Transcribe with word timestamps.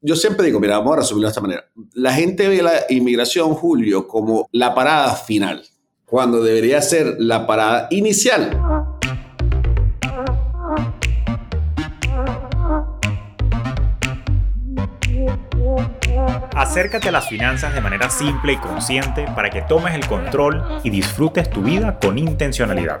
yo 0.00 0.16
siempre 0.16 0.46
digo, 0.46 0.60
mira, 0.60 0.78
vamos 0.78 0.94
a 0.94 0.96
resumirlo 1.00 1.26
de 1.26 1.30
esta 1.30 1.40
manera. 1.40 1.64
La 1.94 2.12
gente 2.12 2.48
ve 2.48 2.62
la 2.62 2.72
inmigración, 2.88 3.54
Julio, 3.54 4.06
como 4.06 4.48
la 4.52 4.74
parada 4.74 5.14
final, 5.16 5.64
cuando 6.04 6.42
debería 6.42 6.80
ser 6.82 7.16
la 7.18 7.46
parada 7.46 7.88
inicial. 7.90 8.56
Acércate 16.54 17.08
a 17.08 17.12
las 17.12 17.28
finanzas 17.28 17.74
de 17.74 17.80
manera 17.80 18.10
simple 18.10 18.52
y 18.52 18.56
consciente 18.56 19.26
para 19.34 19.50
que 19.50 19.62
tomes 19.62 19.94
el 19.94 20.06
control 20.06 20.80
y 20.84 20.90
disfrutes 20.90 21.50
tu 21.50 21.62
vida 21.62 21.98
con 21.98 22.18
intencionalidad. 22.18 23.00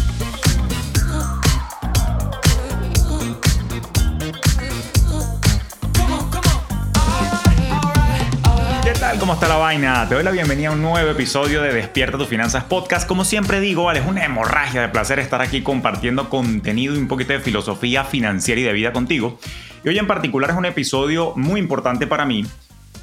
¿Cómo 9.21 9.33
está 9.33 9.47
la 9.47 9.57
vaina? 9.57 10.09
Te 10.09 10.15
doy 10.15 10.23
la 10.23 10.31
bienvenida 10.31 10.69
a 10.69 10.71
un 10.71 10.81
nuevo 10.81 11.07
episodio 11.11 11.61
de 11.61 11.71
Despierta 11.71 12.17
tus 12.17 12.27
Finanzas 12.27 12.63
Podcast. 12.63 13.07
Como 13.07 13.23
siempre 13.23 13.59
digo, 13.59 13.91
es 13.91 14.03
una 14.03 14.25
hemorragia 14.25 14.81
de 14.81 14.89
placer 14.89 15.19
estar 15.19 15.43
aquí 15.43 15.61
compartiendo 15.61 16.27
contenido 16.27 16.95
y 16.95 16.97
un 16.97 17.07
poquito 17.07 17.31
de 17.31 17.39
filosofía 17.39 18.03
financiera 18.03 18.61
y 18.61 18.63
de 18.63 18.73
vida 18.73 18.91
contigo. 18.91 19.37
Y 19.83 19.89
hoy 19.89 19.99
en 19.99 20.07
particular 20.07 20.49
es 20.49 20.55
un 20.55 20.65
episodio 20.65 21.33
muy 21.35 21.59
importante 21.59 22.07
para 22.07 22.25
mí 22.25 22.47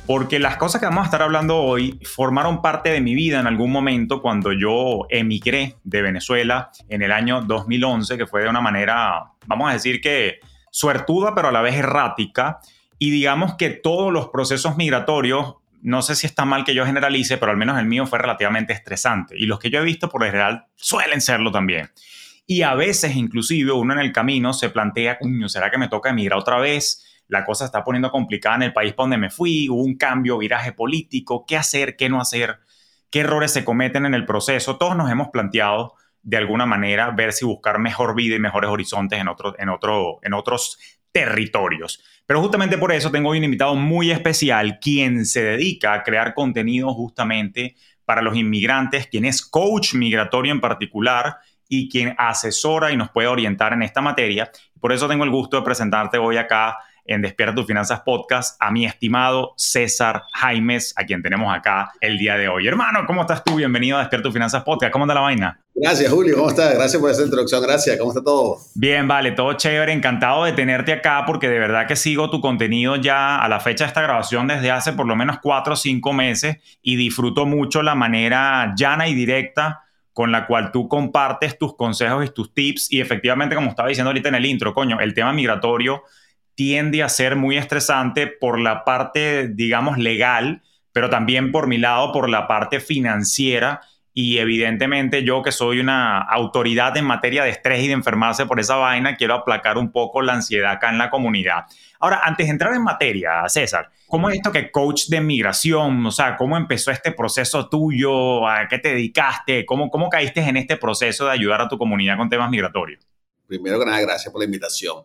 porque 0.09 0.41
las 0.41 0.57
cosas 0.57 0.81
que 0.81 0.89
vamos 0.89 1.03
a 1.03 1.05
estar 1.05 1.23
hablando 1.23 1.57
hoy 1.57 2.01
formaron 2.03 2.63
parte 2.63 2.91
de 2.91 3.01
mi 3.01 3.15
vida 3.15 3.39
en 3.39 3.47
algún 3.47 3.71
momento 3.71 4.21
cuando 4.21 4.51
yo 4.53 5.07
emigré 5.11 5.77
de 5.85 6.03
Venezuela 6.03 6.73
en 6.89 7.03
el 7.03 7.13
año 7.13 7.43
2011, 7.43 8.19
que 8.19 8.27
fue 8.27 8.43
de 8.43 8.49
una 8.49 8.61
manera, 8.61 9.23
vamos 9.47 9.71
a 9.71 9.75
decir 9.75 10.01
que 10.01 10.41
suertuda, 10.73 11.37
pero 11.37 11.47
a 11.47 11.53
la 11.53 11.63
vez 11.63 11.77
errática. 11.77 12.59
Y 12.99 13.11
digamos 13.11 13.55
que 13.55 13.71
todos 13.71 14.13
los 14.13 14.31
procesos 14.31 14.77
migratorios 14.77 15.55
no 15.83 16.03
sé 16.03 16.15
si 16.15 16.27
está 16.27 16.45
mal 16.45 16.65
que 16.65 16.75
yo 16.75 16.85
generalice, 16.85 17.39
pero 17.39 17.53
al 17.53 17.57
menos 17.57 17.79
el 17.79 17.87
mío 17.87 18.07
fue 18.07 18.19
relativamente 18.19 18.73
estresante. 18.73 19.35
Y 19.39 19.47
los 19.47 19.59
que 19.59 19.71
yo 19.71 19.81
he 19.81 19.85
visto 19.85 20.09
por 20.09 20.21
lo 20.21 20.27
general 20.27 20.67
suelen 20.77 21.21
serlo 21.21 21.51
también. 21.51 21.91
Y 22.47 22.63
a 22.63 22.75
veces 22.75 23.15
inclusive 23.15 23.73
uno 23.73 23.93
en 23.93 24.01
el 24.01 24.13
camino 24.13 24.53
se 24.53 24.71
plantea, 24.71 25.19
coño, 25.19 25.49
¿será 25.49 25.71
que 25.71 25.79
me 25.79 25.89
toca 25.89 26.11
emigrar 26.11 26.39
otra 26.39 26.59
vez? 26.59 27.05
La 27.29 27.45
cosa 27.45 27.67
está 27.67 27.85
poniendo 27.85 28.11
complicada 28.11 28.57
en 28.57 28.63
el 28.63 28.73
país 28.73 28.95
para 28.95 29.05
donde 29.05 29.19
me 29.19 29.31
fui, 29.31 29.69
hubo 29.69 29.83
un 29.83 29.97
cambio, 29.97 30.39
viraje 30.39 30.73
político, 30.73 31.45
¿qué 31.47 31.59
hacer, 31.59 31.97
qué 31.97 32.09
no 32.09 32.21
hacer? 32.21 32.61
¿Qué 33.11 33.21
errores 33.21 33.53
se 33.53 33.65
cometen 33.65 34.07
en 34.07 34.15
el 34.15 34.25
proceso? 34.25 34.79
Todos 34.79 34.97
nos 34.97 35.11
hemos 35.11 35.29
planteado 35.29 35.95
de 36.23 36.37
alguna 36.37 36.67
manera 36.67 37.11
ver 37.11 37.33
si 37.33 37.45
buscar 37.45 37.79
mejor 37.79 38.15
vida 38.15 38.37
y 38.37 38.39
mejores 38.39 38.71
horizontes 38.71 39.21
en, 39.21 39.29
otro, 39.29 39.55
en, 39.59 39.69
otro, 39.69 40.19
en 40.23 40.33
otros 40.33 40.79
territorios. 41.13 42.03
Pero 42.29 42.43
justamente 42.43 42.77
por 42.77 42.93
eso 42.93 43.11
tengo 43.11 43.31
hoy 43.31 43.39
un 43.39 43.45
invitado 43.45 43.75
muy 43.75 44.11
especial, 44.11 44.79
quien 44.81 45.25
se 45.25 45.43
dedica 45.43 45.95
a 45.95 46.03
crear 46.03 46.35
contenido 46.35 46.93
justamente 46.93 47.75
para 48.05 48.21
los 48.21 48.37
inmigrantes, 48.37 49.07
quien 49.07 49.25
es 49.25 49.41
coach 49.41 49.95
migratorio 49.95 50.53
en 50.53 50.61
particular 50.61 51.39
y 51.71 51.89
quien 51.89 52.15
asesora 52.19 52.93
y 52.93 52.99
nos 52.99 53.09
puede 53.09 53.29
orientar 53.29 53.73
en 53.73 53.83
esta 53.83 54.03
materia. 54.03 54.51
Por 54.79 54.93
eso 54.93 55.09
tengo 55.09 55.25
el 55.25 55.31
gusto 55.31 55.57
de 55.57 55.63
presentarte 55.63 56.19
hoy 56.19 56.37
acá 56.37 56.77
en 57.07 57.23
Despierta 57.23 57.55
tus 57.55 57.67
Finanzas 57.67 58.03
Podcast 58.03 58.63
a 58.63 58.71
mi 58.71 58.85
estimado 58.85 59.55
César 59.57 60.25
Jaimes, 60.35 60.93
a 60.99 61.05
quien 61.05 61.23
tenemos 61.23 61.51
acá 61.57 61.93
el 61.99 62.19
día 62.19 62.37
de 62.37 62.49
hoy. 62.49 62.69
Hermano, 62.69 63.07
¿cómo 63.07 63.23
estás 63.23 63.43
tú? 63.43 63.57
Bienvenido 63.57 63.97
a 63.97 64.01
Despierta 64.01 64.25
tus 64.25 64.35
Finanzas 64.35 64.65
Podcast. 64.65 64.93
¿Cómo 64.93 65.05
anda 65.05 65.15
la 65.15 65.23
vaina? 65.23 65.59
Gracias, 65.81 66.11
Julio. 66.11 66.37
¿Cómo 66.37 66.49
estás? 66.49 66.75
Gracias 66.75 67.01
por 67.01 67.11
esa 67.11 67.23
introducción. 67.23 67.63
Gracias. 67.63 67.97
¿Cómo 67.99 68.11
está 68.11 68.23
todo? 68.23 68.59
Bien, 68.75 69.07
vale, 69.07 69.33
todo 69.33 69.53
chévere. 69.53 69.93
Encantado 69.93 70.45
de 70.45 70.53
tenerte 70.53 70.93
acá 70.93 71.25
porque 71.27 71.49
de 71.49 71.59
verdad 71.59 71.87
que 71.87 71.95
sigo 71.95 72.31
tu 72.31 72.41
contenido 72.41 72.97
ya 72.97 73.39
a 73.39 73.49
la 73.49 73.61
fecha 73.61 73.85
de 73.85 73.89
esta 73.89 74.03
grabación 74.03 74.49
desde 74.49 74.73
hace 74.73 74.93
por 74.93 75.07
lo 75.07 75.15
menos 75.15 75.39
cuatro 75.41 75.75
o 75.75 75.77
cinco 75.77 76.13
meses 76.13 76.57
y 76.83 76.97
disfruto 76.97 77.47
mucho 77.47 77.83
la 77.83 77.95
manera 77.95 78.75
llana 78.77 79.07
y 79.09 79.15
directa 79.15 79.85
con 80.13 80.33
la 80.33 80.49
cual 80.49 80.73
tú 80.73 80.89
compartes 80.89 81.57
tus 81.59 81.77
consejos 81.77 82.27
y 82.27 82.31
tus 82.31 82.53
tips. 82.53 82.91
Y 82.91 83.01
efectivamente, 83.01 83.55
como 83.55 83.71
estaba 83.71 83.89
diciendo 83.89 84.11
ahorita 84.11 84.31
en 84.31 84.35
el 84.35 84.47
intro, 84.47 84.75
coño, 84.75 84.99
el 84.99 85.15
tema 85.15 85.33
migratorio 85.33 86.03
tiende 86.57 87.05
a 87.05 87.09
ser 87.09 87.37
muy 87.37 87.57
estresante 87.57 88.27
por 88.27 88.59
la 88.59 88.85
parte, 88.85 89.47
digamos, 89.47 89.97
legal, 89.97 90.61
pero 90.91 91.09
también 91.09 91.53
por 91.53 91.69
mi 91.69 91.79
lado, 91.79 92.11
por 92.11 92.29
la 92.29 92.49
parte 92.49 92.81
financiera. 92.81 93.81
Y 94.21 94.39
evidentemente 94.39 95.23
yo 95.23 95.45
que 95.45 95.53
soy 95.53 95.79
una 95.79 96.19
autoridad 96.19 96.97
en 96.97 97.05
materia 97.05 97.45
de 97.45 97.51
estrés 97.51 97.85
y 97.85 97.87
de 97.87 97.93
enfermarse 97.93 98.47
por 98.47 98.59
esa 98.59 98.75
vaina, 98.75 99.15
quiero 99.15 99.35
aplacar 99.35 99.79
un 99.79 99.93
poco 99.93 100.23
la 100.23 100.33
ansiedad 100.33 100.73
acá 100.73 100.91
en 100.91 100.99
la 100.99 101.09
comunidad. 101.09 101.67
Ahora, 102.01 102.23
antes 102.25 102.49
de 102.49 102.51
entrar 102.51 102.75
en 102.75 102.83
materia, 102.83 103.45
César, 103.47 103.93
¿cómo 104.09 104.29
es 104.29 104.35
esto 104.35 104.51
que 104.51 104.73
coach 104.73 105.07
de 105.07 105.21
migración? 105.21 106.05
O 106.05 106.11
sea, 106.11 106.37
¿cómo 106.37 106.57
empezó 106.57 106.91
este 106.91 107.13
proceso 107.13 107.69
tuyo? 107.69 108.45
¿A 108.49 108.67
qué 108.67 108.81
te 108.81 108.89
dedicaste? 108.89 109.65
¿Cómo, 109.65 109.89
cómo 109.89 110.09
caíste 110.09 110.41
en 110.41 110.57
este 110.57 110.77
proceso 110.77 111.27
de 111.27 111.31
ayudar 111.31 111.61
a 111.61 111.69
tu 111.69 111.79
comunidad 111.79 112.17
con 112.17 112.29
temas 112.29 112.51
migratorios? 112.51 113.07
Primero 113.47 113.79
que 113.79 113.87
nada, 113.87 114.01
gracias 114.01 114.33
por 114.33 114.41
la 114.41 114.47
invitación. 114.47 114.97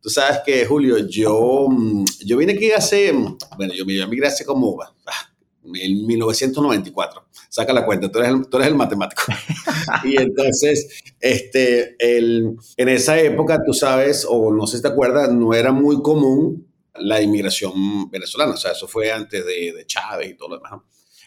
Tú 0.00 0.08
sabes 0.08 0.40
que, 0.46 0.64
Julio, 0.64 0.96
yo, 1.06 1.66
mm, 1.68 2.04
yo 2.24 2.38
vine 2.38 2.54
aquí 2.54 2.72
hace, 2.72 3.12
mm, 3.12 3.36
bueno, 3.58 3.74
yo 3.74 3.84
me 3.84 4.00
emigré 4.00 4.28
hace 4.28 4.46
como, 4.46 4.80
ah, 4.82 5.31
en 5.64 6.06
1994. 6.06 7.26
Saca 7.48 7.72
la 7.72 7.84
cuenta, 7.84 8.10
tú 8.10 8.18
eres 8.18 8.30
el, 8.30 8.46
tú 8.48 8.56
eres 8.56 8.68
el 8.68 8.74
matemático. 8.74 9.22
y 10.04 10.16
entonces, 10.16 11.02
este, 11.20 11.96
el, 11.98 12.56
en 12.76 12.88
esa 12.88 13.18
época, 13.20 13.62
tú 13.64 13.72
sabes, 13.72 14.26
o 14.28 14.52
no 14.52 14.66
sé 14.66 14.78
si 14.78 14.82
te 14.82 14.88
acuerdas, 14.88 15.32
no 15.32 15.54
era 15.54 15.72
muy 15.72 16.00
común 16.02 16.66
la 16.94 17.20
inmigración 17.20 18.10
venezolana. 18.10 18.52
O 18.52 18.56
sea, 18.56 18.72
eso 18.72 18.88
fue 18.88 19.10
antes 19.12 19.44
de, 19.44 19.72
de 19.72 19.86
Chávez 19.86 20.30
y 20.30 20.34
todo 20.34 20.50
lo 20.50 20.56
demás. 20.56 20.80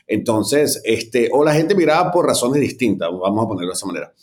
Entonces, 0.07 0.81
este, 0.84 1.29
o 1.31 1.44
la 1.44 1.53
gente 1.53 1.75
miraba 1.75 2.12
por 2.12 2.25
razones 2.25 2.62
distintas, 2.62 3.09
vamos 3.09 3.44
a 3.44 3.47
ponerlo 3.47 3.72
de 3.72 3.75
esa 3.75 3.88
manera. 3.88 4.13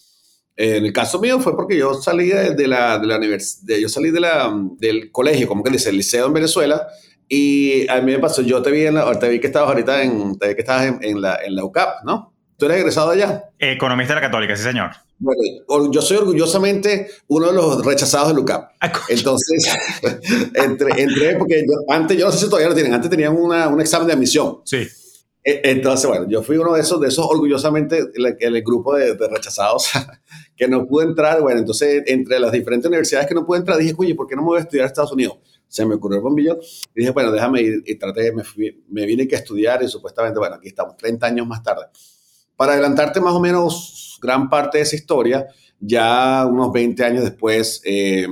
En 0.54 0.84
el 0.84 0.92
caso 0.92 1.18
mío 1.18 1.40
fue 1.40 1.56
porque 1.56 1.78
yo 1.78 1.94
salí 1.94 2.28
de, 2.28 2.68
la, 2.68 2.98
de 2.98 3.06
la 3.06 3.16
universidad, 3.16 3.78
yo 3.78 3.88
salí 3.88 4.10
de 4.10 4.20
la, 4.20 4.52
del 4.78 5.10
colegio, 5.10 5.48
como 5.48 5.62
que 5.62 5.70
dice, 5.70 5.90
el 5.90 5.96
liceo 5.96 6.26
en 6.26 6.34
Venezuela, 6.34 6.86
y 7.34 7.88
a 7.88 7.98
mí 8.02 8.12
me 8.12 8.18
pasó, 8.18 8.42
yo 8.42 8.60
te 8.60 8.70
vi, 8.70 8.84
en 8.84 8.98
te 9.18 9.28
vi 9.30 9.40
que 9.40 9.46
estabas 9.46 9.70
ahorita 9.70 10.02
en, 10.02 10.38
te 10.38 10.48
vi 10.48 10.54
que 10.54 10.60
estabas 10.60 10.96
en, 11.00 11.22
la, 11.22 11.38
en 11.42 11.54
la 11.54 11.64
UCAP, 11.64 12.04
¿no? 12.04 12.34
¿Tú 12.58 12.66
eres 12.66 12.76
egresado 12.76 13.12
allá? 13.12 13.44
Economista 13.58 14.12
de 14.12 14.20
la 14.20 14.26
Católica, 14.26 14.54
sí, 14.54 14.62
señor. 14.62 14.90
Bueno, 15.18 15.90
yo 15.90 16.02
soy 16.02 16.18
orgullosamente 16.18 17.08
uno 17.28 17.46
de 17.46 17.54
los 17.54 17.86
rechazados 17.86 18.34
de 18.34 18.42
UCAP. 18.42 18.72
Ah, 18.82 18.92
Entonces, 19.08 19.74
entre, 20.54 21.02
entre, 21.02 21.36
porque 21.36 21.64
antes, 21.88 22.18
yo 22.18 22.26
no 22.26 22.32
sé 22.32 22.38
si 22.40 22.44
todavía 22.50 22.68
lo 22.68 22.74
tienen, 22.74 22.92
antes 22.92 23.08
tenían 23.08 23.34
una, 23.34 23.66
un 23.68 23.80
examen 23.80 24.08
de 24.08 24.12
admisión. 24.12 24.58
Sí. 24.66 24.86
E, 25.42 25.62
entonces, 25.64 26.06
bueno, 26.06 26.26
yo 26.28 26.42
fui 26.42 26.58
uno 26.58 26.74
de 26.74 26.82
esos, 26.82 27.00
de 27.00 27.08
esos 27.08 27.24
orgullosamente, 27.24 27.98
el, 28.14 28.36
el 28.38 28.62
grupo 28.62 28.94
de, 28.94 29.14
de 29.14 29.28
rechazados 29.28 29.90
que 30.54 30.68
no 30.68 30.86
pude 30.86 31.06
entrar. 31.06 31.40
Bueno, 31.40 31.60
entonces, 31.60 32.02
entre 32.04 32.38
las 32.38 32.52
diferentes 32.52 32.88
universidades 32.88 33.26
que 33.26 33.34
no 33.34 33.46
pude 33.46 33.60
entrar, 33.60 33.78
dije, 33.78 33.94
oye, 33.96 34.14
¿por 34.14 34.26
qué 34.26 34.36
no 34.36 34.42
me 34.42 34.48
voy 34.48 34.58
a 34.58 34.60
estudiar 34.60 34.84
a 34.84 34.88
Estados 34.88 35.12
Unidos? 35.12 35.38
Se 35.72 35.86
me 35.86 35.94
ocurrió 35.94 36.18
el 36.18 36.22
bombillo 36.22 36.58
y 36.94 37.00
dije, 37.00 37.12
bueno, 37.12 37.32
déjame 37.32 37.62
ir. 37.62 37.82
Y 37.86 37.94
traté, 37.94 38.30
me, 38.32 38.42
me 38.90 39.06
vine 39.06 39.26
que 39.26 39.36
estudiar 39.36 39.82
y 39.82 39.88
supuestamente, 39.88 40.38
bueno, 40.38 40.56
aquí 40.56 40.68
estamos, 40.68 40.96
30 40.98 41.26
años 41.26 41.46
más 41.46 41.62
tarde. 41.62 41.86
Para 42.56 42.74
adelantarte 42.74 43.20
más 43.20 43.32
o 43.32 43.40
menos 43.40 44.18
gran 44.20 44.50
parte 44.50 44.78
de 44.78 44.84
esa 44.84 44.96
historia, 44.96 45.46
ya 45.80 46.46
unos 46.46 46.70
20 46.72 47.02
años 47.04 47.24
después, 47.24 47.80
eh, 47.84 48.26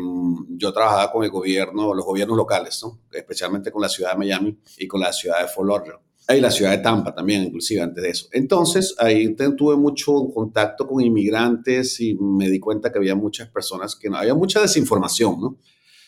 yo 0.50 0.72
trabajaba 0.72 1.10
con 1.10 1.24
el 1.24 1.30
gobierno, 1.30 1.94
los 1.94 2.04
gobiernos 2.04 2.36
locales, 2.36 2.78
¿no? 2.82 3.00
especialmente 3.10 3.72
con 3.72 3.80
la 3.80 3.88
ciudad 3.88 4.12
de 4.12 4.18
Miami 4.18 4.58
y 4.76 4.86
con 4.86 5.00
la 5.00 5.12
ciudad 5.12 5.40
de 5.40 5.48
Fort 5.48 5.66
Lauderdale 5.66 6.10
y 6.36 6.40
la 6.40 6.50
ciudad 6.50 6.70
de 6.70 6.78
Tampa 6.78 7.14
también, 7.14 7.44
inclusive 7.44 7.80
antes 7.80 8.02
de 8.02 8.10
eso. 8.10 8.28
Entonces, 8.32 8.94
ahí 8.98 9.34
tuve 9.34 9.76
mucho 9.76 10.12
contacto 10.32 10.86
con 10.86 11.00
inmigrantes 11.00 12.00
y 12.00 12.14
me 12.14 12.48
di 12.48 12.60
cuenta 12.60 12.92
que 12.92 12.98
había 12.98 13.14
muchas 13.14 13.48
personas 13.48 13.96
que 13.96 14.08
no, 14.08 14.16
había 14.16 14.34
mucha 14.34 14.60
desinformación, 14.60 15.40
¿no? 15.40 15.58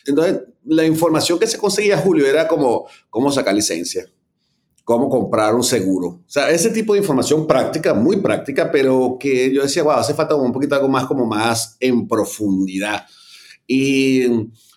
Entonces, 0.05 0.41
la 0.65 0.85
información 0.85 1.39
que 1.39 1.47
se 1.47 1.57
conseguía, 1.57 1.97
Julio, 1.97 2.25
era 2.25 2.47
como 2.47 2.87
cómo 3.09 3.31
sacar 3.31 3.53
licencia, 3.53 4.05
cómo 4.83 5.09
comprar 5.09 5.55
un 5.55 5.63
seguro. 5.63 6.07
O 6.07 6.23
sea, 6.25 6.49
ese 6.49 6.69
tipo 6.69 6.93
de 6.93 6.99
información 6.99 7.47
práctica, 7.47 7.93
muy 7.93 8.17
práctica, 8.17 8.71
pero 8.71 9.17
que 9.19 9.53
yo 9.53 9.63
decía, 9.63 9.83
wow, 9.83 9.93
hace 9.93 10.13
falta 10.13 10.35
un 10.35 10.51
poquito 10.51 10.75
algo 10.75 10.89
más, 10.89 11.05
como 11.05 11.25
más 11.25 11.77
en 11.79 12.07
profundidad. 12.07 13.05
Y 13.67 14.25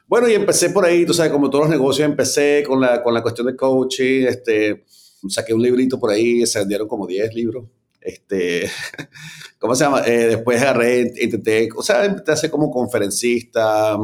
bueno, 0.08 0.28
y 0.28 0.34
empecé 0.34 0.70
por 0.70 0.84
ahí, 0.84 1.04
tú 1.04 1.12
sabes, 1.12 1.32
como 1.32 1.50
todos 1.50 1.64
los 1.64 1.70
negocios, 1.70 2.08
empecé 2.08 2.62
con 2.66 2.80
la, 2.80 3.02
con 3.02 3.12
la 3.12 3.22
cuestión 3.22 3.48
de 3.48 3.56
coaching, 3.56 4.26
este, 4.26 4.84
saqué 5.28 5.52
un 5.52 5.62
librito 5.62 5.98
por 5.98 6.10
ahí, 6.10 6.46
se 6.46 6.60
vendieron 6.60 6.86
como 6.86 7.06
10 7.06 7.34
libros. 7.34 7.64
Este, 8.00 8.70
¿Cómo 9.58 9.74
se 9.74 9.84
llama? 9.84 10.02
Eh, 10.06 10.28
después 10.28 10.62
agarré, 10.62 11.12
intenté, 11.20 11.68
o 11.76 11.82
sea, 11.82 12.06
intenté 12.06 12.30
hacer 12.30 12.50
como 12.50 12.70
conferencista, 12.70 13.96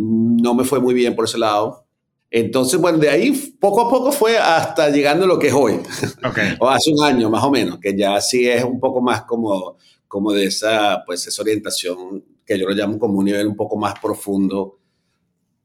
no 0.00 0.54
me 0.54 0.64
fue 0.64 0.80
muy 0.80 0.94
bien 0.94 1.14
por 1.14 1.26
ese 1.26 1.38
lado. 1.38 1.86
Entonces, 2.30 2.80
bueno, 2.80 2.98
de 2.98 3.10
ahí 3.10 3.32
poco 3.60 3.86
a 3.86 3.90
poco 3.90 4.12
fue 4.12 4.38
hasta 4.38 4.88
llegando 4.88 5.24
a 5.24 5.28
lo 5.28 5.38
que 5.38 5.48
es 5.48 5.54
hoy. 5.54 5.80
Okay. 6.30 6.54
o 6.60 6.68
hace 6.68 6.90
un 6.92 7.02
año 7.02 7.30
más 7.30 7.42
o 7.42 7.50
menos, 7.50 7.78
que 7.80 7.96
ya 7.96 8.20
sí 8.20 8.48
es 8.48 8.62
un 8.62 8.78
poco 8.78 9.00
más 9.00 9.22
como, 9.22 9.78
como 10.06 10.32
de 10.32 10.44
esa, 10.44 11.02
pues, 11.04 11.26
esa 11.26 11.42
orientación 11.42 12.22
que 12.46 12.58
yo 12.58 12.68
lo 12.68 12.74
llamo 12.74 12.98
como 12.98 13.18
un 13.18 13.24
nivel 13.24 13.46
un 13.46 13.56
poco 13.56 13.76
más 13.76 13.98
profundo 13.98 14.78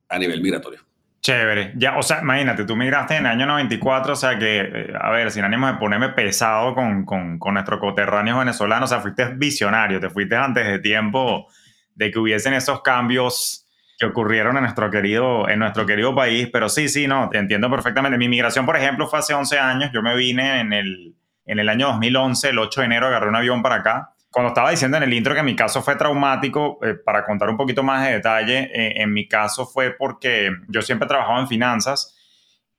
a 0.10 0.18
nivel 0.18 0.42
migratorio. 0.42 0.80
Chévere. 1.22 1.74
Ya, 1.76 1.98
o 1.98 2.04
sea, 2.04 2.22
imagínate, 2.22 2.66
tú 2.66 2.76
migraste 2.76 3.16
en 3.16 3.26
el 3.26 3.32
año 3.32 3.48
94, 3.48 4.14
o 4.14 4.16
sea 4.16 4.40
que, 4.40 4.62
eh, 4.62 4.94
a 5.00 5.10
ver, 5.12 5.32
sin 5.32 5.44
ánimo 5.44 5.68
de 5.68 5.74
ponerme 5.74 6.10
pesado 6.10 6.74
con, 6.74 7.06
con, 7.06 7.38
con 7.38 7.56
nuestros 7.56 7.80
coterráneos 7.80 8.40
venezolanos, 8.40 8.92
o 8.92 8.94
sea, 8.94 9.02
fuiste 9.02 9.34
visionario, 9.36 10.00
te 10.00 10.10
fuiste 10.10 10.36
antes 10.36 10.66
de 10.66 10.80
tiempo 10.80 11.48
de 11.96 12.12
que 12.12 12.20
hubiesen 12.20 12.54
esos 12.54 12.82
cambios 12.82 13.65
que 13.98 14.06
ocurrieron 14.06 14.58
en 14.58 14.64
nuestro 14.64 14.90
querido, 14.92 15.48
en 15.48 15.60
nuestro 15.60 15.86
querido 15.86 16.14
país, 16.14 16.50
pero 16.52 16.70
sí, 16.70 16.90
sí, 16.90 17.08
no, 17.08 17.30
te 17.30 17.38
entiendo 17.38 17.70
perfectamente. 17.70 18.18
Mi 18.18 18.30
migración, 18.30 18.66
por 18.66 18.76
ejemplo, 18.76 19.08
fue 19.08 19.20
hace 19.20 19.34
11 19.34 19.58
años, 19.60 19.92
yo 19.94 20.02
me 20.02 20.16
vine 20.16 20.60
en 20.60 20.74
el, 20.74 21.16
en 21.46 21.60
el 21.60 21.70
año 21.70 21.88
2011, 21.88 22.50
el 22.50 22.60
8 22.60 22.82
de 22.82 22.86
enero, 22.86 23.08
agarré 23.08 23.30
un 23.30 23.36
avión 23.36 23.62
para 23.62 23.76
acá 23.76 24.16
cuando 24.36 24.50
estaba 24.50 24.70
diciendo 24.70 24.98
en 24.98 25.04
el 25.04 25.14
intro 25.14 25.34
que 25.34 25.44
mi 25.44 25.56
caso 25.56 25.82
fue 25.82 25.96
traumático, 25.96 26.78
eh, 26.84 26.96
para 26.96 27.24
contar 27.24 27.50
un 27.50 27.56
poquito 27.56 27.84
más 27.84 28.06
de 28.06 28.16
detalle, 28.16 28.70
eh, 28.74 29.02
en 29.02 29.14
mi 29.14 29.30
caso 29.30 29.66
fue 29.66 29.92
porque 29.92 30.52
yo 30.68 30.82
siempre 30.82 31.06
he 31.06 31.08
trabajado 31.08 31.40
en 31.40 31.48
finanzas 31.48 32.18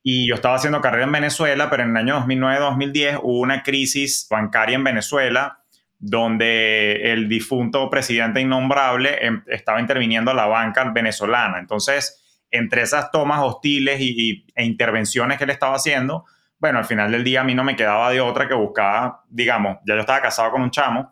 y 0.03 0.27
yo 0.29 0.35
estaba 0.35 0.53
haciendo 0.53 0.81
carrera 0.81 1.05
en 1.05 1.13
Venezuela, 1.13 1.67
pero 1.71 1.81
en 1.81 1.89
el 1.89 1.97
año 1.97 2.19
2009-2010 2.27 3.21
hubo 3.23 3.39
una 3.39 3.63
crisis 3.63 4.27
bancaria 4.29 4.75
en 4.75 4.83
Venezuela 4.83 5.63
donde 5.99 7.11
el 7.11 7.27
difunto 7.27 7.89
presidente 7.89 8.39
innombrable 8.41 9.25
em, 9.25 9.43
estaba 9.47 9.79
interviniendo 9.81 10.31
a 10.31 10.33
la 10.33 10.45
banca 10.45 10.91
venezolana. 10.91 11.59
Entonces, 11.59 12.45
entre 12.51 12.83
esas 12.83 13.11
tomas 13.11 13.39
hostiles 13.41 13.99
y, 13.99 14.45
e 14.55 14.63
intervenciones 14.63 15.37
que 15.37 15.43
él 15.43 15.49
estaba 15.49 15.75
haciendo, 15.75 16.25
bueno, 16.59 16.79
al 16.79 16.85
final 16.85 17.11
del 17.11 17.23
día 17.23 17.41
a 17.41 17.43
mí 17.43 17.53
no 17.53 17.63
me 17.63 17.75
quedaba 17.75 18.11
de 18.11 18.21
otra 18.21 18.47
que 18.47 18.53
buscaba, 18.53 19.23
digamos, 19.29 19.77
ya 19.85 19.95
yo 19.95 20.01
estaba 20.01 20.21
casado 20.21 20.51
con 20.51 20.61
un 20.61 20.71
chamo, 20.71 21.11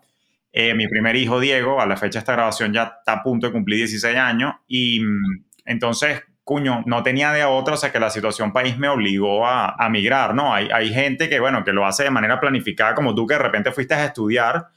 eh, 0.52 0.74
mi 0.74 0.88
primer 0.88 1.14
hijo, 1.16 1.38
Diego, 1.38 1.80
a 1.80 1.86
la 1.86 1.96
fecha 1.96 2.14
de 2.14 2.20
esta 2.20 2.32
grabación 2.32 2.72
ya 2.72 2.84
está 2.98 3.12
a 3.12 3.22
punto 3.22 3.46
de 3.46 3.52
cumplir 3.52 3.78
16 3.78 4.16
años 4.16 4.54
y 4.66 5.00
mm, 5.00 5.44
entonces, 5.66 6.22
cuño, 6.44 6.82
no 6.86 7.02
tenía 7.02 7.32
de 7.32 7.44
otra, 7.44 7.74
o 7.74 7.76
sea 7.76 7.92
que 7.92 8.00
la 8.00 8.08
situación 8.08 8.52
país 8.52 8.78
me 8.78 8.88
obligó 8.88 9.46
a, 9.46 9.74
a 9.78 9.88
migrar, 9.90 10.34
¿no? 10.34 10.54
Hay, 10.54 10.68
hay, 10.72 10.92
gente 10.92 11.28
que, 11.28 11.40
bueno, 11.40 11.64
que 11.64 11.72
lo 11.72 11.84
hace 11.84 12.04
de 12.04 12.10
manera 12.10 12.40
planificada, 12.40 12.94
como 12.94 13.14
tú 13.14 13.26
que 13.26 13.34
de 13.34 13.40
repente 13.40 13.72
fuiste 13.72 13.94
a 13.94 14.04
estudiar. 14.04 14.68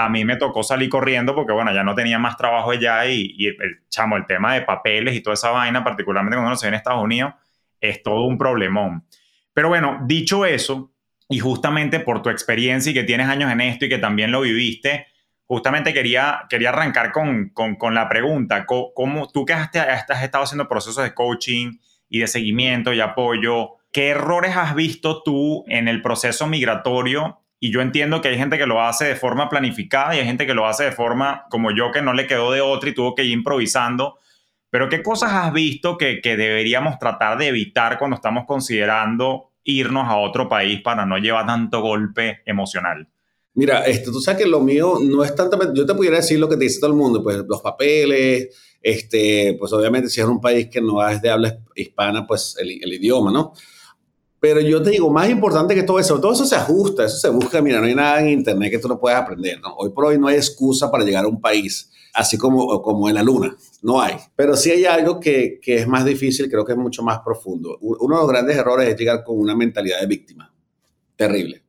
A 0.00 0.08
mí 0.08 0.24
me 0.24 0.36
tocó 0.36 0.62
salir 0.62 0.88
corriendo 0.88 1.34
porque, 1.34 1.52
bueno, 1.52 1.74
ya 1.74 1.82
no 1.82 1.94
tenía 1.94 2.20
más 2.20 2.36
trabajo 2.36 2.70
allá 2.70 3.04
y, 3.06 3.34
y 3.36 3.46
el, 3.48 3.80
chamo, 3.88 4.16
el 4.16 4.26
tema 4.26 4.54
de 4.54 4.62
papeles 4.62 5.16
y 5.16 5.20
toda 5.20 5.34
esa 5.34 5.50
vaina, 5.50 5.82
particularmente 5.82 6.36
cuando 6.36 6.50
uno 6.50 6.56
se 6.56 6.66
ve 6.66 6.68
en 6.68 6.74
Estados 6.74 7.02
Unidos, 7.02 7.34
es 7.80 8.02
todo 8.02 8.22
un 8.22 8.38
problemón. 8.38 9.04
Pero 9.52 9.70
bueno, 9.70 9.98
dicho 10.04 10.46
eso, 10.46 10.92
y 11.28 11.40
justamente 11.40 11.98
por 11.98 12.22
tu 12.22 12.30
experiencia 12.30 12.90
y 12.90 12.94
que 12.94 13.02
tienes 13.02 13.28
años 13.28 13.50
en 13.50 13.60
esto 13.60 13.86
y 13.86 13.88
que 13.88 13.98
también 13.98 14.30
lo 14.30 14.42
viviste, 14.42 15.08
justamente 15.46 15.92
quería, 15.92 16.46
quería 16.48 16.68
arrancar 16.68 17.10
con, 17.10 17.50
con, 17.50 17.94
la 17.94 18.08
pregunta, 18.08 18.66
¿cómo, 18.66 19.28
tú 19.32 19.44
que 19.44 19.54
has, 19.54 19.70
has, 19.74 20.22
estado 20.22 20.44
haciendo 20.44 20.68
procesos 20.68 21.02
de 21.02 21.14
coaching 21.14 21.78
y 22.08 22.20
de 22.20 22.26
seguimiento 22.26 22.92
y 22.92 23.00
apoyo, 23.00 23.78
qué 23.92 24.10
errores 24.10 24.56
has 24.56 24.74
visto 24.74 25.22
tú 25.22 25.64
en 25.68 25.88
el 25.88 26.02
proceso 26.02 26.46
migratorio? 26.46 27.40
Y 27.60 27.72
yo 27.72 27.80
entiendo 27.80 28.20
que 28.20 28.28
hay 28.28 28.36
gente 28.36 28.58
que 28.58 28.66
lo 28.66 28.82
hace 28.82 29.04
de 29.04 29.16
forma 29.16 29.48
planificada 29.48 30.14
y 30.14 30.20
hay 30.20 30.26
gente 30.26 30.46
que 30.46 30.54
lo 30.54 30.66
hace 30.66 30.84
de 30.84 30.92
forma 30.92 31.44
como 31.50 31.70
yo, 31.70 31.90
que 31.90 32.02
no 32.02 32.12
le 32.12 32.26
quedó 32.26 32.52
de 32.52 32.60
otra 32.60 32.90
y 32.90 32.94
tuvo 32.94 33.14
que 33.14 33.24
ir 33.24 33.32
improvisando. 33.32 34.18
Pero 34.70 34.88
¿qué 34.88 35.02
cosas 35.02 35.32
has 35.32 35.52
visto 35.52 35.96
que, 35.96 36.20
que 36.20 36.36
deberíamos 36.36 36.98
tratar 36.98 37.38
de 37.38 37.48
evitar 37.48 37.98
cuando 37.98 38.16
estamos 38.16 38.44
considerando 38.46 39.50
irnos 39.64 40.08
a 40.08 40.16
otro 40.16 40.48
país 40.48 40.80
para 40.82 41.04
no 41.04 41.18
llevar 41.18 41.46
tanto 41.46 41.80
golpe 41.80 42.42
emocional? 42.46 43.08
Mira, 43.54 43.84
esto, 43.86 44.12
tú 44.12 44.20
sabes 44.20 44.44
que 44.44 44.48
lo 44.48 44.60
mío 44.60 44.98
no 45.02 45.24
es 45.24 45.34
tanto, 45.34 45.58
yo 45.74 45.84
te 45.84 45.94
pudiera 45.94 46.18
decir 46.18 46.38
lo 46.38 46.48
que 46.48 46.56
te 46.56 46.62
dice 46.62 46.78
todo 46.78 46.92
el 46.92 46.96
mundo, 46.96 47.22
pues 47.24 47.38
los 47.38 47.60
papeles, 47.60 48.56
este, 48.80 49.56
pues 49.58 49.72
obviamente 49.72 50.08
si 50.08 50.20
es 50.20 50.26
un 50.28 50.40
país 50.40 50.68
que 50.68 50.80
no 50.80 51.06
es 51.08 51.20
de 51.20 51.30
habla 51.30 51.58
hispana, 51.74 52.24
pues 52.24 52.54
el, 52.60 52.70
el, 52.70 52.92
idioma, 52.92 53.32
¿no? 53.32 53.52
Pero 54.40 54.60
yo 54.60 54.82
te 54.82 54.90
digo, 54.90 55.10
más 55.10 55.28
importante 55.28 55.74
que 55.74 55.82
todo 55.82 55.98
eso, 55.98 56.20
todo 56.20 56.32
eso 56.32 56.46
se 56.46 56.54
ajusta, 56.54 57.04
eso 57.04 57.16
se 57.16 57.28
busca, 57.28 57.60
mira, 57.60 57.80
no 57.80 57.86
hay 57.86 57.94
nada 57.94 58.20
en 58.20 58.28
internet 58.28 58.70
que 58.70 58.78
tú 58.78 58.88
no 58.88 58.98
puedas 58.98 59.20
aprender. 59.20 59.60
Hoy 59.76 59.90
por 59.90 60.06
hoy 60.06 60.18
no 60.18 60.28
hay 60.28 60.36
excusa 60.36 60.90
para 60.90 61.04
llegar 61.04 61.24
a 61.24 61.28
un 61.28 61.40
país, 61.40 61.90
así 62.14 62.38
como, 62.38 62.80
como 62.80 63.08
en 63.08 63.16
la 63.16 63.22
luna, 63.22 63.56
no 63.82 64.00
hay. 64.00 64.16
Pero 64.36 64.56
sí 64.56 64.70
hay 64.70 64.84
algo 64.84 65.18
que, 65.18 65.58
que 65.60 65.78
es 65.78 65.88
más 65.88 66.04
difícil, 66.04 66.48
creo 66.48 66.64
que 66.64 66.72
es 66.72 66.78
mucho 66.78 67.02
más 67.02 67.18
profundo. 67.20 67.78
Uno 67.80 68.14
de 68.14 68.20
los 68.20 68.30
grandes 68.30 68.56
errores 68.56 68.88
es 68.88 68.96
llegar 68.96 69.24
con 69.24 69.38
una 69.38 69.56
mentalidad 69.56 70.00
de 70.00 70.06
víctima, 70.06 70.52
terrible 71.16 71.64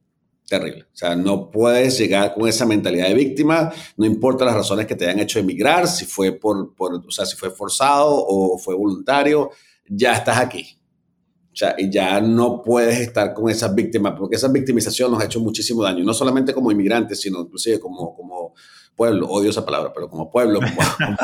terrible. 0.49 0.87
O 0.91 0.97
sea, 0.97 1.15
no 1.15 1.49
puedes 1.49 1.97
llegar 1.97 2.33
con 2.33 2.49
esa 2.49 2.65
mentalidad 2.65 3.07
de 3.07 3.13
víctima, 3.13 3.71
no 3.95 4.05
importa 4.05 4.43
las 4.43 4.55
razones 4.55 4.87
que 4.87 4.95
te 4.95 5.05
hayan 5.05 5.19
hecho 5.19 5.39
emigrar, 5.39 5.87
si 5.87 6.05
fue 6.05 6.33
por, 6.33 6.73
por 6.73 6.95
o 6.95 7.11
sea, 7.11 7.25
si 7.25 7.37
fue 7.37 7.51
forzado 7.51 8.11
o 8.11 8.57
fue 8.57 8.75
voluntario, 8.75 9.51
ya 9.87 10.13
estás 10.13 10.39
aquí. 10.39 10.78
Sea, 11.59 11.75
y 11.77 11.89
ya 11.89 12.21
no 12.21 12.63
puedes 12.63 12.97
estar 12.99 13.33
con 13.33 13.49
esas 13.49 13.75
víctimas, 13.75 14.13
porque 14.17 14.37
esa 14.37 14.47
victimización 14.47 15.11
nos 15.11 15.21
ha 15.21 15.25
hecho 15.25 15.41
muchísimo 15.41 15.83
daño, 15.83 16.05
no 16.05 16.13
solamente 16.13 16.53
como 16.53 16.71
inmigrantes, 16.71 17.19
sino 17.19 17.41
inclusive 17.41 17.81
como, 17.81 18.15
como 18.15 18.53
pueblo, 18.95 19.27
odio 19.27 19.49
esa 19.49 19.65
palabra, 19.65 19.91
pero 19.93 20.09
como 20.09 20.31
pueblo, 20.31 20.61
como, 20.61 21.17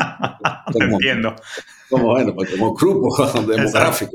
como, 0.74 0.84
entiendo. 0.92 1.34
Como, 1.88 2.08
bueno, 2.08 2.34
pues 2.34 2.50
como 2.50 2.74
grupo 2.74 3.16
demográfico 3.46 4.12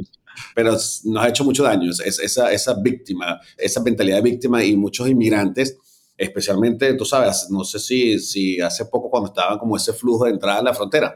pero 0.53 0.73
nos 0.73 1.23
ha 1.23 1.27
hecho 1.27 1.43
mucho 1.43 1.63
daño. 1.63 1.89
Es, 1.89 2.19
esa, 2.19 2.51
esa 2.51 2.75
víctima, 2.75 3.39
esa 3.57 3.81
mentalidad 3.81 4.17
de 4.17 4.21
víctima 4.21 4.63
y 4.63 4.77
muchos 4.77 5.07
inmigrantes, 5.07 5.75
especialmente, 6.15 6.93
tú 6.93 7.03
sabes, 7.03 7.47
no 7.49 7.63
sé 7.63 7.79
si, 7.79 8.19
si 8.19 8.61
hace 8.61 8.85
poco 8.85 9.09
cuando 9.09 9.29
estaban 9.29 9.57
como 9.57 9.75
ese 9.75 9.91
flujo 9.93 10.25
de 10.25 10.31
entrada 10.31 10.59
a 10.59 10.63
la 10.63 10.73
frontera. 10.75 11.15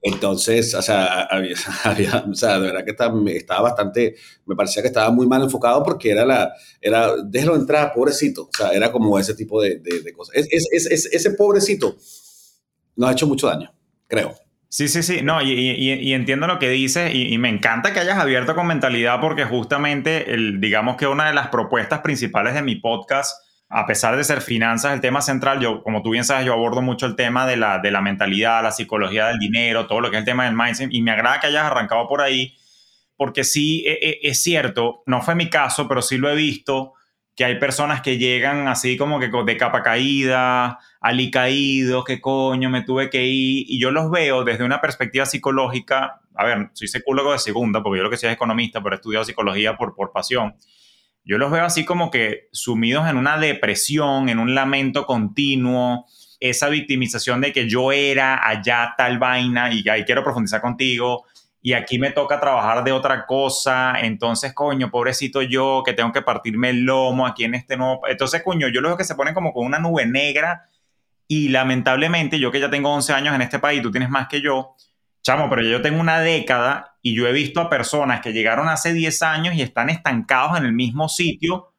Entonces, 0.00 0.74
o 0.74 0.82
sea, 0.82 1.22
había, 1.84 2.24
o 2.30 2.34
sea, 2.34 2.58
de 2.58 2.66
verdad 2.66 2.84
que 2.84 2.90
estaba, 2.90 3.62
bastante, 3.62 4.16
me 4.46 4.54
parecía 4.54 4.82
que 4.82 4.88
estaba 4.88 5.10
muy 5.10 5.26
mal 5.26 5.42
enfocado 5.42 5.82
porque 5.82 6.10
era 6.10 6.24
la, 6.24 6.52
era, 6.80 7.12
déjelo 7.24 7.56
entrar, 7.56 7.92
pobrecito. 7.92 8.44
O 8.44 8.56
sea, 8.56 8.70
era 8.70 8.92
como 8.92 9.18
ese 9.18 9.34
tipo 9.34 9.60
de, 9.60 9.78
de, 9.78 10.12
cosas. 10.12 10.36
Es, 10.36 10.48
es, 10.70 10.86
es, 10.86 11.06
ese 11.06 11.30
pobrecito 11.32 11.96
nos 12.96 13.10
ha 13.10 13.12
hecho 13.12 13.26
mucho 13.26 13.46
daño, 13.46 13.72
creo. 14.06 14.34
Sí, 14.70 14.86
sí, 14.86 15.02
sí, 15.02 15.20
no, 15.22 15.40
y, 15.40 15.50
y, 15.50 16.12
entiendo 16.12 16.46
lo 16.46 16.58
que 16.58 16.68
dices 16.68 17.14
y, 17.14 17.38
me 17.38 17.48
encanta 17.48 17.94
que 17.94 18.00
hayas 18.00 18.18
abierto 18.18 18.54
con 18.54 18.66
mentalidad 18.66 19.18
porque 19.18 19.46
justamente, 19.46 20.34
el, 20.34 20.60
digamos 20.60 20.98
que 20.98 21.06
una 21.06 21.26
de 21.26 21.32
las 21.32 21.48
propuestas 21.48 22.00
principales 22.00 22.52
de 22.52 22.60
mi 22.60 22.76
podcast, 22.76 23.34
a 23.68 23.86
pesar 23.86 24.16
de 24.16 24.24
ser 24.24 24.40
finanzas, 24.40 24.94
el 24.94 25.00
tema 25.00 25.20
central, 25.20 25.60
yo, 25.60 25.82
como 25.82 26.02
tú 26.02 26.10
bien 26.10 26.24
sabes, 26.24 26.46
yo 26.46 26.52
abordo 26.54 26.82
mucho 26.82 27.06
el 27.06 27.16
tema 27.16 27.46
de 27.46 27.56
la, 27.56 27.78
de 27.78 27.90
la 27.90 28.00
mentalidad, 28.00 28.62
la 28.62 28.72
psicología 28.72 29.26
del 29.26 29.38
dinero, 29.38 29.86
todo 29.86 30.00
lo 30.00 30.10
que 30.10 30.16
es 30.16 30.20
el 30.20 30.26
tema 30.26 30.44
del 30.44 30.54
mindset 30.54 30.88
y 30.92 31.02
me 31.02 31.10
agrada 31.10 31.40
que 31.40 31.48
hayas 31.48 31.64
arrancado 31.64 32.08
por 32.08 32.22
ahí 32.22 32.56
porque 33.18 33.42
sí, 33.42 33.84
e, 33.84 33.98
e, 34.00 34.18
es 34.22 34.42
cierto, 34.42 35.02
no 35.04 35.20
fue 35.20 35.34
mi 35.34 35.50
caso, 35.50 35.88
pero 35.88 36.00
sí 36.00 36.16
lo 36.16 36.30
he 36.30 36.36
visto 36.36 36.94
que 37.34 37.44
hay 37.44 37.58
personas 37.58 38.00
que 38.00 38.16
llegan 38.16 38.68
así 38.68 38.96
como 38.96 39.20
que 39.20 39.28
de 39.28 39.56
capa 39.56 39.82
caída, 39.82 40.78
caído, 41.32 42.04
qué 42.04 42.20
coño, 42.20 42.70
me 42.70 42.82
tuve 42.82 43.10
que 43.10 43.26
ir, 43.26 43.64
y 43.68 43.80
yo 43.80 43.90
los 43.90 44.10
veo 44.10 44.44
desde 44.44 44.64
una 44.64 44.80
perspectiva 44.80 45.26
psicológica, 45.26 46.20
a 46.34 46.44
ver, 46.44 46.70
soy 46.72 46.88
psicólogo 46.88 47.32
de 47.32 47.38
segunda, 47.38 47.82
porque 47.82 47.98
yo 47.98 48.04
lo 48.04 48.10
que 48.10 48.16
soy 48.16 48.28
es 48.28 48.34
economista, 48.34 48.82
pero 48.82 48.94
he 48.94 48.98
estudiado 48.98 49.24
psicología 49.24 49.76
por, 49.76 49.94
por 49.94 50.12
pasión, 50.12 50.54
yo 51.28 51.36
los 51.36 51.50
veo 51.50 51.62
así 51.62 51.84
como 51.84 52.10
que 52.10 52.48
sumidos 52.52 53.06
en 53.06 53.18
una 53.18 53.36
depresión, 53.36 54.30
en 54.30 54.38
un 54.38 54.54
lamento 54.54 55.04
continuo, 55.04 56.06
esa 56.40 56.70
victimización 56.70 57.42
de 57.42 57.52
que 57.52 57.68
yo 57.68 57.92
era 57.92 58.48
allá 58.48 58.94
tal 58.96 59.18
vaina 59.18 59.70
y 59.70 59.86
ahí 59.90 60.04
quiero 60.04 60.24
profundizar 60.24 60.62
contigo, 60.62 61.26
y 61.60 61.74
aquí 61.74 61.98
me 61.98 62.12
toca 62.12 62.40
trabajar 62.40 62.82
de 62.82 62.92
otra 62.92 63.26
cosa, 63.26 64.00
entonces, 64.00 64.54
coño, 64.54 64.90
pobrecito 64.90 65.42
yo, 65.42 65.82
que 65.84 65.92
tengo 65.92 66.12
que 66.12 66.22
partirme 66.22 66.70
el 66.70 66.84
lomo 66.84 67.26
aquí 67.26 67.44
en 67.44 67.54
este 67.54 67.76
nuevo... 67.76 68.00
Entonces, 68.08 68.42
coño, 68.42 68.68
yo 68.68 68.80
lo 68.80 68.88
veo 68.88 68.96
que 68.96 69.04
se 69.04 69.14
pone 69.14 69.34
como 69.34 69.52
con 69.52 69.66
una 69.66 69.78
nube 69.78 70.06
negra 70.06 70.70
y 71.26 71.48
lamentablemente, 71.48 72.38
yo 72.38 72.50
que 72.50 72.60
ya 72.60 72.70
tengo 72.70 72.90
11 72.94 73.12
años 73.12 73.34
en 73.34 73.42
este 73.42 73.58
país, 73.58 73.82
tú 73.82 73.90
tienes 73.90 74.08
más 74.08 74.28
que 74.28 74.40
yo, 74.40 74.76
chamo, 75.20 75.50
pero 75.50 75.60
yo 75.60 75.82
tengo 75.82 76.00
una 76.00 76.20
década 76.20 76.96
y 77.08 77.14
yo 77.14 77.26
he 77.26 77.32
visto 77.32 77.60
a 77.60 77.70
personas 77.70 78.20
que 78.20 78.34
llegaron 78.34 78.68
hace 78.68 78.92
10 78.92 79.22
años 79.22 79.54
y 79.54 79.62
están 79.62 79.88
estancados 79.88 80.58
en 80.58 80.66
el 80.66 80.74
mismo 80.74 81.08
sitio 81.08 81.72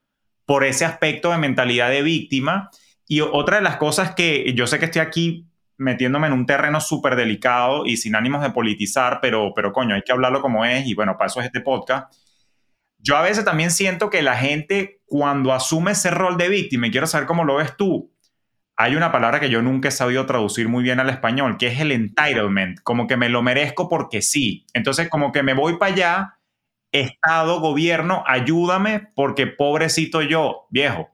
por 0.46 0.64
ese 0.64 0.86
aspecto 0.86 1.30
de 1.30 1.38
mentalidad 1.38 1.92
de 1.92 2.02
víctima. 2.02 2.72
Y 3.08 3.22
otra 3.22 3.58
de 3.58 3.62
las 3.62 3.78
cosas 3.78 4.16
que 4.16 4.52
yo 4.56 4.66
sé 4.66 4.80
que 4.80 4.86
estoy 4.86 5.02
aquí 5.02 5.46
metiéndome 5.78 6.26
en 6.26 6.34
un 6.34 6.48
terreno 6.48 6.82
súper 6.82 7.16
delicado 7.16 7.86
y 7.86 7.98
sin 7.98 8.16
ánimos 8.16 8.42
de 8.42 8.50
politizar, 8.50 9.20
pero, 9.22 9.54
pero 9.56 9.72
coño, 9.72 9.94
hay 9.94 10.02
que 10.02 10.12
hablarlo 10.12 10.42
como 10.42 10.66
es 10.66 10.88
y 10.88 10.96
bueno, 10.96 11.16
para 11.16 11.28
eso 11.28 11.42
es 11.42 11.46
este 11.46 11.62
podcast. 11.62 12.12
Yo 12.98 13.16
a 13.16 13.22
veces 13.22 13.46
también 13.46 13.70
siento 13.70 14.10
que 14.10 14.24
la 14.24 14.36
gente 14.36 15.02
cuando 15.06 15.54
asume 15.54 15.92
ese 15.92 16.10
rol 16.10 16.38
de 16.38 16.50
víctima, 16.50 16.88
y 16.88 16.92
quiero 16.92 17.06
saber 17.06 17.28
cómo 17.28 17.44
lo 17.44 17.58
ves 17.58 17.78
tú, 17.78 18.12
hay 18.82 18.96
una 18.96 19.12
palabra 19.12 19.42
que 19.42 19.50
yo 19.50 19.62
nunca 19.62 19.90
he 19.90 19.92
sabido 19.92 20.26
traducir 20.26 20.70
muy 20.70 20.84
bien 20.84 21.02
al 21.02 21.10
español, 21.10 21.58
que 21.58 21.68
es 21.68 21.82
el 21.82 21.92
entitlement, 21.92 22.80
como 22.82 23.08
que 23.08 23.18
me 23.18 23.28
lo 23.28 23.42
merezco 23.42 23.90
porque 23.90 24.22
sí. 24.22 24.66
Entonces 24.74 25.10
como 25.10 25.34
que 25.34 25.44
me 25.44 25.54
voy 25.54 25.76
para 25.76 25.94
allá 25.94 26.40
Estado, 26.94 27.60
gobierno, 27.60 28.24
ayúdame 28.26 29.10
porque 29.16 29.48
pobrecito 29.48 30.22
yo, 30.22 30.68
viejo. 30.70 31.10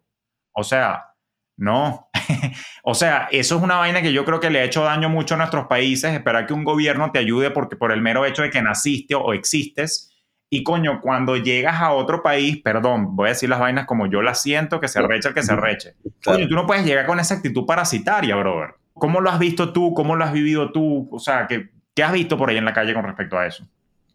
O 0.53 0.63
sea, 0.63 1.15
no. 1.57 2.07
o 2.83 2.93
sea, 2.93 3.29
eso 3.31 3.57
es 3.57 3.63
una 3.63 3.77
vaina 3.77 4.03
que 4.03 4.13
yo 4.13 4.25
creo 4.25 4.39
que 4.39 4.51
le 4.51 4.59
ha 4.59 4.63
hecho 4.63 4.83
daño 4.83 5.09
mucho 5.09 5.33
a 5.33 5.37
nuestros 5.37 5.65
países, 5.65 6.13
esperar 6.13 6.45
que 6.45 6.53
un 6.53 6.65
gobierno 6.65 7.11
te 7.11 7.17
ayude 7.17 7.49
porque 7.49 7.75
por 7.75 7.91
el 7.91 8.01
mero 8.03 8.27
hecho 8.27 8.43
de 8.43 8.51
que 8.51 8.61
naciste 8.61 9.15
o 9.15 9.33
existes. 9.33 10.14
Y 10.55 10.63
coño, 10.63 11.01
cuando 11.01 11.35
llegas 11.35 11.81
a 11.81 11.91
otro 11.91 12.23
país, 12.23 12.61
perdón, 12.63 13.13
voy 13.13 13.25
a 13.25 13.29
decir 13.31 13.49
las 13.49 13.59
vainas 13.59 13.85
como 13.85 14.07
yo 14.09 14.21
las 14.21 14.41
siento, 14.41 14.79
que 14.79 14.87
se 14.87 15.01
recha 15.01 15.27
el 15.27 15.35
que 15.35 15.43
se 15.43 15.53
reche. 15.53 15.95
Coño, 16.23 16.47
tú 16.47 16.55
no 16.55 16.65
puedes 16.65 16.85
llegar 16.85 17.05
con 17.05 17.19
esa 17.19 17.35
actitud 17.35 17.65
parasitaria, 17.65 18.37
brother. 18.37 18.75
¿Cómo 18.93 19.19
lo 19.19 19.29
has 19.29 19.37
visto 19.37 19.73
tú? 19.73 19.93
¿Cómo 19.93 20.15
lo 20.15 20.23
has 20.23 20.31
vivido 20.31 20.71
tú? 20.71 21.09
O 21.11 21.19
sea, 21.19 21.45
¿qué, 21.45 21.71
qué 21.93 22.03
has 22.03 22.13
visto 22.13 22.37
por 22.37 22.49
ahí 22.49 22.55
en 22.55 22.63
la 22.63 22.71
calle 22.71 22.93
con 22.93 23.03
respecto 23.03 23.37
a 23.37 23.47
eso? 23.47 23.67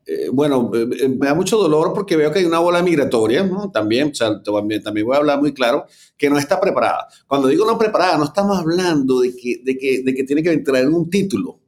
Eh, 0.07 0.31
bueno, 0.33 0.71
eh, 0.73 0.89
eh, 0.99 1.09
me 1.11 1.27
da 1.27 1.35
mucho 1.35 1.59
dolor 1.59 1.93
porque 1.93 2.17
veo 2.17 2.33
que 2.33 2.39
hay 2.39 2.47
una 2.47 2.61
bola 2.61 2.83
migratoria, 2.83 3.43
¿no? 3.43 3.71
También, 3.71 4.13
o 4.13 4.15
sea, 4.15 4.43
también, 4.43 4.83
también, 4.83 5.07
voy 5.07 5.17
a 5.17 5.19
hablar 5.19 5.41
muy 5.41 5.53
claro, 5.53 5.85
que 6.17 6.31
no 6.31 6.39
está 6.39 6.59
preparada. 6.59 7.07
Cuando 7.27 7.49
digo 7.49 7.67
no 7.67 7.77
preparada, 7.77 8.17
no 8.17 8.25
estamos 8.25 8.59
hablando 8.59 9.21
de 9.21 9.37
que, 9.37 9.61
de 9.63 9.77
que, 9.77 10.03
de 10.03 10.15
que 10.15 10.25
tiene 10.25 10.43
que 10.43 10.53
entrar 10.53 10.83
en 10.85 10.95
un 10.95 11.11
título. 11.11 11.61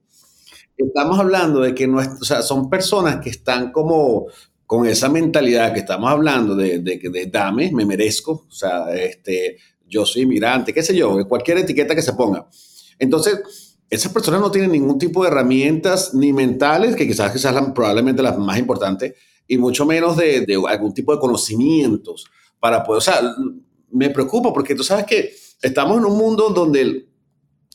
Estamos 0.77 1.19
hablando 1.19 1.61
de 1.61 1.75
que 1.75 1.87
no 1.87 2.01
es, 2.01 2.09
o 2.09 2.25
sea, 2.25 2.43
son 2.43 2.71
personas 2.71 3.21
que 3.21 3.31
están 3.31 3.71
como 3.73 4.27
con 4.73 4.87
esa 4.87 5.11
mentalidad 5.11 5.75
que 5.75 5.81
estamos 5.81 6.11
hablando 6.11 6.57
de, 6.57 6.79
de, 6.79 6.97
de 6.97 7.27
dame, 7.27 7.71
me 7.73 7.85
merezco, 7.85 8.47
o 8.49 8.51
sea, 8.51 8.91
este, 8.95 9.59
yo 9.87 10.07
soy 10.07 10.23
inmigrante, 10.23 10.73
qué 10.73 10.83
sé 10.83 10.97
yo, 10.97 11.29
cualquier 11.29 11.59
etiqueta 11.59 11.95
que 11.95 12.01
se 12.01 12.15
ponga. 12.15 12.49
Entonces, 12.99 13.77
esas 13.91 14.11
personas 14.11 14.41
no 14.41 14.51
tienen 14.51 14.73
ningún 14.73 14.99
tipo 14.99 15.23
de 15.23 15.29
herramientas 15.29 16.15
ni 16.15 16.33
mentales, 16.33 16.97
que 16.97 17.07
quizás, 17.07 17.39
sean 17.39 17.75
probablemente 17.75 18.23
las 18.23 18.39
más 18.39 18.59
importantes, 18.59 19.13
y 19.47 19.59
mucho 19.59 19.85
menos 19.85 20.17
de, 20.17 20.47
algún 20.67 20.95
tipo 20.95 21.13
de 21.13 21.21
conocimientos 21.21 22.25
para 22.59 22.83
poder, 22.83 22.97
o 22.97 23.03
sea, 23.03 23.21
me 23.91 24.09
preocupa 24.09 24.55
porque 24.55 24.75
tú 24.75 24.83
sabes 24.83 25.05
que 25.05 25.35
estamos 25.61 25.99
en 25.99 26.07
un 26.07 26.17
mundo 26.17 26.49
donde 26.49 27.11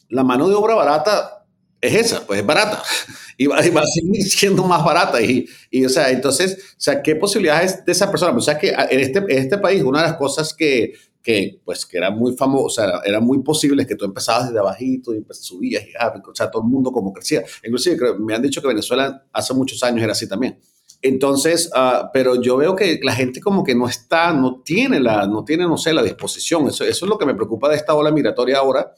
la 0.09 0.23
mano 0.23 0.49
de 0.49 0.55
obra 0.55 0.73
barata 0.73 1.36
es 1.81 1.93
esa, 1.93 2.25
pues 2.25 2.39
es 2.39 2.45
barata 2.45 2.83
y 3.37 3.47
va, 3.47 3.57
a 3.57 3.63
seguir 3.63 4.23
siendo 4.23 4.63
más 4.63 4.83
barata. 4.83 5.21
Y, 5.21 5.47
y, 5.69 5.85
o 5.85 5.89
sea, 5.89 6.09
entonces, 6.09 6.57
o 6.71 6.79
sea, 6.79 7.01
¿qué 7.01 7.15
posibilidades 7.15 7.85
de 7.85 7.91
esa 7.91 8.09
persona? 8.09 8.33
Pues, 8.33 8.43
o 8.43 8.51
sea, 8.51 8.57
que 8.57 8.69
en 8.69 8.99
este, 8.99 9.19
en 9.19 9.37
este 9.37 9.57
país, 9.57 9.83
una 9.83 10.01
de 10.01 10.07
las 10.09 10.17
cosas 10.17 10.53
que, 10.53 10.93
que, 11.21 11.59
pues, 11.63 11.85
que 11.85 11.97
era 11.97 12.09
muy 12.09 12.35
famoso, 12.35 12.65
o 12.65 12.69
sea, 12.69 13.01
era 13.03 13.19
muy 13.19 13.39
posible 13.43 13.85
que 13.85 13.95
tú 13.95 14.05
empezabas 14.05 14.47
desde 14.47 14.59
abajito 14.59 15.13
y 15.13 15.21
pues, 15.21 15.39
subías 15.39 15.83
y 15.83 15.91
ah, 15.99 16.13
o 16.25 16.35
sea, 16.35 16.49
todo 16.49 16.63
el 16.63 16.69
mundo 16.69 16.91
como 16.91 17.13
crecía. 17.13 17.43
Inclusive 17.63 18.17
me 18.19 18.33
han 18.33 18.41
dicho 18.41 18.61
que 18.61 18.67
Venezuela 18.67 19.25
hace 19.31 19.53
muchos 19.53 19.83
años 19.83 20.03
era 20.03 20.13
así 20.13 20.27
también. 20.27 20.59
Entonces, 21.01 21.69
uh, 21.75 22.07
pero 22.11 22.41
yo 22.41 22.57
veo 22.57 22.75
que 22.75 22.99
la 23.03 23.13
gente 23.13 23.39
como 23.39 23.63
que 23.63 23.75
no 23.75 23.87
está, 23.87 24.33
no 24.33 24.61
tiene 24.61 24.99
la, 24.99 25.27
no 25.27 25.43
tiene, 25.43 25.65
no 25.65 25.77
sé, 25.77 25.93
la 25.93 26.01
disposición. 26.01 26.67
Eso, 26.67 26.83
eso 26.83 27.05
es 27.05 27.09
lo 27.09 27.17
que 27.17 27.25
me 27.25 27.35
preocupa 27.35 27.69
de 27.69 27.75
esta 27.75 27.93
ola 27.93 28.11
migratoria 28.11 28.57
ahora, 28.57 28.93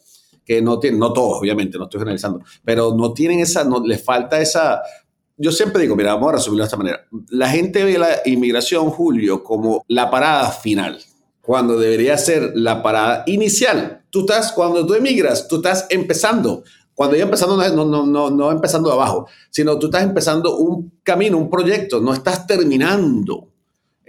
que 0.46 0.62
no 0.62 0.80
tienen, 0.80 1.00
no 1.00 1.14
todos, 1.14 1.40
obviamente, 1.40 1.78
no 1.78 1.86
estoy 1.86 2.00
generalizando, 2.00 2.42
pero 2.64 2.96
no 2.96 3.14
tienen 3.14 3.40
esa, 3.40 3.64
no, 3.64 3.86
les 3.86 4.04
falta 4.04 4.42
esa, 4.42 4.82
yo 5.38 5.52
siempre 5.52 5.82
digo, 5.82 5.96
mira, 5.96 6.14
vamos 6.14 6.30
a 6.30 6.36
resumirlo 6.38 6.64
de 6.64 6.68
esta 6.68 6.78
manera. 6.78 7.06
La 7.30 7.50
gente 7.50 7.84
ve 7.84 7.98
la 7.98 8.22
inmigración, 8.26 8.90
Julio, 8.90 9.44
como 9.44 9.84
la 9.88 10.10
parada 10.10 10.52
final 10.52 11.00
cuando 11.50 11.80
debería 11.80 12.16
ser 12.16 12.52
la 12.54 12.84
parada 12.84 13.24
inicial. 13.26 14.04
Tú 14.12 14.20
estás, 14.20 14.52
cuando 14.52 14.86
tú 14.86 14.94
emigras, 14.94 15.48
tú 15.48 15.56
estás 15.56 15.88
empezando. 15.90 16.64
Cuando 16.94 17.16
yo 17.16 17.24
empezando, 17.24 17.58
no, 17.58 17.86
no, 17.86 18.06
no, 18.06 18.30
no 18.30 18.52
empezando 18.52 18.90
de 18.90 18.94
abajo, 18.94 19.28
sino 19.50 19.80
tú 19.80 19.88
estás 19.88 20.04
empezando 20.04 20.58
un 20.58 21.00
camino, 21.02 21.40
un 21.40 21.50
proyecto, 21.50 22.00
no 22.02 22.14
estás 22.14 22.46
terminando. 22.46 23.49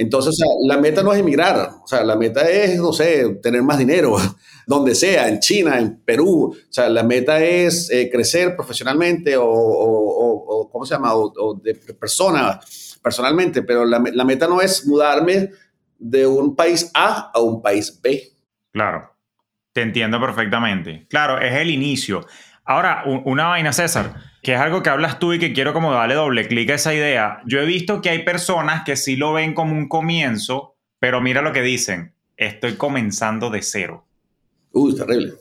Entonces, 0.01 0.31
o 0.31 0.33
sea, 0.33 0.47
la 0.67 0.81
meta 0.81 1.03
no 1.03 1.13
es 1.13 1.21
emigrar, 1.21 1.73
o 1.85 1.87
sea, 1.87 2.03
la 2.03 2.17
meta 2.17 2.49
es, 2.49 2.79
no 2.79 2.91
sé, 2.91 3.35
tener 3.43 3.63
más 3.63 3.77
dinero, 3.77 4.17
donde 4.67 4.95
sea, 4.95 5.29
en 5.29 5.41
China, 5.41 5.79
en 5.79 6.01
Perú. 6.01 6.55
O 6.55 6.73
sea, 6.73 6.89
la 6.89 7.03
meta 7.03 7.45
es 7.45 7.91
eh, 7.91 8.09
crecer 8.11 8.57
profesionalmente 8.57 9.37
o, 9.37 9.45
o, 9.45 10.63
o, 10.63 10.71
¿cómo 10.71 10.87
se 10.87 10.95
llama? 10.95 11.15
O, 11.15 11.61
de 11.63 11.75
persona, 11.75 12.59
personalmente, 13.03 13.63
pero 13.63 13.85
la, 13.85 14.03
la 14.15 14.25
meta 14.25 14.47
no 14.47 14.63
es 14.63 14.87
mudarme 14.87 15.51
de 15.99 16.27
un 16.27 16.57
país 16.57 16.91
A 16.95 17.31
a 17.35 17.39
un 17.43 17.61
país 17.61 18.01
B. 18.01 18.23
Claro, 18.73 19.15
te 19.75 19.83
entiendo 19.83 20.19
perfectamente. 20.19 21.07
Claro, 21.11 21.39
es 21.39 21.53
el 21.53 21.69
inicio. 21.69 22.27
Ahora, 22.71 23.03
una 23.05 23.49
vaina, 23.49 23.73
César, 23.73 24.15
que 24.45 24.55
es 24.55 24.61
algo 24.61 24.81
que 24.81 24.91
hablas 24.91 25.19
tú 25.19 25.33
y 25.33 25.41
que 25.41 25.53
quiero 25.53 25.73
como 25.73 25.91
darle 25.91 26.15
doble 26.15 26.47
clic 26.47 26.71
a 26.71 26.75
esa 26.75 26.95
idea. 26.95 27.41
Yo 27.45 27.59
he 27.59 27.65
visto 27.65 28.01
que 28.01 28.11
hay 28.11 28.23
personas 28.23 28.85
que 28.85 28.95
sí 28.95 29.17
lo 29.17 29.33
ven 29.33 29.55
como 29.55 29.75
un 29.75 29.89
comienzo, 29.89 30.77
pero 31.01 31.21
mira 31.21 31.43
lo 31.43 31.53
que 31.53 31.63
dicen, 31.63 32.15
estoy 32.37 32.77
comenzando 32.77 33.51
de 33.51 33.63
cero. 33.63 34.07
Uy, 34.71 34.95
terrible. 34.95 35.33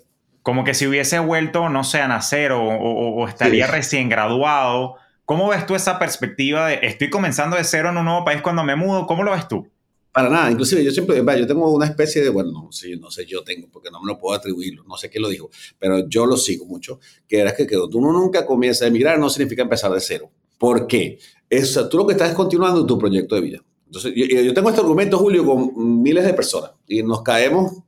Como 0.42 0.64
que 0.64 0.74
si 0.74 0.88
hubiese 0.88 1.20
vuelto, 1.20 1.70
no 1.70 1.84
sé, 1.84 2.02
a 2.02 2.08
nacer 2.08 2.52
o, 2.52 3.28
estaría 3.28 3.68
recién 3.68 4.10
graduado. 4.10 4.96
¿Cómo 5.24 5.50
ves 5.50 5.68
tú 5.68 5.76
esa 5.76 6.00
perspectiva 6.00 6.66
de 6.66 6.80
estoy 6.82 7.12
comenzando 7.12 7.58
de 7.58 7.64
cero 7.64 7.90
en 7.90 7.98
un 7.98 8.06
nuevo 8.06 8.26
país 8.26 8.42
cuando 8.42 8.64
me 8.64 8.76
mudo? 8.76 9.06
¿Cómo 9.06 9.22
lo 9.22 9.34
ves 9.34 9.48
tú? 9.48 9.70
Para 10.12 10.30
nada, 10.30 10.52
inclusive 10.52 10.84
yo 10.84 10.92
siempre, 10.92 11.18
yo 11.18 11.48
tengo 11.48 11.72
una 11.72 11.86
especie 11.86 12.24
de, 12.24 12.30
bueno, 12.30 12.52
no, 12.52 12.72
sí, 12.72 12.96
no 12.98 13.12
sé, 13.12 13.26
yo 13.26 13.44
tengo, 13.44 13.68
porque 13.72 13.92
no 13.92 14.02
me 14.02 14.08
lo 14.08 14.18
puedo 14.18 14.36
atribuir, 14.36 14.80
no 14.88 14.98
sé 14.98 15.10
quién 15.10 15.22
lo 15.22 15.30
dijo, 15.30 15.50
pero 15.78 16.08
yo 16.08 16.26
lo 16.26 16.36
sigo 16.36 16.66
mucho, 16.66 17.00
que 17.28 17.40
era 17.40 17.56
que 17.56 17.68
quedó, 17.68 17.88
tú 17.88 18.02
nunca 18.02 18.46
comienzas 18.46 18.84
a 18.84 18.88
emigrar, 18.88 19.20
no 19.20 19.30
significa 19.30 19.62
empezar 19.62 19.92
de 19.92 20.00
cero. 20.00 20.32
¿Por 20.58 20.88
qué? 20.88 21.20
Es, 21.50 21.80
tú 21.90 21.98
lo 21.98 22.08
que 22.08 22.14
estás 22.14 22.30
es 22.30 22.36
continuando 22.36 22.86
tu 22.86 22.98
proyecto 22.98 23.36
de 23.36 23.42
vida. 23.42 23.64
Entonces, 23.86 24.14
yo, 24.16 24.26
yo 24.26 24.54
tengo 24.54 24.70
este 24.70 24.82
argumento, 24.82 25.18
Julio, 25.18 25.46
con 25.46 26.02
miles 26.02 26.24
de 26.24 26.34
personas 26.34 26.72
y 26.88 27.02
nos 27.02 27.22
caemos, 27.22 27.84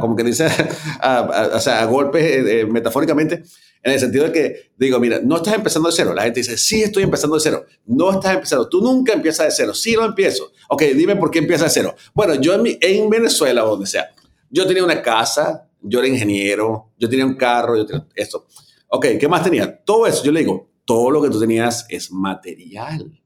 como 0.00 0.16
que 0.16 0.24
dice, 0.24 0.48
a, 1.00 1.50
o 1.54 1.60
sea, 1.60 1.82
a 1.82 1.84
golpes 1.86 2.22
eh, 2.22 2.60
eh, 2.60 2.66
metafóricamente, 2.66 3.42
en 3.82 3.92
el 3.92 4.00
sentido 4.00 4.24
de 4.24 4.32
que 4.32 4.70
digo, 4.76 5.00
mira, 5.00 5.20
no 5.22 5.36
estás 5.36 5.54
empezando 5.54 5.88
de 5.88 5.94
cero. 5.96 6.12
La 6.14 6.22
gente 6.22 6.40
dice, 6.40 6.58
sí, 6.58 6.82
estoy 6.82 7.02
empezando 7.02 7.36
de 7.36 7.42
cero. 7.42 7.64
No 7.86 8.10
estás 8.10 8.34
empezando. 8.34 8.68
Tú 8.68 8.80
nunca 8.80 9.12
empiezas 9.12 9.46
de 9.46 9.52
cero. 9.52 9.74
Sí, 9.74 9.94
lo 9.94 10.04
empiezo. 10.04 10.52
Ok, 10.68 10.82
dime 10.94 11.16
por 11.16 11.30
qué 11.30 11.38
empiezas 11.38 11.72
de 11.72 11.80
cero. 11.80 11.94
Bueno, 12.14 12.34
yo 12.34 12.54
en, 12.54 12.78
en 12.80 13.08
Venezuela 13.08 13.64
o 13.64 13.70
donde 13.70 13.86
sea, 13.86 14.10
yo 14.50 14.66
tenía 14.66 14.84
una 14.84 15.00
casa, 15.00 15.68
yo 15.80 16.00
era 16.00 16.08
ingeniero, 16.08 16.90
yo 16.98 17.08
tenía 17.08 17.24
un 17.24 17.36
carro, 17.36 17.76
yo 17.76 17.86
tenía 17.86 18.06
esto. 18.14 18.46
Ok, 18.88 19.06
¿qué 19.18 19.28
más 19.28 19.42
tenía? 19.42 19.82
Todo 19.82 20.06
eso. 20.06 20.22
Yo 20.24 20.32
le 20.32 20.40
digo, 20.40 20.70
todo 20.84 21.10
lo 21.10 21.22
que 21.22 21.30
tú 21.30 21.40
tenías 21.40 21.86
es 21.88 22.10
material. 22.12 23.18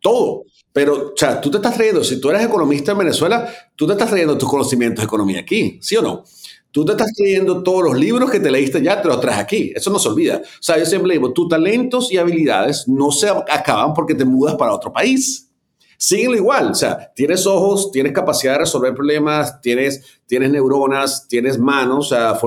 Todo. 0.00 0.44
Pero, 0.72 1.08
o 1.08 1.16
sea, 1.16 1.40
tú 1.40 1.50
te 1.50 1.58
estás 1.58 1.74
trayendo, 1.74 2.02
si 2.04 2.20
tú 2.20 2.30
eres 2.30 2.44
economista 2.44 2.92
en 2.92 2.98
Venezuela, 2.98 3.52
tú 3.74 3.86
te 3.86 3.92
estás 3.92 4.08
trayendo 4.08 4.38
tus 4.38 4.48
conocimientos 4.48 5.02
de 5.02 5.06
economía 5.06 5.40
aquí, 5.40 5.78
¿sí 5.82 5.96
o 5.96 6.02
no? 6.02 6.24
Tú 6.72 6.84
te 6.84 6.92
estás 6.92 7.12
trayendo 7.14 7.62
todos 7.62 7.84
los 7.84 7.98
libros 7.98 8.30
que 8.30 8.38
te 8.38 8.50
leíste 8.50 8.80
ya, 8.80 9.02
te 9.02 9.08
los 9.08 9.20
traes 9.20 9.38
aquí. 9.38 9.72
Eso 9.74 9.90
no 9.90 9.98
se 9.98 10.08
olvida. 10.08 10.36
O 10.38 10.62
sea, 10.62 10.78
yo 10.78 10.86
siempre 10.86 11.12
digo, 11.14 11.32
tus 11.32 11.48
talentos 11.48 12.12
y 12.12 12.16
habilidades 12.16 12.86
no 12.86 13.10
se 13.10 13.28
acaban 13.28 13.92
porque 13.92 14.14
te 14.14 14.24
mudas 14.24 14.54
para 14.54 14.72
otro 14.72 14.92
país. 14.92 15.50
Síguelo 15.98 16.36
igual. 16.36 16.70
O 16.70 16.74
sea, 16.74 17.12
tienes 17.14 17.46
ojos, 17.46 17.90
tienes 17.90 18.12
capacidad 18.12 18.54
de 18.54 18.60
resolver 18.60 18.94
problemas, 18.94 19.60
tienes, 19.60 20.20
tienes 20.26 20.50
neuronas, 20.50 21.26
tienes 21.28 21.58
manos, 21.58 22.06
o 22.06 22.08
sea, 22.08 22.38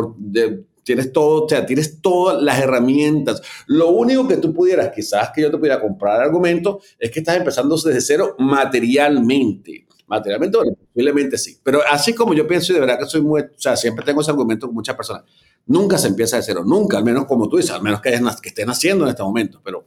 tienes 0.83 1.11
todo, 1.11 1.45
o 1.45 1.49
sea, 1.49 1.65
tienes 1.65 2.01
todas 2.01 2.41
las 2.41 2.59
herramientas. 2.59 3.41
Lo 3.67 3.89
único 3.89 4.27
que 4.27 4.37
tú 4.37 4.53
pudieras, 4.53 4.91
quizás 4.95 5.31
que 5.35 5.41
yo 5.41 5.51
te 5.51 5.57
pudiera 5.57 5.81
comprar 5.81 6.21
argumento, 6.21 6.79
es 6.97 7.11
que 7.11 7.19
estás 7.19 7.37
empezando 7.37 7.75
desde 7.75 8.01
cero 8.01 8.35
materialmente. 8.39 9.85
Materialmente, 10.07 10.57
bueno, 10.57 10.73
posiblemente 10.73 11.37
sí. 11.37 11.57
Pero 11.63 11.81
así 11.89 12.13
como 12.13 12.33
yo 12.33 12.47
pienso 12.47 12.71
y 12.71 12.75
de 12.75 12.81
verdad 12.81 12.99
que 12.99 13.05
soy 13.05 13.21
muy, 13.21 13.41
o 13.41 13.45
sea, 13.55 13.75
siempre 13.75 14.05
tengo 14.05 14.21
ese 14.21 14.31
argumento 14.31 14.67
con 14.67 14.75
muchas 14.75 14.95
personas, 14.95 15.23
nunca 15.65 15.97
se 15.97 16.07
empieza 16.07 16.37
de 16.37 16.43
cero, 16.43 16.63
nunca, 16.65 16.97
al 16.97 17.03
menos 17.03 17.25
como 17.25 17.47
tú 17.47 17.57
dices, 17.57 17.71
al 17.71 17.81
menos 17.81 18.01
que, 18.01 18.11
que 18.11 18.49
estén 18.49 18.69
haciendo 18.69 19.05
en 19.05 19.11
este 19.11 19.23
momento, 19.23 19.61
pero 19.63 19.85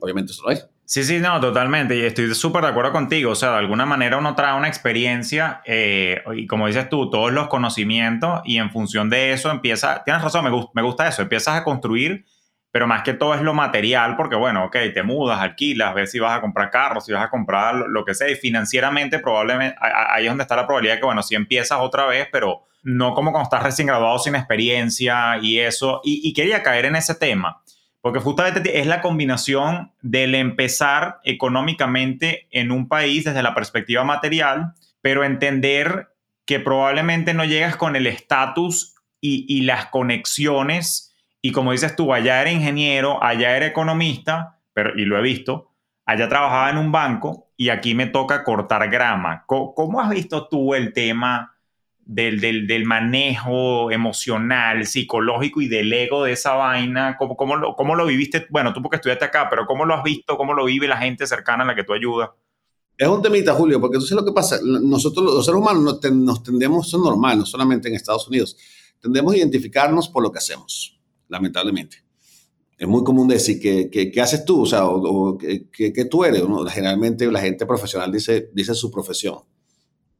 obviamente 0.00 0.32
eso 0.32 0.42
no 0.44 0.50
es. 0.50 0.66
Sí, 0.84 1.04
sí, 1.04 1.18
no, 1.18 1.38
totalmente. 1.38 1.94
Y 1.98 2.00
estoy 2.00 2.34
súper 2.34 2.62
de 2.62 2.68
acuerdo 2.68 2.92
contigo. 2.92 3.32
O 3.32 3.34
sea, 3.34 3.50
de 3.50 3.58
alguna 3.58 3.84
manera 3.84 4.16
uno 4.16 4.34
trae 4.34 4.56
una 4.56 4.68
experiencia 4.68 5.60
eh, 5.66 6.22
y 6.34 6.46
como 6.46 6.66
dices 6.66 6.88
tú, 6.88 7.10
todos 7.10 7.30
los 7.30 7.48
conocimientos 7.48 8.40
y 8.46 8.56
en 8.56 8.70
función 8.70 9.10
de 9.10 9.34
eso 9.34 9.50
empieza, 9.50 10.02
tienes 10.04 10.22
razón, 10.22 10.44
me, 10.44 10.66
me 10.72 10.82
gusta 10.82 11.06
eso, 11.06 11.20
empiezas 11.20 11.56
a 11.56 11.64
construir 11.64 12.24
pero 12.78 12.86
más 12.86 13.02
que 13.02 13.12
todo 13.12 13.34
es 13.34 13.42
lo 13.42 13.54
material, 13.54 14.14
porque 14.14 14.36
bueno, 14.36 14.66
ok, 14.66 14.76
te 14.94 15.02
mudas, 15.02 15.40
alquilas, 15.40 15.96
ves 15.96 16.12
si 16.12 16.20
vas 16.20 16.38
a 16.38 16.40
comprar 16.40 16.70
carros, 16.70 17.06
si 17.06 17.12
vas 17.12 17.24
a 17.24 17.28
comprar 17.28 17.74
lo 17.74 18.04
que 18.04 18.14
sea, 18.14 18.30
y 18.30 18.36
financieramente 18.36 19.18
probablemente 19.18 19.76
ahí 19.80 20.26
es 20.26 20.30
donde 20.30 20.42
está 20.42 20.54
la 20.54 20.64
probabilidad 20.64 20.94
de 20.94 21.00
que, 21.00 21.06
bueno, 21.06 21.24
si 21.24 21.34
empiezas 21.34 21.80
otra 21.80 22.06
vez, 22.06 22.28
pero 22.30 22.68
no 22.84 23.14
como 23.14 23.32
cuando 23.32 23.48
estás 23.48 23.64
recién 23.64 23.88
graduado 23.88 24.20
sin 24.20 24.36
experiencia 24.36 25.38
y 25.42 25.58
eso, 25.58 26.00
y, 26.04 26.32
quería 26.34 26.62
caer 26.62 26.84
en 26.84 26.94
ese 26.94 27.16
tema, 27.16 27.64
porque 28.00 28.20
justamente 28.20 28.78
es 28.78 28.86
la 28.86 29.00
combinación 29.00 29.90
del 30.00 30.36
empezar 30.36 31.18
económicamente 31.24 32.46
en 32.52 32.70
un 32.70 32.86
país 32.86 33.24
desde 33.24 33.42
la 33.42 33.56
perspectiva 33.56 34.04
material, 34.04 34.74
pero 35.00 35.24
entender 35.24 36.10
que 36.44 36.60
probablemente 36.60 37.34
no 37.34 37.44
llegas 37.44 37.74
con 37.74 37.96
el 37.96 38.06
estatus 38.06 38.94
y, 39.20 39.46
y 39.48 39.62
las 39.62 39.86
conexiones 39.86 41.07
y 41.40 41.52
como 41.52 41.72
dices 41.72 41.94
tú, 41.96 42.12
allá 42.12 42.40
era 42.40 42.50
ingeniero, 42.50 43.22
allá 43.22 43.56
era 43.56 43.66
economista, 43.66 44.60
pero, 44.72 44.98
y 44.98 45.04
lo 45.04 45.18
he 45.18 45.22
visto, 45.22 45.72
allá 46.04 46.28
trabajaba 46.28 46.70
en 46.70 46.78
un 46.78 46.92
banco 46.92 47.50
y 47.56 47.68
aquí 47.68 47.94
me 47.94 48.06
toca 48.06 48.44
cortar 48.44 48.88
grama. 48.90 49.44
¿Cómo, 49.46 50.00
has 50.00 50.10
visto 50.10 50.48
tú 50.48 50.74
el 50.74 50.92
tema 50.92 51.54
del, 52.00 52.40
del, 52.40 52.84
manejo 52.84 53.90
emocional, 53.90 54.86
psicológico 54.86 55.60
y 55.60 55.68
del 55.68 55.92
ego 55.92 56.24
de 56.24 56.32
esa 56.32 56.54
vaina? 56.54 57.16
¿Cómo, 57.18 57.36
cómo, 57.36 57.56
lo, 57.56 57.76
¿Cómo 57.76 57.94
lo 57.94 58.06
viviste? 58.06 58.46
Bueno, 58.50 58.72
tú 58.72 58.82
porque 58.82 58.96
estudiaste 58.96 59.24
acá, 59.24 59.48
pero 59.50 59.66
¿cómo 59.66 59.84
lo 59.84 59.94
has 59.94 60.02
visto? 60.02 60.36
¿Cómo 60.36 60.54
lo 60.54 60.64
vive 60.64 60.88
la 60.88 60.96
gente 60.96 61.26
cercana 61.26 61.64
a 61.64 61.66
la 61.66 61.74
que 61.74 61.84
tú 61.84 61.92
ayudas? 61.92 62.30
Es 62.98 63.06
un 63.06 63.22
temita, 63.22 63.54
Julio, 63.54 63.80
porque 63.80 64.00
sabes 64.00 64.10
lo 64.10 64.24
que 64.24 64.32
pasa. 64.32 64.58
Nosotros, 64.62 65.24
los 65.24 65.44
seres 65.44 65.60
humanos, 65.60 66.00
nos, 66.10 66.42
tendemos, 66.42 66.88
eso 66.88 66.96
es 66.96 67.02
normal, 67.04 67.38
no 67.38 67.46
solamente 67.46 67.88
en 67.88 67.94
Estados 67.94 68.26
Unidos, 68.26 68.56
tendemos 69.00 69.34
a 69.34 69.36
identificarnos 69.36 70.08
por 70.08 70.24
lo 70.24 70.32
que 70.32 70.38
hacemos, 70.38 70.97
lamentablemente 71.28 72.08
es 72.78 72.86
muy 72.86 73.02
común 73.02 73.26
decir, 73.26 73.60
¿qué, 73.60 73.90
qué, 73.90 74.20
haces 74.20 74.44
tú? 74.44 74.62
O 74.62 74.66
sea, 74.66 74.86
o, 74.86 75.36
¿qué, 75.36 76.04
tú 76.08 76.24
eres? 76.24 76.42
Generalmente 76.70 77.26
la 77.30 77.40
gente 77.40 77.66
profesional 77.66 78.12
dice, 78.12 78.50
dice 78.54 78.72
su 78.74 78.88
profesión. 78.90 79.38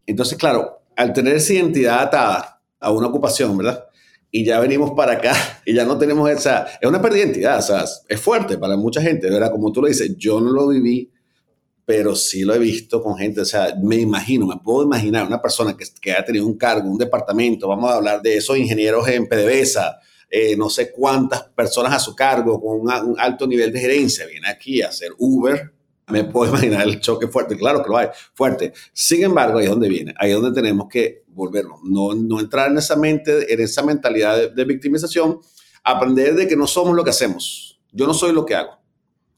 Entonces, 0.05 0.37
claro, 0.37 0.83
al 0.97 1.13
tener 1.13 1.37
esa 1.37 1.53
identidad 1.53 2.01
atada 2.01 2.61
a 2.81 2.91
una 2.91 3.07
ocupación, 3.07 3.57
¿verdad? 3.57 3.85
Y 4.33 4.45
ya 4.45 4.59
venimos 4.59 4.91
para 4.91 5.13
acá 5.13 5.35
y 5.65 5.73
ya 5.73 5.85
no 5.85 5.97
tenemos 5.99 6.29
esa... 6.31 6.67
Es 6.81 6.89
una 6.89 7.01
pérdida 7.01 7.21
de 7.21 7.27
identidad, 7.27 7.59
o 7.59 7.63
sea, 7.63 7.85
es 8.09 8.21
fuerte 8.21 8.59
para 8.59 8.77
mucha 8.77 9.01
gente, 9.01 9.31
¿verdad? 9.31 9.53
Como 9.53 9.71
tú 9.71 9.81
lo 9.81 9.87
dices, 9.87 10.17
yo 10.17 10.41
no 10.41 10.51
lo 10.51 10.67
viví, 10.67 11.13
pero 11.85 12.17
sí 12.17 12.43
lo 12.43 12.55
he 12.55 12.59
visto 12.59 13.01
con 13.01 13.17
gente, 13.17 13.41
o 13.41 13.45
sea, 13.45 13.73
me 13.81 13.97
imagino, 13.97 14.47
me 14.47 14.57
puedo 14.57 14.83
imaginar 14.83 15.25
una 15.27 15.41
persona 15.41 15.77
que, 15.77 15.85
que 16.01 16.13
ha 16.13 16.25
tenido 16.25 16.45
un 16.45 16.59
cargo, 16.59 16.91
un 16.91 16.99
departamento, 16.99 17.69
vamos 17.69 17.89
a 17.89 17.95
hablar 17.95 18.21
de 18.21 18.37
esos 18.37 18.59
ingenieros 18.59 19.07
en 19.09 19.29
PDVSA, 19.29 19.97
eh, 20.31 20.57
no 20.57 20.69
sé 20.69 20.93
cuántas 20.93 21.45
personas 21.45 21.93
a 21.95 21.99
su 21.99 22.15
cargo 22.15 22.61
con 22.61 22.81
un 22.81 23.17
alto 23.19 23.47
nivel 23.47 23.73
de 23.73 23.81
gerencia, 23.81 24.27
viene 24.27 24.49
aquí 24.49 24.83
a 24.83 24.89
hacer 24.89 25.13
Uber, 25.19 25.73
me 26.09 26.25
puedo 26.25 26.51
imaginar 26.55 26.87
el 26.87 27.01
choque 27.01 27.29
fuerte, 27.29 27.57
claro 27.57 27.83
que 27.83 27.89
lo 27.89 27.97
hay, 27.97 28.09
fuerte. 28.35 28.73
Sin 28.93 29.23
embargo, 29.23 29.59
ahí 29.59 29.65
es 29.65 29.71
donde 29.71 29.89
viene, 29.89 30.15
ahí 30.19 30.31
es 30.31 30.41
donde 30.41 30.59
tenemos 30.61 30.89
que 30.89 31.25
volvernos, 31.29 31.81
no, 31.85 32.15
no 32.15 32.41
entrar 32.41 32.71
en 32.71 32.79
esa 32.79 32.97
mente, 32.97 33.53
en 33.53 33.61
esa 33.61 33.83
mentalidad 33.83 34.51
de, 34.51 34.65
victimización, 34.65 35.39
aprender 35.85 36.35
de 36.35 36.49
que 36.49 36.57
no 36.57 36.67
somos 36.67 36.95
lo 36.95 37.05
que 37.05 37.11
hacemos. 37.11 37.81
Yo 37.93 38.07
no 38.07 38.15
soy 38.15 38.33
lo 38.33 38.45
que 38.45 38.55
hago. 38.55 38.79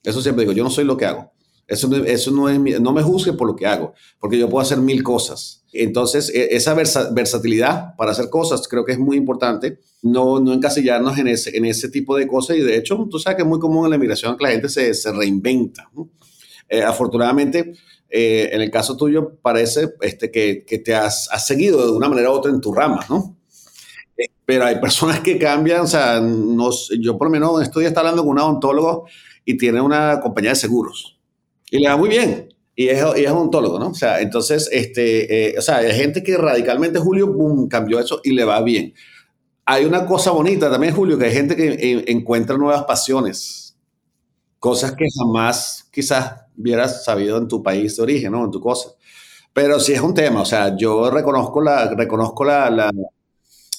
Eso 0.02 0.20
siempre 0.22 0.42
digo, 0.42 0.52
yo 0.52 0.64
no 0.64 0.70
soy 0.70 0.84
lo 0.84 0.96
que 0.96 1.04
hago. 1.04 1.32
Eso, 1.70 1.88
eso 2.04 2.32
no, 2.32 2.48
es, 2.48 2.80
no 2.80 2.92
me 2.92 3.00
juzgue 3.00 3.32
por 3.32 3.46
lo 3.46 3.54
que 3.54 3.64
hago, 3.64 3.94
porque 4.18 4.36
yo 4.36 4.48
puedo 4.48 4.60
hacer 4.60 4.78
mil 4.78 5.04
cosas. 5.04 5.62
Entonces, 5.72 6.28
e, 6.34 6.56
esa 6.56 6.74
versatilidad 6.74 7.94
para 7.94 8.10
hacer 8.10 8.28
cosas 8.28 8.66
creo 8.66 8.84
que 8.84 8.90
es 8.90 8.98
muy 8.98 9.16
importante. 9.16 9.78
No, 10.02 10.40
no 10.40 10.52
encasillarnos 10.52 11.16
en 11.18 11.28
ese, 11.28 11.56
en 11.56 11.64
ese 11.64 11.88
tipo 11.88 12.16
de 12.16 12.26
cosas. 12.26 12.56
Y 12.56 12.60
de 12.62 12.76
hecho, 12.76 13.06
tú 13.08 13.20
sabes 13.20 13.36
que 13.36 13.42
es 13.42 13.48
muy 13.48 13.60
común 13.60 13.84
en 13.84 13.90
la 13.90 13.96
inmigración 13.96 14.36
que 14.36 14.42
la 14.42 14.50
gente 14.50 14.68
se, 14.68 14.92
se 14.94 15.12
reinventa. 15.12 15.88
Eh, 16.68 16.82
afortunadamente, 16.82 17.74
eh, 18.08 18.50
en 18.52 18.62
el 18.62 18.70
caso 18.72 18.96
tuyo, 18.96 19.36
parece 19.40 19.90
este, 20.00 20.32
que, 20.32 20.64
que 20.66 20.78
te 20.78 20.96
has, 20.96 21.28
seguido 21.46 21.86
de 21.86 21.92
una 21.92 22.08
manera 22.08 22.30
u 22.30 22.32
otra 22.32 22.50
en 22.50 22.60
tu 22.60 22.74
rama, 22.74 23.06
¿no? 23.08 23.36
Eh, 24.18 24.26
pero 24.44 24.64
hay 24.64 24.80
personas 24.80 25.20
que 25.20 25.38
cambian, 25.38 25.82
o 25.82 25.86
sea, 25.86 26.20
yo 26.98 27.16
por 27.16 27.28
lo 27.28 27.30
menos 27.30 27.62
estoy 27.62 27.84
hablando 27.86 28.24
con 28.24 28.32
un 28.32 28.40
odontólogo 28.40 29.06
y 29.44 29.56
tiene 29.56 29.80
una 29.80 30.18
compañía 30.20 30.50
de 30.50 30.56
seguros 30.56 31.19
y 31.70 31.78
le 31.78 31.88
va 31.88 31.96
muy 31.96 32.08
bien. 32.08 32.48
Y 32.74 32.88
es, 32.88 33.04
y 33.16 33.24
es 33.24 33.30
ontólogo, 33.30 33.78
¿no? 33.78 33.88
O 33.88 33.94
sea, 33.94 34.20
entonces, 34.20 34.68
este, 34.72 35.50
eh, 35.50 35.58
o 35.58 35.62
sea, 35.62 35.78
hay 35.78 35.92
gente 35.92 36.22
que 36.22 36.36
radicalmente, 36.36 36.98
Julio, 36.98 37.32
boom, 37.32 37.68
cambió 37.68 37.98
eso 37.98 38.20
y 38.24 38.32
le 38.32 38.44
va 38.44 38.62
bien. 38.62 38.94
Hay 39.66 39.84
una 39.84 40.06
cosa 40.06 40.30
bonita 40.30 40.70
también, 40.70 40.94
Julio, 40.94 41.18
que 41.18 41.26
hay 41.26 41.32
gente 41.32 41.56
que 41.56 42.04
encuentra 42.08 42.56
nuevas 42.56 42.84
pasiones, 42.84 43.76
cosas 44.58 44.92
que 44.92 45.04
jamás 45.18 45.88
quizás 45.92 46.36
hubieras 46.56 47.04
sabido 47.04 47.38
en 47.38 47.48
tu 47.48 47.62
país 47.62 47.96
de 47.96 48.02
origen, 48.02 48.32
¿no? 48.32 48.44
En 48.44 48.50
tu 48.50 48.60
cosa. 48.60 48.90
Pero 49.52 49.78
sí 49.78 49.92
es 49.92 50.00
un 50.00 50.14
tema, 50.14 50.42
o 50.42 50.46
sea, 50.46 50.76
yo 50.76 51.10
reconozco 51.10 51.60
la, 51.60 51.94
reconozco 51.94 52.44
la, 52.44 52.70
la 52.70 52.90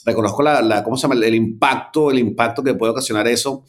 reconozco 0.05 0.43
la, 0.43 0.61
la, 0.61 0.83
¿cómo 0.83 0.97
se 0.97 1.03
llama? 1.03 1.15
El 1.25 1.35
impacto, 1.35 2.11
el 2.11 2.19
impacto 2.19 2.63
que 2.63 2.73
puede 2.73 2.91
ocasionar 2.91 3.27
eso 3.27 3.63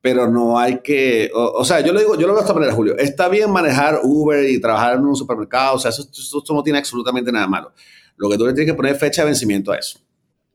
pero 0.00 0.28
no 0.28 0.58
hay 0.58 0.80
que, 0.80 1.30
o, 1.34 1.64
sea, 1.64 1.80
yo 1.80 1.92
lo 1.92 1.98
digo, 1.98 2.14
yo 2.14 2.26
lo 2.26 2.32
veo 2.32 2.36
de 2.36 2.40
esta 2.42 2.54
manera, 2.54 2.72
Julio, 2.72 2.96
está 2.96 3.28
bien 3.28 3.50
manejar 3.50 4.00
Uber 4.02 4.48
y 4.48 4.60
trabajar 4.60 4.94
en 4.94 5.04
un 5.04 5.16
supermercado, 5.16 5.74
o 5.74 5.78
sea, 5.78 5.90
eso, 5.90 6.04
no 6.50 6.62
tiene 6.62 6.78
absolutamente 6.78 7.32
nada 7.32 7.46
malo. 7.46 7.72
Lo 8.16 8.30
que 8.30 8.38
tú 8.38 8.46
le 8.46 8.52
tienes 8.52 8.72
que 8.72 8.76
poner 8.76 8.94
es 8.94 9.00
fecha 9.00 9.22
de 9.22 9.26
vencimiento 9.26 9.72
a 9.72 9.76
eso. 9.76 9.98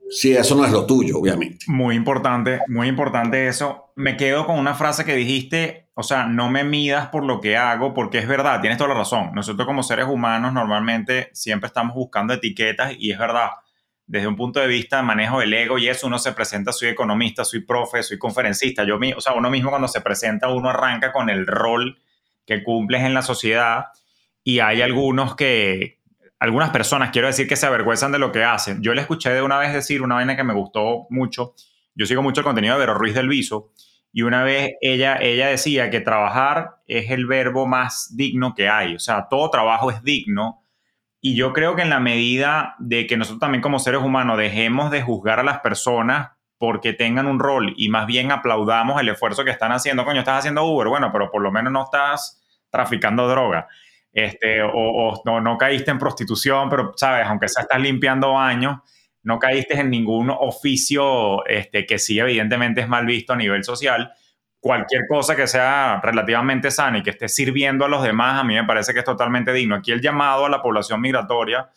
Si 0.09 0.33
eso 0.33 0.55
no 0.55 0.65
es 0.65 0.71
lo 0.71 0.85
tuyo, 0.85 1.19
obviamente. 1.19 1.65
Muy 1.67 1.95
importante, 1.95 2.59
muy 2.67 2.87
importante 2.87 3.47
eso. 3.47 3.91
Me 3.95 4.17
quedo 4.17 4.45
con 4.45 4.59
una 4.59 4.73
frase 4.73 5.05
que 5.05 5.15
dijiste, 5.15 5.89
o 5.93 6.03
sea, 6.03 6.25
no 6.25 6.49
me 6.49 6.63
midas 6.63 7.07
por 7.07 7.23
lo 7.23 7.39
que 7.39 7.55
hago, 7.55 7.93
porque 7.93 8.19
es 8.19 8.27
verdad, 8.27 8.59
tienes 8.59 8.77
toda 8.77 8.89
la 8.89 8.95
razón. 8.95 9.31
Nosotros 9.33 9.65
como 9.65 9.83
seres 9.83 10.07
humanos 10.07 10.53
normalmente 10.53 11.29
siempre 11.33 11.67
estamos 11.67 11.95
buscando 11.95 12.33
etiquetas 12.33 12.93
y 12.97 13.11
es 13.11 13.19
verdad 13.19 13.49
desde 14.11 14.27
un 14.27 14.35
punto 14.35 14.59
de 14.59 14.67
vista 14.67 15.01
manejo 15.01 15.39
del 15.39 15.53
ego 15.53 15.77
y 15.77 15.87
eso, 15.87 16.05
uno 16.05 16.19
se 16.19 16.33
presenta, 16.33 16.73
soy 16.73 16.89
economista, 16.89 17.45
soy 17.45 17.61
profe, 17.61 18.03
soy 18.03 18.17
conferencista. 18.17 18.83
Yo, 18.83 18.99
o 19.15 19.21
sea, 19.21 19.31
uno 19.35 19.49
mismo 19.49 19.69
cuando 19.69 19.87
se 19.87 20.01
presenta, 20.01 20.49
uno 20.49 20.69
arranca 20.69 21.13
con 21.13 21.29
el 21.29 21.47
rol 21.47 21.97
que 22.45 22.61
cumples 22.61 23.03
en 23.03 23.13
la 23.13 23.21
sociedad 23.21 23.85
y 24.43 24.59
hay 24.59 24.81
algunos 24.81 25.37
que, 25.37 26.01
algunas 26.39 26.71
personas, 26.71 27.11
quiero 27.11 27.27
decir, 27.27 27.47
que 27.47 27.55
se 27.55 27.65
avergüenzan 27.65 28.11
de 28.11 28.19
lo 28.19 28.33
que 28.33 28.43
hacen. 28.43 28.81
Yo 28.81 28.93
le 28.93 28.99
escuché 28.99 29.29
de 29.29 29.41
una 29.41 29.57
vez 29.57 29.71
decir 29.71 30.01
una 30.01 30.15
vaina 30.15 30.35
que 30.35 30.43
me 30.43 30.53
gustó 30.53 31.07
mucho. 31.09 31.55
Yo 31.95 32.05
sigo 32.05 32.21
mucho 32.21 32.41
el 32.41 32.45
contenido 32.45 32.73
de 32.73 32.81
Vero 32.81 32.95
Ruiz 32.95 33.13
del 33.13 33.29
Viso 33.29 33.71
y 34.11 34.23
una 34.23 34.43
vez 34.43 34.73
ella, 34.81 35.15
ella 35.21 35.47
decía 35.47 35.89
que 35.89 36.01
trabajar 36.01 36.81
es 36.85 37.11
el 37.11 37.27
verbo 37.27 37.65
más 37.65 38.13
digno 38.13 38.55
que 38.55 38.67
hay. 38.67 38.93
O 38.93 38.99
sea, 38.99 39.27
todo 39.29 39.49
trabajo 39.49 39.89
es 39.89 40.03
digno 40.03 40.60
y 41.21 41.35
yo 41.35 41.53
creo 41.53 41.75
que 41.75 41.83
en 41.83 41.91
la 41.91 41.99
medida 41.99 42.75
de 42.79 43.05
que 43.05 43.15
nosotros 43.15 43.39
también 43.39 43.61
como 43.61 43.77
seres 43.77 44.01
humanos 44.01 44.39
dejemos 44.39 44.89
de 44.89 45.03
juzgar 45.03 45.39
a 45.39 45.43
las 45.43 45.59
personas 45.59 46.31
porque 46.57 46.93
tengan 46.93 47.27
un 47.27 47.39
rol 47.39 47.73
y 47.77 47.89
más 47.89 48.07
bien 48.07 48.31
aplaudamos 48.31 48.99
el 48.99 49.09
esfuerzo 49.09 49.45
que 49.45 49.51
están 49.51 49.71
haciendo, 49.71 50.03
coño, 50.03 50.19
estás 50.19 50.39
haciendo 50.39 50.63
Uber, 50.63 50.87
bueno, 50.87 51.11
pero 51.11 51.29
por 51.29 51.41
lo 51.41 51.51
menos 51.51 51.71
no 51.71 51.83
estás 51.83 52.43
traficando 52.69 53.27
droga. 53.27 53.67
Este, 54.11 54.61
o, 54.61 55.21
no, 55.25 55.39
no, 55.39 55.57
caíste 55.57 55.91
en 55.91 55.99
prostitución, 55.99 56.69
pero, 56.69 56.93
¿sabes? 56.95 57.25
Aunque 57.27 57.47
sea 57.47 57.63
estás 57.63 57.79
limpiando 57.79 58.33
baños, 58.33 58.79
no 59.23 59.39
caíste 59.39 59.79
en 59.79 59.89
ningún 59.89 60.29
oficio 60.29 61.45
este, 61.45 61.85
que 61.85 61.99
sí, 61.99 62.19
evidentemente 62.19 62.81
es 62.81 62.87
mal 62.87 63.05
visto 63.05 63.33
a 63.33 63.37
nivel 63.37 63.63
social 63.63 64.11
cualquier 64.61 65.07
cosa 65.07 65.35
que 65.35 65.47
sea 65.47 65.99
relativamente 66.01 66.71
sana 66.71 66.99
y 66.99 67.03
que 67.03 67.09
esté 67.09 67.27
sirviendo 67.27 67.83
a 67.83 67.89
los 67.89 68.03
demás, 68.03 68.39
a 68.39 68.43
mí 68.43 68.53
me 68.53 68.63
parece 68.63 68.93
que 68.93 68.99
es 68.99 69.05
totalmente 69.05 69.51
digno. 69.51 69.75
Aquí 69.75 69.91
el 69.91 70.01
llamado 70.01 70.45
a 70.45 70.49
la 70.49 70.61
población 70.61 71.01
migratoria 71.01 71.69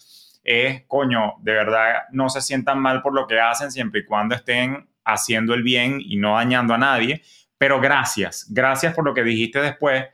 es, 0.45 0.85
coño, 0.87 1.35
de 1.41 1.53
verdad 1.53 2.03
no 2.13 2.29
se 2.29 2.43
sientan 2.43 2.79
mal 2.79 3.01
por 3.01 3.15
lo 3.15 3.27
que 3.27 3.41
hacen 3.41 3.73
siempre 3.73 4.01
y 4.01 4.05
cuando 4.05 4.35
estén 4.35 4.87
haciendo 5.03 5.55
el 5.55 5.63
bien 5.63 5.99
y 5.99 6.17
no 6.17 6.35
dañando 6.35 6.75
a 6.75 6.79
nadie. 6.79 7.23
Pero 7.57 7.81
gracias, 7.81 8.47
gracias 8.51 8.95
por 8.95 9.07
lo 9.07 9.15
que 9.15 9.25
dijiste 9.25 9.61
después, 9.61 10.05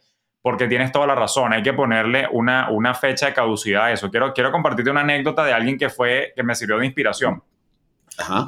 porque 0.41 0.69
tienes 0.69 0.93
toda 0.93 1.09
la 1.09 1.17
razón. 1.17 1.53
Hay 1.53 1.63
que 1.63 1.73
ponerle 1.73 2.29
una, 2.31 2.71
una 2.71 2.95
fecha 2.95 3.27
de 3.27 3.35
caducidad 3.35 3.87
a 3.87 3.93
eso. 3.93 4.11
Quiero, 4.13 4.33
quiero 4.33 4.53
compartirte 4.53 4.93
una 4.93 5.01
anécdota 5.01 5.45
de 5.45 5.53
alguien 5.53 5.77
que 5.77 5.89
fue, 5.89 6.33
que 6.37 6.45
me 6.45 6.55
sirvió 6.55 6.79
de 6.79 6.87
inspiración. 6.87 7.43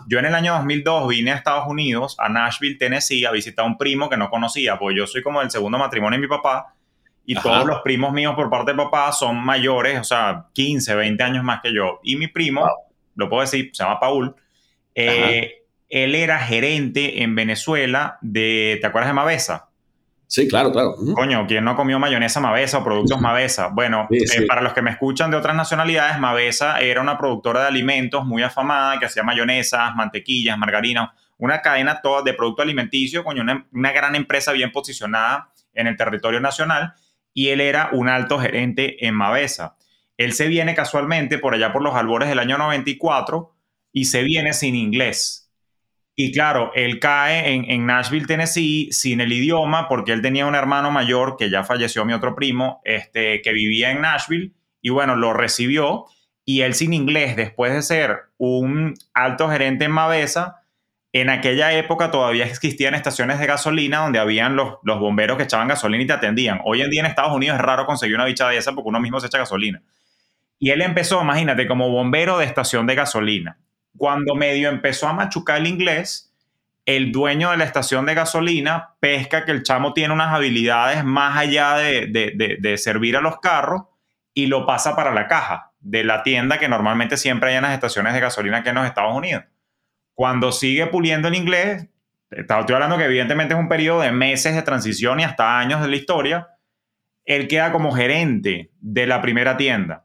Yo 0.08 0.18
en 0.18 0.26
el 0.26 0.34
año 0.34 0.54
2002 0.54 1.08
vine 1.08 1.32
a 1.32 1.36
Estados 1.36 1.66
Unidos, 1.66 2.16
a 2.18 2.28
Nashville, 2.28 2.76
Tennessee, 2.78 3.24
a 3.24 3.30
visitar 3.30 3.64
a 3.64 3.68
un 3.68 3.78
primo 3.78 4.08
que 4.08 4.16
no 4.16 4.30
conocía, 4.30 4.78
porque 4.78 4.98
yo 4.98 5.06
soy 5.06 5.22
como 5.22 5.40
el 5.42 5.50
segundo 5.50 5.78
matrimonio 5.78 6.18
de 6.18 6.26
mi 6.26 6.28
papá 6.28 6.74
y 7.24 7.34
todos 7.34 7.64
los 7.66 7.80
primos 7.82 8.12
míos 8.12 8.34
por 8.34 8.50
parte 8.50 8.72
de 8.72 8.76
papá 8.76 9.12
son 9.12 9.36
mayores, 9.36 10.00
o 10.00 10.04
sea, 10.04 10.46
15, 10.52 10.94
20 10.94 11.22
años 11.22 11.44
más 11.44 11.60
que 11.62 11.72
yo. 11.72 12.00
Y 12.02 12.16
mi 12.16 12.26
primo, 12.26 12.68
lo 13.14 13.28
puedo 13.28 13.42
decir, 13.42 13.70
se 13.72 13.84
llama 13.84 14.00
Paul, 14.00 14.34
eh, 14.94 15.62
él 15.88 16.14
era 16.14 16.38
gerente 16.40 17.22
en 17.22 17.34
Venezuela 17.34 18.18
de, 18.22 18.78
¿te 18.80 18.86
acuerdas 18.86 19.10
de 19.10 19.14
Mavesa? 19.14 19.68
Sí, 20.32 20.48
claro, 20.48 20.72
claro. 20.72 20.94
Coño, 21.14 21.46
¿quién 21.46 21.62
no 21.62 21.76
comió 21.76 21.98
mayonesa 21.98 22.40
Mavesa 22.40 22.78
o 22.78 22.84
productos 22.84 23.20
Mavesa? 23.20 23.66
Bueno, 23.66 24.08
eh, 24.10 24.46
para 24.46 24.62
los 24.62 24.72
que 24.72 24.80
me 24.80 24.90
escuchan 24.90 25.30
de 25.30 25.36
otras 25.36 25.54
nacionalidades, 25.54 26.18
Mavesa 26.18 26.80
era 26.80 27.02
una 27.02 27.18
productora 27.18 27.60
de 27.60 27.66
alimentos 27.66 28.24
muy 28.24 28.42
afamada 28.42 28.98
que 28.98 29.04
hacía 29.04 29.22
mayonesas, 29.24 29.94
mantequillas, 29.94 30.56
margarina, 30.56 31.12
una 31.36 31.60
cadena 31.60 32.00
toda 32.00 32.22
de 32.22 32.32
producto 32.32 32.62
alimenticio, 32.62 33.24
coño, 33.24 33.42
una, 33.42 33.66
una 33.72 33.92
gran 33.92 34.14
empresa 34.14 34.52
bien 34.52 34.72
posicionada 34.72 35.50
en 35.74 35.86
el 35.86 35.98
territorio 35.98 36.40
nacional 36.40 36.94
y 37.34 37.48
él 37.48 37.60
era 37.60 37.90
un 37.92 38.08
alto 38.08 38.38
gerente 38.38 39.06
en 39.06 39.14
Mavesa. 39.14 39.76
Él 40.16 40.32
se 40.32 40.48
viene 40.48 40.74
casualmente 40.74 41.36
por 41.36 41.52
allá 41.52 41.74
por 41.74 41.82
los 41.82 41.94
albores 41.94 42.30
del 42.30 42.38
año 42.38 42.56
94 42.56 43.54
y 43.92 44.06
se 44.06 44.22
viene 44.22 44.54
sin 44.54 44.76
inglés 44.76 45.41
y 46.24 46.30
claro, 46.30 46.70
él 46.76 47.00
cae 47.00 47.48
en, 47.48 47.84
Nashville, 47.84 48.26
Tennessee, 48.26 48.88
sin 48.92 49.20
el 49.20 49.32
idioma, 49.32 49.88
porque 49.88 50.12
él 50.12 50.22
tenía 50.22 50.46
un 50.46 50.54
hermano 50.54 50.92
mayor, 50.92 51.36
que 51.36 51.50
ya 51.50 51.64
falleció 51.64 52.04
mi 52.04 52.12
otro 52.12 52.36
primo, 52.36 52.80
este, 52.84 53.42
que 53.42 53.52
vivía 53.52 53.90
en 53.90 54.02
Nashville, 54.02 54.52
y 54.80 54.90
bueno, 54.90 55.16
lo 55.16 55.32
recibió, 55.32 56.04
y 56.44 56.60
él 56.60 56.74
sin 56.74 56.92
inglés, 56.92 57.34
después 57.34 57.72
de 57.72 57.82
ser 57.82 58.18
un 58.38 58.94
alto 59.14 59.48
gerente 59.48 59.86
en 59.86 59.90
Mavesa, 59.90 60.62
en 61.12 61.28
aquella 61.28 61.72
época 61.72 62.12
todavía 62.12 62.44
existían 62.46 62.94
estaciones 62.94 63.40
de 63.40 63.46
gasolina 63.46 63.98
donde 63.98 64.20
habían 64.20 64.54
los, 64.54 64.76
los 64.84 65.00
bomberos 65.00 65.36
que 65.36 65.42
echaban 65.42 65.66
gasolina 65.66 66.04
y 66.04 66.06
te 66.06 66.12
atendían. 66.12 66.60
Hoy 66.64 66.82
en 66.82 66.90
día 66.90 67.00
en 67.00 67.06
Estados 67.06 67.34
Unidos 67.34 67.56
es 67.56 67.62
raro 67.62 67.84
conseguir 67.84 68.14
una 68.14 68.26
bicha 68.26 68.48
de 68.48 68.58
esa 68.58 68.72
porque 68.74 68.90
uno 68.90 69.00
mismo 69.00 69.18
se 69.18 69.26
echa 69.26 69.38
gasolina. 69.38 69.82
Y 70.60 70.70
él 70.70 70.82
empezó, 70.82 71.20
imagínate, 71.20 71.66
como 71.66 71.90
bombero 71.90 72.38
de 72.38 72.44
estación 72.44 72.86
de 72.86 72.94
gasolina. 72.94 73.58
Cuando 73.96 74.34
medio 74.34 74.68
empezó 74.68 75.08
a 75.08 75.12
machucar 75.12 75.58
el 75.58 75.66
inglés, 75.66 76.32
el 76.84 77.12
dueño 77.12 77.50
de 77.50 77.56
la 77.56 77.64
estación 77.64 78.06
de 78.06 78.14
gasolina 78.14 78.94
pesca 78.98 79.44
que 79.44 79.52
el 79.52 79.62
chamo 79.62 79.92
tiene 79.92 80.14
unas 80.14 80.34
habilidades 80.34 81.04
más 81.04 81.36
allá 81.36 81.76
de, 81.76 82.06
de, 82.06 82.56
de, 82.58 82.78
servir 82.78 83.16
a 83.16 83.20
los 83.20 83.38
carros 83.38 83.82
y 84.34 84.46
lo 84.46 84.66
pasa 84.66 84.96
para 84.96 85.12
la 85.12 85.28
caja 85.28 85.72
de 85.80 86.04
la 86.04 86.22
tienda 86.22 86.58
que 86.58 86.68
normalmente 86.68 87.16
siempre 87.16 87.50
hay 87.50 87.56
en 87.56 87.62
las 87.62 87.74
estaciones 87.74 88.14
de 88.14 88.20
gasolina 88.20 88.58
aquí 88.58 88.70
en 88.70 88.76
los 88.76 88.86
Estados 88.86 89.14
Unidos. 89.14 89.44
Cuando 90.14 90.50
sigue 90.52 90.86
puliendo 90.86 91.28
el 91.28 91.34
inglés, 91.34 91.86
estoy 92.30 92.74
hablando 92.74 92.98
que 92.98 93.04
evidentemente 93.04 93.54
es 93.54 93.60
un 93.60 93.68
periodo 93.68 94.00
de 94.00 94.12
meses 94.12 94.54
de 94.54 94.62
transición 94.62 95.20
y 95.20 95.24
hasta 95.24 95.58
años 95.58 95.80
de 95.82 95.88
la 95.88 95.96
historia, 95.96 96.48
él 97.24 97.46
queda 97.46 97.70
como 97.72 97.92
gerente 97.92 98.72
de 98.80 99.06
la 99.06 99.22
primera 99.22 99.56
tienda. 99.56 100.04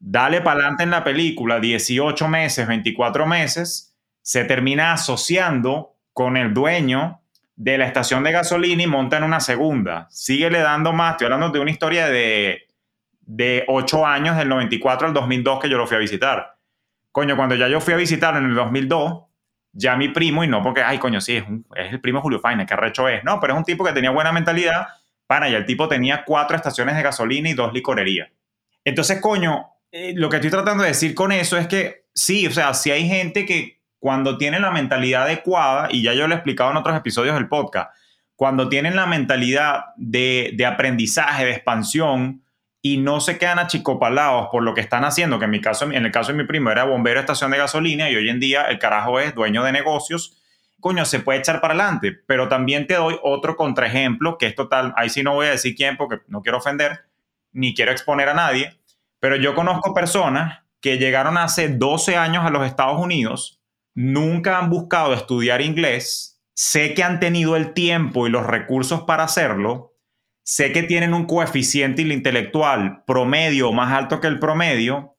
Dale 0.00 0.40
para 0.40 0.60
adelante 0.60 0.84
en 0.84 0.90
la 0.90 1.02
película, 1.02 1.58
18 1.58 2.28
meses, 2.28 2.66
24 2.66 3.26
meses, 3.26 3.96
se 4.22 4.44
termina 4.44 4.92
asociando 4.92 5.96
con 6.12 6.36
el 6.36 6.54
dueño 6.54 7.20
de 7.56 7.76
la 7.76 7.86
estación 7.86 8.22
de 8.22 8.32
gasolina 8.32 8.82
y 8.82 8.86
monta 8.86 9.16
en 9.16 9.24
una 9.24 9.40
segunda. 9.40 10.06
Sigue 10.10 10.50
le 10.50 10.60
dando 10.60 10.92
más, 10.92 11.12
estoy 11.12 11.24
hablando 11.26 11.50
de 11.50 11.58
una 11.58 11.70
historia 11.70 12.08
de, 12.08 12.68
de 13.22 13.64
8 13.66 14.06
años, 14.06 14.36
del 14.36 14.48
94 14.48 15.08
al 15.08 15.14
2002 15.14 15.60
que 15.60 15.68
yo 15.68 15.76
lo 15.76 15.86
fui 15.86 15.96
a 15.96 16.00
visitar. 16.00 16.56
Coño, 17.10 17.36
cuando 17.36 17.56
ya 17.56 17.66
yo 17.66 17.80
fui 17.80 17.94
a 17.94 17.96
visitar 17.96 18.36
en 18.36 18.44
el 18.44 18.54
2002, 18.54 19.24
ya 19.72 19.96
mi 19.96 20.08
primo, 20.08 20.44
y 20.44 20.48
no 20.48 20.62
porque, 20.62 20.82
ay, 20.82 20.98
coño, 20.98 21.20
sí, 21.20 21.36
es, 21.36 21.44
es 21.74 21.92
el 21.92 22.00
primo 22.00 22.20
Julio 22.20 22.38
Faina, 22.38 22.64
que 22.64 22.74
arrecho 22.74 23.08
es, 23.08 23.24
no, 23.24 23.40
pero 23.40 23.54
es 23.54 23.58
un 23.58 23.64
tipo 23.64 23.84
que 23.84 23.92
tenía 23.92 24.10
buena 24.10 24.30
mentalidad, 24.30 24.86
para, 25.26 25.48
y 25.48 25.54
el 25.54 25.66
tipo 25.66 25.88
tenía 25.88 26.24
cuatro 26.24 26.56
estaciones 26.56 26.96
de 26.96 27.02
gasolina 27.02 27.48
y 27.50 27.54
dos 27.54 27.72
licorerías. 27.72 28.30
Entonces, 28.84 29.20
coño, 29.20 29.66
eh, 29.92 30.12
lo 30.16 30.28
que 30.28 30.36
estoy 30.36 30.50
tratando 30.50 30.82
de 30.82 30.90
decir 30.90 31.14
con 31.14 31.32
eso 31.32 31.56
es 31.56 31.66
que 31.66 32.06
sí, 32.14 32.46
o 32.46 32.50
sea, 32.50 32.74
si 32.74 32.90
hay 32.90 33.08
gente 33.08 33.46
que 33.46 33.80
cuando 33.98 34.38
tiene 34.38 34.60
la 34.60 34.70
mentalidad 34.70 35.24
adecuada, 35.24 35.88
y 35.90 36.02
ya 36.02 36.14
yo 36.14 36.26
lo 36.28 36.34
he 36.34 36.36
explicado 36.36 36.70
en 36.70 36.76
otros 36.76 36.96
episodios 36.96 37.34
del 37.34 37.48
podcast, 37.48 37.90
cuando 38.36 38.68
tienen 38.68 38.94
la 38.94 39.06
mentalidad 39.06 39.86
de, 39.96 40.52
de 40.54 40.66
aprendizaje, 40.66 41.44
de 41.44 41.52
expansión, 41.52 42.42
y 42.80 42.98
no 42.98 43.20
se 43.20 43.38
quedan 43.38 43.58
achicopalados 43.58 44.48
por 44.50 44.62
lo 44.62 44.74
que 44.74 44.80
están 44.80 45.04
haciendo, 45.04 45.38
que 45.38 45.46
en 45.46 45.50
mi 45.50 45.60
caso, 45.60 45.90
en 45.90 46.06
el 46.06 46.12
caso 46.12 46.32
de 46.32 46.38
mi 46.38 46.44
primo 46.44 46.70
era 46.70 46.84
bombero 46.84 47.18
de 47.18 47.22
estación 47.22 47.50
de 47.50 47.58
gasolina 47.58 48.08
y 48.08 48.16
hoy 48.16 48.28
en 48.28 48.38
día 48.38 48.62
el 48.64 48.78
carajo 48.78 49.18
es 49.18 49.34
dueño 49.34 49.64
de 49.64 49.72
negocios, 49.72 50.40
coño, 50.80 51.04
se 51.04 51.18
puede 51.18 51.40
echar 51.40 51.60
para 51.60 51.74
adelante, 51.74 52.16
pero 52.26 52.48
también 52.48 52.86
te 52.86 52.94
doy 52.94 53.18
otro 53.22 53.56
contraejemplo 53.56 54.38
que 54.38 54.46
es 54.46 54.54
total, 54.54 54.94
ahí 54.96 55.10
sí 55.10 55.24
no 55.24 55.34
voy 55.34 55.46
a 55.48 55.50
decir 55.50 55.74
quién 55.74 55.96
porque 55.96 56.20
no 56.28 56.42
quiero 56.42 56.58
ofender, 56.58 57.00
ni 57.52 57.74
quiero 57.74 57.90
exponer 57.90 58.28
a 58.28 58.34
nadie, 58.34 58.77
pero 59.20 59.36
yo 59.36 59.54
conozco 59.54 59.94
personas 59.94 60.60
que 60.80 60.98
llegaron 60.98 61.36
hace 61.36 61.68
12 61.68 62.16
años 62.16 62.44
a 62.44 62.50
los 62.50 62.66
Estados 62.66 63.00
Unidos, 63.00 63.60
nunca 63.94 64.58
han 64.58 64.70
buscado 64.70 65.12
estudiar 65.12 65.60
inglés, 65.60 66.40
sé 66.54 66.94
que 66.94 67.02
han 67.02 67.20
tenido 67.20 67.56
el 67.56 67.74
tiempo 67.74 68.26
y 68.26 68.30
los 68.30 68.46
recursos 68.46 69.02
para 69.02 69.24
hacerlo, 69.24 69.94
sé 70.44 70.72
que 70.72 70.82
tienen 70.82 71.14
un 71.14 71.26
coeficiente 71.26 72.02
intelectual 72.02 73.02
promedio 73.06 73.72
más 73.72 73.92
alto 73.92 74.20
que 74.20 74.28
el 74.28 74.38
promedio, 74.38 75.16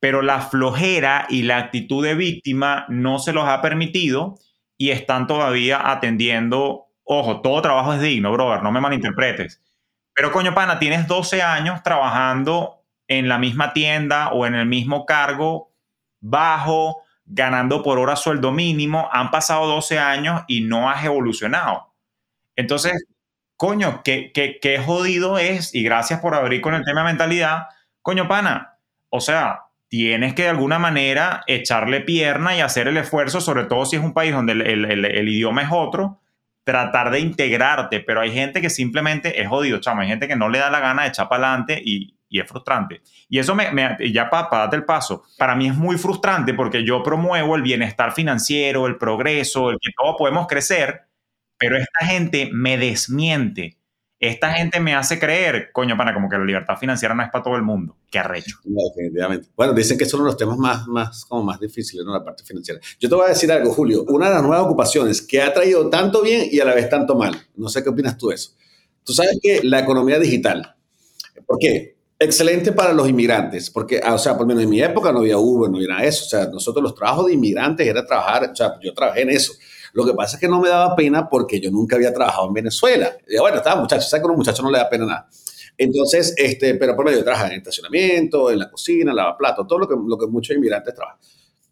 pero 0.00 0.22
la 0.22 0.40
flojera 0.40 1.26
y 1.28 1.42
la 1.42 1.56
actitud 1.56 2.04
de 2.04 2.14
víctima 2.14 2.86
no 2.88 3.18
se 3.18 3.32
los 3.32 3.48
ha 3.48 3.60
permitido 3.60 4.36
y 4.76 4.90
están 4.90 5.26
todavía 5.26 5.90
atendiendo. 5.90 6.86
Ojo, 7.02 7.40
todo 7.40 7.60
trabajo 7.62 7.94
es 7.94 8.00
digno, 8.00 8.30
brother, 8.32 8.62
no 8.62 8.70
me 8.70 8.80
malinterpretes. 8.80 9.60
Pero 10.14 10.30
coño, 10.30 10.54
pana, 10.54 10.78
tienes 10.78 11.08
12 11.08 11.42
años 11.42 11.82
trabajando 11.82 12.77
en 13.08 13.28
la 13.28 13.38
misma 13.38 13.72
tienda 13.72 14.28
o 14.28 14.46
en 14.46 14.54
el 14.54 14.66
mismo 14.66 15.06
cargo 15.06 15.72
bajo, 16.20 17.02
ganando 17.24 17.82
por 17.82 17.98
hora 17.98 18.16
sueldo 18.16 18.52
mínimo, 18.52 19.08
han 19.12 19.30
pasado 19.30 19.66
12 19.66 19.98
años 19.98 20.42
y 20.46 20.60
no 20.60 20.90
has 20.90 21.04
evolucionado. 21.04 21.94
Entonces, 22.54 23.06
coño, 23.56 24.02
qué, 24.04 24.30
qué, 24.32 24.78
jodido 24.78 25.38
es, 25.38 25.74
y 25.74 25.82
gracias 25.82 26.20
por 26.20 26.34
abrir 26.34 26.60
con 26.60 26.74
el 26.74 26.84
tema 26.84 27.04
mentalidad, 27.04 27.66
coño, 28.02 28.28
pana, 28.28 28.78
o 29.10 29.20
sea, 29.20 29.64
tienes 29.88 30.34
que 30.34 30.42
de 30.42 30.48
alguna 30.50 30.78
manera 30.78 31.44
echarle 31.46 32.00
pierna 32.00 32.56
y 32.56 32.60
hacer 32.60 32.88
el 32.88 32.96
esfuerzo, 32.96 33.40
sobre 33.40 33.64
todo 33.64 33.86
si 33.86 33.96
es 33.96 34.02
un 34.02 34.12
país 34.12 34.32
donde 34.32 34.52
el, 34.52 35.28
idioma 35.28 35.62
es 35.62 35.68
otro, 35.70 36.20
tratar 36.64 37.10
de 37.10 37.20
integrarte, 37.20 38.00
pero 38.00 38.20
hay 38.20 38.32
gente 38.32 38.60
que 38.60 38.70
simplemente 38.70 39.40
es 39.40 39.48
jodido, 39.48 39.80
chamo, 39.80 40.02
hay 40.02 40.08
gente 40.08 40.28
que 40.28 40.36
no 40.36 40.48
le 40.48 40.58
da 40.58 40.70
la 40.70 40.80
gana 40.80 41.02
de 41.02 41.08
echar 41.08 41.28
para 41.28 41.48
adelante 41.48 41.80
y, 41.82 42.17
es 42.30 42.48
frustrante. 42.48 43.00
Y 43.28 43.38
eso 43.38 43.54
me, 43.54 43.70
ya 44.12 44.28
para 44.28 44.48
darte 44.50 44.76
el 44.76 44.84
paso, 44.84 45.24
para 45.38 45.54
mí 45.54 45.68
es 45.68 45.74
muy 45.76 45.96
frustrante 45.96 46.52
porque 46.54 46.84
yo 46.84 47.02
promuevo 47.02 47.56
el 47.56 47.62
bienestar 47.62 48.12
financiero, 48.12 48.86
el 48.86 48.98
progreso, 48.98 49.70
el 49.70 49.78
que 49.80 49.92
todos 49.96 50.16
podemos 50.18 50.46
crecer, 50.46 51.02
pero 51.56 51.76
esta 51.76 52.06
gente 52.06 52.50
me 52.52 52.76
desmiente. 52.76 53.78
Esta 54.20 54.52
gente 54.52 54.80
me 54.80 54.96
hace 54.96 55.20
creer, 55.20 55.70
coño, 55.72 55.96
pana, 55.96 56.12
como 56.12 56.28
que 56.28 56.36
la 56.36 56.44
libertad 56.44 56.76
financiera 56.76 57.14
no 57.14 57.22
es 57.22 57.30
para 57.30 57.44
todo 57.44 57.54
el 57.54 57.62
mundo. 57.62 57.96
Qué 58.10 58.18
arrecho. 58.18 58.56
definitivamente. 58.64 59.48
Bueno, 59.56 59.72
dicen 59.72 59.96
que 59.96 60.06
son 60.06 60.24
los 60.24 60.36
temas 60.36 60.58
más, 60.58 60.88
más, 60.88 61.24
como 61.24 61.44
más 61.44 61.60
difíciles, 61.60 62.04
¿no? 62.04 62.12
La 62.12 62.24
parte 62.24 62.42
financiera. 62.42 62.80
Yo 62.98 63.08
te 63.08 63.14
voy 63.14 63.26
a 63.26 63.28
decir 63.28 63.52
algo, 63.52 63.72
Julio. 63.72 64.04
Una 64.08 64.28
de 64.28 64.34
las 64.34 64.42
nuevas 64.42 64.66
ocupaciones 64.66 65.22
que 65.22 65.40
ha 65.40 65.54
traído 65.54 65.88
tanto 65.88 66.20
bien 66.20 66.48
y 66.50 66.58
a 66.58 66.64
la 66.64 66.74
vez 66.74 66.88
tanto 66.88 67.14
mal. 67.14 67.36
No 67.54 67.68
sé 67.68 67.84
qué 67.84 67.90
opinas 67.90 68.18
tú 68.18 68.28
de 68.28 68.34
eso. 68.34 68.56
Tú 69.04 69.12
sabes 69.12 69.38
que 69.40 69.60
la 69.62 69.78
economía 69.78 70.18
digital, 70.18 70.74
¿por 71.46 71.58
qué? 71.60 71.97
Excelente 72.20 72.72
para 72.72 72.92
los 72.92 73.08
inmigrantes, 73.08 73.70
porque, 73.70 74.00
ah, 74.02 74.14
o 74.14 74.18
sea, 74.18 74.32
por 74.32 74.42
lo 74.42 74.48
menos 74.48 74.64
en 74.64 74.70
mi 74.70 74.82
época 74.82 75.12
no 75.12 75.20
había 75.20 75.38
Uber, 75.38 75.70
no 75.70 75.78
de 75.78 76.06
eso. 76.06 76.24
O 76.24 76.28
sea, 76.28 76.46
nosotros 76.46 76.82
los 76.82 76.94
trabajos 76.94 77.26
de 77.26 77.34
inmigrantes 77.34 77.86
era 77.86 78.04
trabajar, 78.04 78.50
o 78.52 78.56
sea, 78.56 78.74
yo 78.82 78.92
trabajé 78.92 79.22
en 79.22 79.30
eso 79.30 79.52
lo 79.92 80.04
que 80.04 80.14
pasa 80.14 80.36
es 80.36 80.40
que 80.40 80.48
no 80.48 80.60
me 80.60 80.68
daba 80.68 80.94
pena 80.94 81.28
porque 81.28 81.60
yo 81.60 81.70
nunca 81.70 81.96
había 81.96 82.12
trabajado 82.12 82.48
en 82.48 82.54
Venezuela. 82.54 83.16
Y 83.26 83.38
bueno, 83.38 83.56
estaba 83.56 83.80
muchacho, 83.80 84.08
¿sabes 84.08 84.22
que 84.22 84.28
a 84.28 84.30
un 84.30 84.38
muchacho 84.38 84.62
no 84.62 84.70
le 84.70 84.78
da 84.78 84.88
pena 84.88 85.06
nada? 85.06 85.28
Entonces, 85.76 86.34
este, 86.36 86.74
pero 86.74 86.96
por 86.96 87.04
medio 87.04 87.22
trabajar 87.22 87.52
en 87.52 87.58
estacionamiento, 87.58 88.50
en 88.50 88.58
la 88.58 88.70
cocina, 88.70 89.12
lavaplatos, 89.12 89.66
todo 89.66 89.78
lo 89.78 89.88
que, 89.88 89.94
lo 90.06 90.18
que 90.18 90.26
muchos 90.26 90.56
inmigrantes 90.56 90.94
trabajan. 90.94 91.20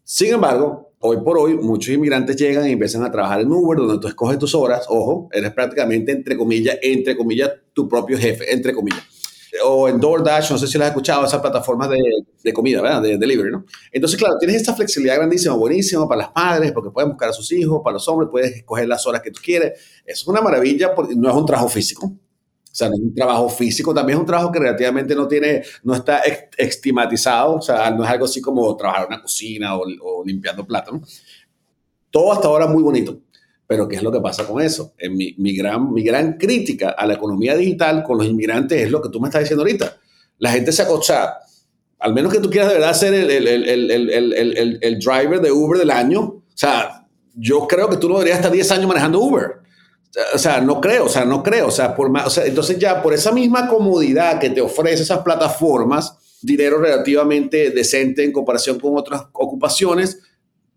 Sin 0.03 0.33
embargo, 0.33 0.93
hoy 0.99 1.17
por 1.17 1.37
hoy, 1.37 1.55
muchos 1.55 1.93
inmigrantes 1.93 2.37
llegan 2.37 2.67
y 2.67 2.71
empiezan 2.71 3.03
a 3.03 3.11
trabajar 3.11 3.41
en 3.41 3.51
Uber, 3.51 3.77
donde 3.77 3.99
tú 3.99 4.07
escoges 4.07 4.39
tus 4.39 4.55
horas. 4.55 4.85
Ojo, 4.87 5.27
eres 5.33 5.51
prácticamente, 5.51 6.13
entre 6.13 6.37
comillas, 6.37 6.77
entre 6.81 7.17
comillas, 7.17 7.51
tu 7.73 7.87
propio 7.89 8.17
jefe, 8.17 8.53
entre 8.53 8.73
comillas 8.73 9.16
o 9.63 9.87
en 9.87 9.99
DoorDash, 9.99 10.51
no 10.51 10.57
sé 10.57 10.67
si 10.67 10.77
las 10.77 10.87
has 10.87 10.91
escuchado, 10.91 11.25
esas 11.25 11.41
plataformas 11.41 11.89
de, 11.89 11.99
de, 12.43 12.53
comida, 12.53 12.81
¿verdad? 12.81 13.01
De 13.01 13.17
delivery, 13.17 13.51
¿no? 13.51 13.65
Entonces, 13.91 14.17
claro, 14.17 14.37
tienes 14.37 14.57
esta 14.57 14.73
flexibilidad 14.73 15.17
grandísima, 15.17 15.55
buenísima 15.55 16.07
para 16.07 16.23
las 16.23 16.31
madres, 16.35 16.71
porque 16.71 16.91
pueden 16.91 17.09
buscar 17.09 17.29
a 17.29 17.33
sus 17.33 17.51
hijos, 17.51 17.81
para 17.83 17.93
los 17.93 18.07
hombres, 18.07 18.29
puedes 18.29 18.55
escoger 18.57 18.87
las 18.87 19.05
horas 19.05 19.21
que 19.21 19.31
tú 19.31 19.39
quieres. 19.43 19.79
Es 20.05 20.25
una 20.27 20.41
maravilla, 20.41 20.93
porque 20.93 21.15
no 21.15 21.29
es 21.29 21.35
un 21.35 21.45
trabajo 21.45 21.69
físico. 21.69 22.05
O 22.05 22.75
sea, 22.77 22.89
no 22.89 22.95
es 22.95 23.01
un 23.01 23.15
trabajo 23.15 23.49
físico, 23.49 23.93
también 23.93 24.17
es 24.17 24.19
un 24.19 24.27
trabajo 24.27 24.51
que 24.51 24.59
relativamente 24.59 25.15
no 25.15 25.27
tiene, 25.27 25.63
no 25.83 25.95
está 25.95 26.21
estigmatizado, 26.57 27.55
o 27.55 27.61
sea, 27.61 27.89
no 27.89 28.03
es 28.03 28.09
algo 28.09 28.25
así 28.25 28.39
como 28.39 28.75
trabajar 28.75 29.03
en 29.03 29.13
una 29.13 29.21
cocina 29.21 29.75
o, 29.75 29.81
o 30.01 30.23
limpiando 30.23 30.65
platos, 30.65 30.93
¿no? 30.93 31.01
Todo 32.11 32.33
hasta 32.33 32.47
ahora 32.47 32.67
muy 32.67 32.83
bonito. 32.83 33.19
Pero 33.67 33.87
¿qué 33.87 33.97
es 33.97 34.03
lo 34.03 34.11
que 34.11 34.21
pasa 34.21 34.47
con 34.47 34.61
eso? 34.61 34.93
En 34.97 35.17
mi, 35.17 35.35
mi, 35.37 35.55
gran, 35.55 35.91
mi 35.93 36.01
gran 36.01 36.37
crítica 36.37 36.91
a 36.91 37.05
la 37.05 37.15
economía 37.15 37.55
digital 37.55 38.01
con 38.01 38.17
los 38.17 38.25
inmigrantes 38.25 38.81
es 38.81 38.89
lo 38.89 39.01
que 39.01 39.09
tú 39.09 39.19
me 39.19 39.27
estás 39.27 39.41
diciendo 39.41 39.63
ahorita. 39.63 39.97
La 40.39 40.51
gente 40.51 40.71
se 40.71 40.83
acocha, 40.83 41.33
al 41.99 42.13
menos 42.13 42.31
que 42.31 42.39
tú 42.39 42.49
quieras 42.49 42.69
de 42.69 42.75
verdad 42.75 42.93
ser 42.93 43.13
el, 43.13 43.29
el, 43.29 43.47
el, 43.47 44.79
el, 44.81 44.99
driver 44.99 45.41
de 45.41 45.51
Uber 45.51 45.77
del 45.77 45.91
año. 45.91 46.21
O 46.21 46.43
sea, 46.53 47.05
yo 47.35 47.67
creo 47.67 47.89
que 47.89 47.97
tú 47.97 48.07
no 48.07 48.15
deberías 48.15 48.37
estar 48.37 48.51
10 48.51 48.71
años 48.71 48.87
manejando 48.87 49.19
Uber. 49.19 49.57
O 50.33 50.37
sea, 50.37 50.61
no 50.61 50.79
creo, 50.79 51.05
o 51.05 51.09
sea, 51.09 51.25
no 51.25 51.43
creo. 51.43 51.67
O 51.67 51.71
sea, 51.71 51.93
por 51.93 52.09
más, 52.09 52.27
o 52.27 52.29
sea, 52.29 52.45
entonces 52.45 52.79
ya 52.79 53.03
por 53.03 53.13
esa 53.13 53.33
misma 53.33 53.67
comodidad 53.67 54.39
que 54.39 54.49
te 54.49 54.61
ofrece 54.61 55.03
esas 55.03 55.19
plataformas, 55.19 56.39
dinero 56.41 56.79
relativamente 56.79 57.71
decente 57.71 58.23
en 58.23 58.31
comparación 58.31 58.79
con 58.79 58.95
otras 58.95 59.23
ocupaciones, 59.33 60.21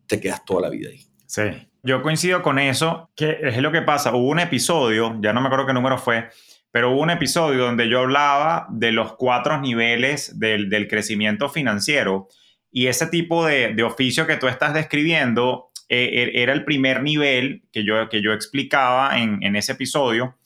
te 0.08 0.18
quedas 0.18 0.44
toda 0.44 0.62
la 0.62 0.70
vida 0.70 0.88
ahí. 0.90 1.06
Sí. 1.26 1.42
Yo 1.82 2.02
coincido 2.02 2.42
con 2.42 2.58
eso, 2.58 3.10
que 3.16 3.38
es 3.42 3.56
lo 3.58 3.72
que 3.72 3.82
pasa. 3.82 4.14
Hubo 4.14 4.28
un 4.28 4.40
episodio, 4.40 5.16
ya 5.20 5.32
no 5.32 5.40
me 5.40 5.46
acuerdo 5.46 5.66
qué 5.66 5.72
número 5.72 5.96
fue, 5.96 6.28
pero 6.70 6.90
hubo 6.90 7.00
un 7.00 7.10
episodio 7.10 7.64
donde 7.64 7.88
yo 7.88 8.00
hablaba 8.00 8.66
de 8.70 8.92
los 8.92 9.14
cuatro 9.14 9.60
niveles 9.60 10.38
del, 10.38 10.68
del 10.68 10.88
crecimiento 10.88 11.48
financiero 11.48 12.28
y 12.70 12.86
ese 12.86 13.06
tipo 13.06 13.44
de, 13.46 13.74
de, 13.74 13.82
oficio 13.82 14.26
que 14.26 14.36
tú 14.36 14.46
estás 14.46 14.74
describiendo 14.74 15.70
eh, 15.88 16.22
er, 16.22 16.36
era 16.36 16.52
el 16.52 16.64
primer 16.64 17.02
nivel 17.02 17.64
que 17.72 17.84
yo, 17.84 18.08
que 18.08 18.22
yo 18.22 18.32
explicaba 18.32 19.18
en, 19.18 19.42
en 19.42 19.56
ese 19.56 19.72
episodio, 19.72 20.36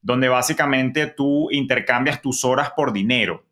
donde 0.00 0.28
básicamente 0.28 1.06
tú 1.06 1.50
intercambias 1.50 2.20
tus 2.22 2.44
horas 2.44 2.70
por 2.76 2.92
dinero. 2.92 3.44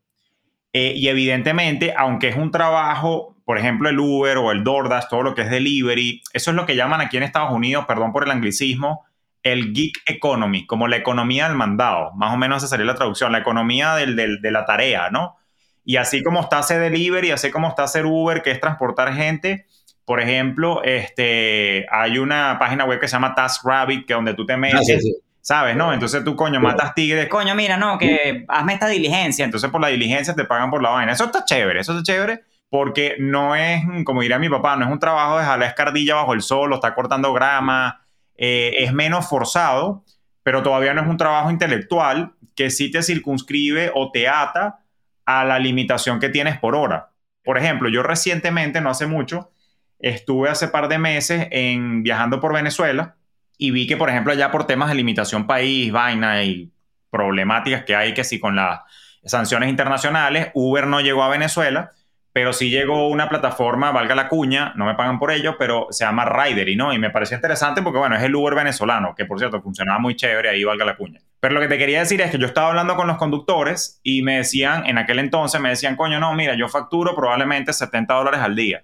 Eh, 0.72 0.92
y 0.94 1.08
evidentemente, 1.08 1.92
aunque 1.96 2.28
es 2.28 2.36
un 2.36 2.52
trabajo 2.52 3.29
por 3.50 3.58
ejemplo, 3.58 3.88
el 3.88 3.98
Uber 3.98 4.36
o 4.36 4.52
el 4.52 4.62
DoorDash, 4.62 5.08
todo 5.10 5.24
lo 5.24 5.34
que 5.34 5.42
es 5.42 5.50
delivery, 5.50 6.22
eso 6.32 6.52
es 6.52 6.56
lo 6.56 6.66
que 6.66 6.76
llaman 6.76 7.00
aquí 7.00 7.16
en 7.16 7.24
Estados 7.24 7.50
Unidos, 7.50 7.84
perdón 7.84 8.12
por 8.12 8.22
el 8.22 8.30
anglicismo, 8.30 9.04
el 9.42 9.72
gig 9.74 9.92
economy, 10.06 10.68
como 10.68 10.86
la 10.86 10.94
economía 10.94 11.48
del 11.48 11.56
mandado, 11.56 12.12
más 12.14 12.32
o 12.32 12.36
menos 12.36 12.58
esa 12.58 12.68
sería 12.68 12.86
la 12.86 12.94
traducción, 12.94 13.32
la 13.32 13.38
economía 13.38 13.96
del, 13.96 14.14
de 14.14 14.50
la 14.52 14.66
tarea, 14.66 15.10
¿no? 15.10 15.36
Y 15.84 15.96
así 15.96 16.22
como 16.22 16.42
está 16.42 16.60
hacer 16.60 16.80
delivery, 16.80 17.32
así 17.32 17.50
como 17.50 17.66
está 17.66 17.82
hacer 17.82 18.06
Uber, 18.06 18.40
que 18.42 18.52
es 18.52 18.60
transportar 18.60 19.12
gente, 19.14 19.66
por 20.04 20.20
ejemplo, 20.20 20.84
este, 20.84 21.86
hay 21.90 22.18
una 22.18 22.56
página 22.56 22.84
web 22.84 23.00
que 23.00 23.08
se 23.08 23.16
llama 23.16 23.34
TaskRabbit, 23.34 24.06
que 24.06 24.14
donde 24.14 24.34
tú 24.34 24.46
te 24.46 24.56
metes, 24.56 25.04
ah, 25.04 25.22
¿sabes? 25.40 25.74
¿No? 25.74 25.92
Entonces 25.92 26.22
tú, 26.22 26.36
coño, 26.36 26.60
matas 26.60 26.94
tigres, 26.94 27.26
coño, 27.28 27.56
mira, 27.56 27.76
no, 27.76 27.98
que 27.98 28.44
hazme 28.46 28.74
esta 28.74 28.86
diligencia, 28.86 29.44
entonces 29.44 29.68
por 29.70 29.80
la 29.80 29.88
diligencia 29.88 30.36
te 30.36 30.44
pagan 30.44 30.70
por 30.70 30.80
la 30.80 30.90
vaina. 30.90 31.10
Eso 31.10 31.24
está 31.24 31.44
chévere, 31.44 31.80
eso 31.80 31.98
está 31.98 32.04
chévere 32.04 32.44
porque 32.70 33.16
no 33.18 33.56
es, 33.56 33.82
como 34.04 34.22
diría 34.22 34.38
mi 34.38 34.48
papá, 34.48 34.76
no 34.76 34.86
es 34.86 34.92
un 34.92 35.00
trabajo 35.00 35.38
de 35.38 35.44
jalar 35.44 35.68
escardilla 35.68 36.14
bajo 36.14 36.32
el 36.32 36.40
sol 36.40 36.72
está 36.72 36.94
cortando 36.94 37.32
grama, 37.32 38.06
eh, 38.36 38.76
es 38.78 38.92
menos 38.92 39.28
forzado, 39.28 40.04
pero 40.44 40.62
todavía 40.62 40.94
no 40.94 41.02
es 41.02 41.08
un 41.08 41.16
trabajo 41.16 41.50
intelectual 41.50 42.32
que 42.54 42.70
sí 42.70 42.90
te 42.90 43.02
circunscribe 43.02 43.90
o 43.94 44.12
te 44.12 44.28
ata 44.28 44.78
a 45.26 45.44
la 45.44 45.58
limitación 45.58 46.20
que 46.20 46.28
tienes 46.28 46.58
por 46.58 46.76
hora. 46.76 47.10
Por 47.44 47.58
ejemplo, 47.58 47.88
yo 47.88 48.04
recientemente, 48.04 48.80
no 48.80 48.90
hace 48.90 49.06
mucho, 49.06 49.50
estuve 49.98 50.48
hace 50.48 50.68
par 50.68 50.88
de 50.88 50.98
meses 50.98 51.48
en, 51.50 52.04
viajando 52.04 52.40
por 52.40 52.54
Venezuela 52.54 53.16
y 53.58 53.72
vi 53.72 53.86
que, 53.86 53.96
por 53.96 54.10
ejemplo, 54.10 54.32
allá 54.32 54.50
por 54.50 54.66
temas 54.66 54.88
de 54.88 54.94
limitación 54.94 55.46
país, 55.46 55.90
vaina 55.90 56.44
y 56.44 56.72
problemáticas 57.10 57.84
que 57.84 57.96
hay 57.96 58.14
que 58.14 58.22
sí 58.24 58.38
con 58.38 58.54
las 58.54 58.80
sanciones 59.24 59.68
internacionales, 59.68 60.50
Uber 60.54 60.86
no 60.86 61.00
llegó 61.00 61.24
a 61.24 61.28
Venezuela 61.28 61.92
pero 62.32 62.52
sí 62.52 62.70
llegó 62.70 63.08
una 63.08 63.28
plataforma, 63.28 63.90
valga 63.90 64.14
la 64.14 64.28
cuña, 64.28 64.72
no 64.76 64.86
me 64.86 64.94
pagan 64.94 65.18
por 65.18 65.32
ello, 65.32 65.56
pero 65.58 65.88
se 65.90 66.04
llama 66.04 66.24
Ridery, 66.24 66.76
¿no? 66.76 66.92
Y 66.92 66.98
me 66.98 67.10
pareció 67.10 67.36
interesante 67.36 67.82
porque, 67.82 67.98
bueno, 67.98 68.14
es 68.16 68.22
el 68.22 68.34
Uber 68.34 68.54
venezolano, 68.54 69.14
que 69.16 69.24
por 69.24 69.38
cierto 69.38 69.60
funcionaba 69.60 69.98
muy 69.98 70.14
chévere, 70.14 70.48
ahí 70.48 70.62
valga 70.62 70.84
la 70.84 70.96
cuña. 70.96 71.20
Pero 71.40 71.54
lo 71.54 71.60
que 71.60 71.68
te 71.68 71.78
quería 71.78 72.00
decir 72.00 72.20
es 72.20 72.30
que 72.30 72.38
yo 72.38 72.46
estaba 72.46 72.68
hablando 72.68 72.94
con 72.94 73.08
los 73.08 73.16
conductores 73.16 74.00
y 74.04 74.22
me 74.22 74.36
decían, 74.38 74.86
en 74.86 74.98
aquel 74.98 75.18
entonces 75.18 75.60
me 75.60 75.70
decían, 75.70 75.96
coño, 75.96 76.20
no, 76.20 76.32
mira, 76.34 76.54
yo 76.54 76.68
facturo 76.68 77.16
probablemente 77.16 77.72
70 77.72 78.14
dólares 78.14 78.40
al 78.40 78.54
día. 78.54 78.82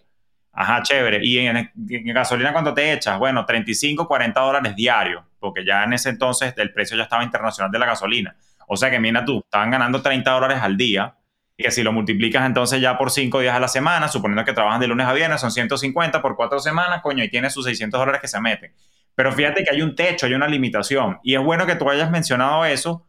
Ajá, 0.52 0.82
chévere. 0.82 1.20
¿Y 1.22 1.38
en, 1.38 1.70
gasolina 2.14 2.52
cuánto 2.52 2.72
te 2.74 2.92
echas? 2.92 3.18
Bueno, 3.18 3.44
35, 3.44 4.08
40 4.08 4.40
dólares 4.40 4.74
diarios, 4.74 5.22
porque 5.38 5.64
ya 5.64 5.84
en 5.84 5.92
ese 5.92 6.08
entonces 6.08 6.54
el 6.56 6.72
precio 6.72 6.96
ya 6.96 7.04
estaba 7.04 7.22
internacional 7.22 7.70
de 7.70 7.78
la 7.78 7.86
gasolina. 7.86 8.34
O 8.66 8.76
sea 8.76 8.90
que 8.90 8.98
mira 8.98 9.24
tú, 9.24 9.40
estaban 9.44 9.70
ganando 9.70 10.02
30 10.02 10.28
dólares 10.30 10.58
al 10.62 10.76
día 10.76 11.14
y 11.56 11.62
que 11.62 11.70
si 11.70 11.82
lo 11.82 11.92
multiplicas 11.92 12.44
entonces 12.44 12.80
ya 12.80 12.98
por 12.98 13.10
cinco 13.10 13.40
días 13.40 13.54
a 13.54 13.60
la 13.60 13.68
semana, 13.68 14.08
suponiendo 14.08 14.44
que 14.44 14.52
trabajan 14.52 14.80
de 14.80 14.88
lunes 14.88 15.06
a 15.06 15.12
viernes, 15.12 15.40
son 15.40 15.50
150 15.50 16.20
por 16.20 16.36
cuatro 16.36 16.58
semanas, 16.58 17.00
coño, 17.02 17.24
y 17.24 17.30
tienes 17.30 17.54
sus 17.54 17.64
600 17.64 17.98
dólares 17.98 18.20
que 18.20 18.28
se 18.28 18.40
meten. 18.40 18.74
Pero 19.14 19.32
fíjate 19.32 19.64
que 19.64 19.74
hay 19.74 19.80
un 19.80 19.94
techo, 19.94 20.26
hay 20.26 20.34
una 20.34 20.46
limitación. 20.46 21.18
Y 21.22 21.34
es 21.34 21.42
bueno 21.42 21.66
que 21.66 21.74
tú 21.76 21.88
hayas 21.88 22.10
mencionado 22.10 22.64
eso 22.66 23.06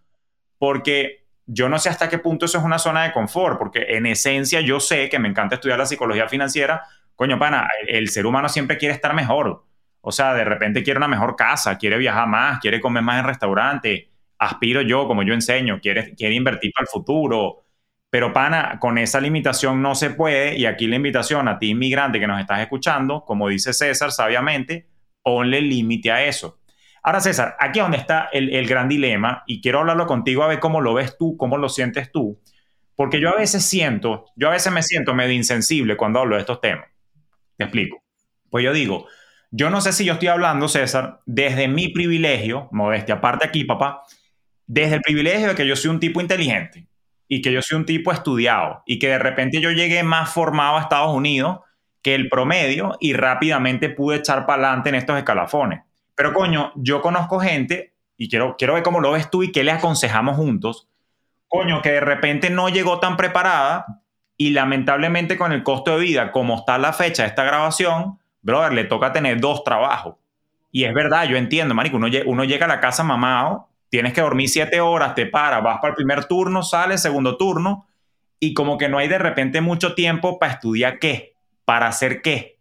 porque 0.58 1.26
yo 1.46 1.68
no 1.68 1.78
sé 1.78 1.90
hasta 1.90 2.10
qué 2.10 2.18
punto 2.18 2.46
eso 2.46 2.58
es 2.58 2.64
una 2.64 2.80
zona 2.80 3.04
de 3.04 3.12
confort, 3.12 3.58
porque 3.60 3.86
en 3.90 4.06
esencia 4.06 4.62
yo 4.62 4.80
sé 4.80 5.10
que 5.10 5.20
me 5.20 5.28
encanta 5.28 5.56
estudiar 5.56 5.78
la 5.78 5.86
psicología 5.86 6.30
financiera. 6.30 6.84
Coño, 7.16 7.38
pana, 7.38 7.68
el 7.88 8.08
ser 8.10 8.26
humano 8.26 8.48
siempre 8.48 8.78
quiere 8.78 8.96
estar 8.96 9.14
mejor. 9.14 9.66
O 10.00 10.12
sea, 10.14 10.34
de 10.34 10.46
repente 10.46 10.84
quiere 10.84 10.98
una 10.98 11.10
mejor 11.10 11.36
casa, 11.36 11.78
quiere 11.78 11.98
viajar 11.98 12.28
más, 12.28 12.60
quiere 12.60 12.80
comer 12.80 13.04
más 13.04 13.20
en 13.20 13.26
restaurante. 13.26 14.10
Aspiro 14.40 14.82
yo, 14.82 15.08
como 15.08 15.24
yo 15.24 15.34
enseño, 15.34 15.80
quiere, 15.82 16.16
quiere 16.16 16.36
invertir 16.36 16.72
para 16.74 16.84
el 16.84 16.88
futuro 16.88 17.67
pero 18.10 18.32
pana, 18.32 18.80
con 18.80 18.98
esa 18.98 19.20
limitación 19.20 19.82
no 19.82 19.94
se 19.96 20.12
puede 20.12 20.58
y 20.58 20.66
aquí 20.66 20.88
la 20.88 20.96
invitación 20.96 21.48
a 21.48 21.60
ti 21.60 21.70
inmigrante 21.70 22.20
que 22.20 22.28
nos 22.28 22.40
estás 22.40 22.62
escuchando, 22.62 23.24
como 23.26 23.50
dice 23.50 23.74
César 23.74 24.12
sabiamente, 24.12 24.88
ponle 25.22 25.62
límite 25.62 26.12
a 26.12 26.24
eso. 26.24 26.60
Ahora 27.04 27.20
César, 27.20 27.56
aquí 27.60 27.80
es 27.80 27.86
donde 27.86 27.98
está 27.98 28.30
el, 28.32 28.54
el 28.54 28.68
gran 28.68 28.88
dilema 28.88 29.44
y 29.46 29.62
quiero 29.62 29.80
hablarlo 29.80 30.08
contigo 30.08 30.44
a 30.44 30.48
ver 30.48 30.60
cómo 30.60 30.80
lo 30.82 30.94
ves 30.94 31.18
tú, 31.18 31.36
cómo 31.38 31.58
lo 31.58 31.68
sientes 31.68 32.12
tú, 32.12 32.40
porque 32.96 33.20
yo 33.20 33.30
a 33.30 33.36
veces 33.36 33.64
siento, 33.66 34.26
yo 34.36 34.48
a 34.48 34.52
veces 34.52 34.72
me 34.72 34.84
siento 34.84 35.14
medio 35.14 35.34
insensible 35.34 35.98
cuando 35.98 36.20
hablo 36.20 36.36
de 36.36 36.42
estos 36.42 36.62
temas. 36.62 36.88
Te 37.58 37.66
explico. 37.66 38.04
Pues 38.50 38.64
yo 38.64 38.72
digo, 38.72 39.08
yo 39.52 39.70
no 39.70 39.82
sé 39.82 39.92
si 39.92 40.06
yo 40.06 40.14
estoy 40.14 40.30
hablando, 40.30 40.68
César, 40.70 41.20
desde 41.26 41.68
mi 41.68 41.90
privilegio, 41.90 42.70
modestia 42.72 43.16
aparte 43.16 43.46
aquí, 43.46 43.66
papá, 43.66 44.04
desde 44.66 44.96
el 44.96 45.02
privilegio 45.02 45.50
de 45.50 45.56
que 45.56 45.68
yo 45.68 45.76
soy 45.76 45.92
un 45.92 46.00
tipo 46.00 46.22
inteligente 46.22 46.88
y 47.28 47.42
que 47.42 47.52
yo 47.52 47.62
soy 47.62 47.78
un 47.78 47.86
tipo 47.86 48.12
estudiado 48.12 48.84
y 48.86 49.00
que 49.00 49.10
de 49.10 49.20
repente 49.20 49.60
yo 49.60 49.72
llegué 49.72 50.04
más 50.04 50.34
formado 50.34 50.78
a 50.78 50.82
Estados 50.82 51.14
Unidos 51.14 51.60
que 52.02 52.16
el 52.16 52.30
promedio 52.30 52.96
y 53.00 53.14
rápidamente 53.14 53.90
pude 53.90 54.18
echar 54.18 54.46
para 54.46 54.64
adelante 54.64 54.90
en 54.90 54.96
estos 54.96 55.18
escalafones. 55.18 55.82
Pero 56.16 56.34
coño, 56.34 56.72
yo 56.76 57.02
conozco 57.02 57.40
gente 57.40 57.94
y 58.18 58.30
quiero, 58.30 58.56
quiero 58.58 58.76
ver 58.76 58.84
cómo 58.84 59.02
lo 59.02 59.12
ves 59.12 59.30
tú 59.30 59.44
y 59.44 59.52
qué 59.52 59.64
le 59.64 59.72
aconsejamos 59.72 60.38
juntos. 60.38 60.88
Coño, 61.48 61.82
que 61.82 61.92
de 61.92 62.00
repente 62.00 62.50
no 62.50 62.70
llegó 62.70 63.00
tan 63.00 63.18
preparada 63.18 63.86
y 64.38 64.52
lamentablemente 64.52 65.38
con 65.38 65.52
el 65.52 65.64
costo 65.64 65.98
de 65.98 66.04
vida, 66.04 66.32
como 66.32 66.56
está 66.56 66.78
la 66.78 66.94
fecha 66.94 67.24
de 67.24 67.30
esta 67.30 67.44
grabación, 67.44 68.20
brother, 68.42 68.74
le 68.74 68.86
toca 68.86 69.12
tener 69.12 69.40
dos 69.40 69.64
trabajos. 69.64 70.16
Y 70.72 70.84
es 70.84 70.94
verdad, 70.94 71.26
yo 71.28 71.38
entiendo, 71.38 71.74
marico, 71.74 71.98
uno, 71.98 72.08
uno 72.26 72.44
llega 72.44 72.66
a 72.66 72.70
la 72.70 72.80
casa 72.80 73.04
mamado 73.04 73.68
tienes 73.90 74.14
que 74.14 74.22
dormir 74.22 74.50
siete 74.50 74.82
horas, 74.82 75.16
te 75.16 75.26
paras, 75.26 75.64
vas 75.64 75.80
para 75.80 75.92
el 75.92 75.96
primer 75.96 76.26
turno, 76.26 76.64
sales, 76.64 77.02
segundo 77.02 77.38
turno, 77.38 77.88
y 78.40 78.54
como 78.54 78.78
que 78.78 78.90
no 78.90 78.98
hay 78.98 79.08
de 79.08 79.18
repente 79.18 79.62
mucho 79.62 79.96
tiempo 79.96 80.40
para 80.40 80.54
estudiar 80.54 81.00
qué, 81.00 81.36
para 81.66 81.88
hacer 81.88 82.22
qué. 82.22 82.58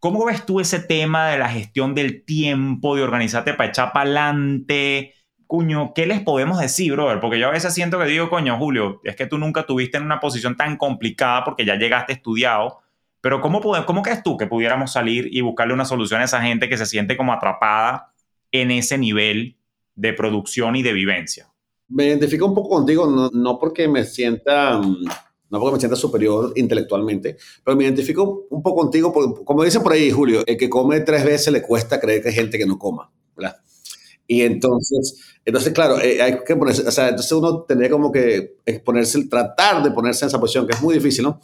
¿Cómo 0.00 0.26
ves 0.26 0.44
tú 0.44 0.60
ese 0.60 0.80
tema 0.80 1.28
de 1.28 1.38
la 1.38 1.48
gestión 1.48 1.94
del 1.94 2.24
tiempo, 2.24 2.94
de 2.94 3.02
organizarte 3.02 3.54
para 3.54 3.70
echar 3.70 3.92
para 3.92 4.04
adelante? 4.04 5.14
Cuño, 5.46 5.94
¿qué 5.94 6.06
les 6.06 6.20
podemos 6.20 6.60
decir, 6.60 6.92
brother? 6.92 7.20
Porque 7.20 7.38
yo 7.38 7.48
a 7.48 7.52
veces 7.52 7.72
siento 7.72 7.98
que 7.98 8.04
digo, 8.04 8.28
coño, 8.28 8.58
Julio, 8.58 9.00
es 9.04 9.16
que 9.16 9.26
tú 9.26 9.38
nunca 9.38 9.64
tuviste 9.64 9.96
en 9.96 10.04
una 10.04 10.20
posición 10.20 10.56
tan 10.56 10.76
complicada 10.76 11.42
porque 11.42 11.64
ya 11.64 11.76
llegaste 11.76 12.12
estudiado. 12.12 12.80
Pero 13.22 13.40
¿cómo, 13.40 13.62
¿cómo 13.86 14.02
crees 14.02 14.22
tú 14.22 14.36
que 14.36 14.46
pudiéramos 14.46 14.92
salir 14.92 15.28
y 15.32 15.40
buscarle 15.40 15.72
una 15.72 15.86
solución 15.86 16.20
a 16.20 16.24
esa 16.24 16.42
gente 16.42 16.68
que 16.68 16.76
se 16.76 16.84
siente 16.84 17.16
como 17.16 17.32
atrapada 17.32 18.12
en 18.52 18.70
ese 18.70 18.98
nivel 18.98 19.56
de 19.94 20.12
producción 20.12 20.76
y 20.76 20.82
de 20.82 20.92
vivencia. 20.92 21.48
Me 21.88 22.06
identifico 22.06 22.46
un 22.46 22.54
poco 22.54 22.70
contigo, 22.70 23.30
no, 23.32 23.58
porque 23.58 23.88
me 23.88 24.04
sienta, 24.04 24.78
mm, 24.78 25.04
no 25.50 25.60
porque 25.60 25.74
me 25.74 25.78
sienta 25.80 25.96
superior 25.96 26.52
intelectualmente, 26.56 27.36
pero 27.62 27.76
me 27.76 27.84
identifico 27.84 28.46
un 28.50 28.62
poco 28.62 28.82
contigo, 28.82 29.12
porque, 29.12 29.44
como 29.44 29.64
dice 29.64 29.80
por 29.80 29.92
ahí 29.92 30.10
Julio, 30.10 30.42
el 30.46 30.56
que 30.56 30.70
come 30.70 31.00
tres 31.00 31.24
veces 31.24 31.52
le 31.52 31.62
cuesta 31.62 32.00
creer 32.00 32.22
que 32.22 32.28
hay 32.28 32.34
gente 32.34 32.58
que 32.58 32.66
no 32.66 32.78
coma, 32.78 33.12
¿verdad? 33.36 33.56
Y 34.26 34.40
entonces, 34.40 35.18
entonces 35.44 35.72
claro, 35.72 36.00
eh, 36.00 36.22
hay 36.22 36.38
que 36.44 36.56
ponerse, 36.56 36.86
o 36.88 36.90
sea, 36.90 37.08
entonces 37.08 37.30
uno 37.32 37.62
tendría 37.62 37.90
como 37.90 38.10
que 38.10 38.56
ponerse, 38.82 39.26
tratar 39.26 39.82
de 39.82 39.90
ponerse 39.90 40.24
en 40.24 40.28
esa 40.28 40.40
posición, 40.40 40.66
que 40.66 40.74
es 40.74 40.82
muy 40.82 40.94
difícil, 40.94 41.24
¿no? 41.24 41.40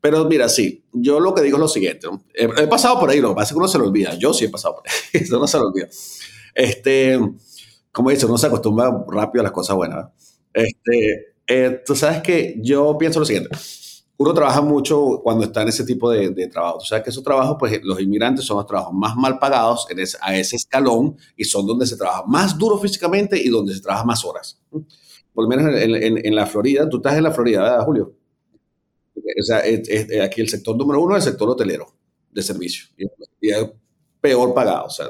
Pero 0.00 0.24
mira, 0.24 0.48
sí, 0.48 0.84
yo 0.92 1.20
lo 1.20 1.34
que 1.34 1.42
digo 1.42 1.56
es 1.56 1.60
lo 1.60 1.68
siguiente, 1.68 2.06
¿no? 2.06 2.24
he, 2.34 2.44
he, 2.44 2.66
pasado 2.66 2.98
por 2.98 3.10
ahí, 3.10 3.20
lo 3.20 3.30
que 3.30 3.34
pasa 3.36 3.48
es 3.48 3.52
que 3.52 3.58
uno 3.58 3.68
se 3.68 3.78
lo 3.78 3.84
olvida, 3.84 4.14
yo 4.14 4.32
sí 4.32 4.46
he 4.46 4.48
pasado 4.48 4.76
por 4.76 4.84
ahí, 4.88 4.94
eso 5.22 5.38
no 5.38 5.46
se 5.46 5.58
lo 5.58 5.64
olvida. 5.64 5.88
Este, 6.54 7.18
como 7.94 8.10
dice, 8.10 8.26
uno 8.26 8.36
se 8.36 8.48
acostumbra 8.48 9.04
rápido 9.06 9.40
a 9.40 9.44
las 9.44 9.52
cosas 9.52 9.76
buenas. 9.76 10.06
Este, 10.52 11.36
eh, 11.46 11.80
tú 11.86 11.94
sabes 11.94 12.22
que 12.22 12.58
yo 12.60 12.98
pienso 12.98 13.20
lo 13.20 13.24
siguiente. 13.24 13.56
Uno 14.16 14.34
trabaja 14.34 14.60
mucho 14.62 15.20
cuando 15.22 15.44
está 15.44 15.62
en 15.62 15.68
ese 15.68 15.84
tipo 15.84 16.10
de, 16.10 16.30
de 16.30 16.48
trabajo. 16.48 16.78
Tú 16.78 16.86
sabes 16.86 17.04
que 17.04 17.10
esos 17.10 17.22
trabajos, 17.22 17.56
pues 17.56 17.80
los 17.84 18.00
inmigrantes 18.00 18.44
son 18.44 18.56
los 18.56 18.66
trabajos 18.66 18.92
más 18.92 19.14
mal 19.14 19.38
pagados 19.38 19.86
en 19.90 19.98
a 20.20 20.36
ese 20.36 20.56
escalón 20.56 21.16
y 21.36 21.44
son 21.44 21.68
donde 21.68 21.86
se 21.86 21.96
trabaja 21.96 22.24
más 22.26 22.58
duro 22.58 22.78
físicamente 22.78 23.40
y 23.40 23.48
donde 23.48 23.72
se 23.72 23.80
trabaja 23.80 24.04
más 24.04 24.24
horas. 24.24 24.60
Por 25.32 25.44
lo 25.44 25.48
menos 25.48 25.72
en, 25.80 26.26
en, 26.26 26.34
la 26.34 26.46
Florida, 26.46 26.88
tú 26.88 26.96
estás 26.96 27.16
en 27.16 27.22
la 27.22 27.30
Florida, 27.30 27.62
¿verdad, 27.62 27.84
Julio? 27.84 28.12
O 29.16 29.42
sea, 29.44 29.62
aquí 30.24 30.40
el 30.40 30.48
sector 30.48 30.76
número 30.76 31.00
uno 31.00 31.16
es 31.16 31.24
el 31.24 31.30
sector 31.30 31.48
hotelero 31.48 31.94
de 32.32 32.42
servicio. 32.42 32.86
Y, 33.40 33.50
peor 34.24 34.54
pagado. 34.54 34.86
O 34.86 34.90
sea, 34.90 35.08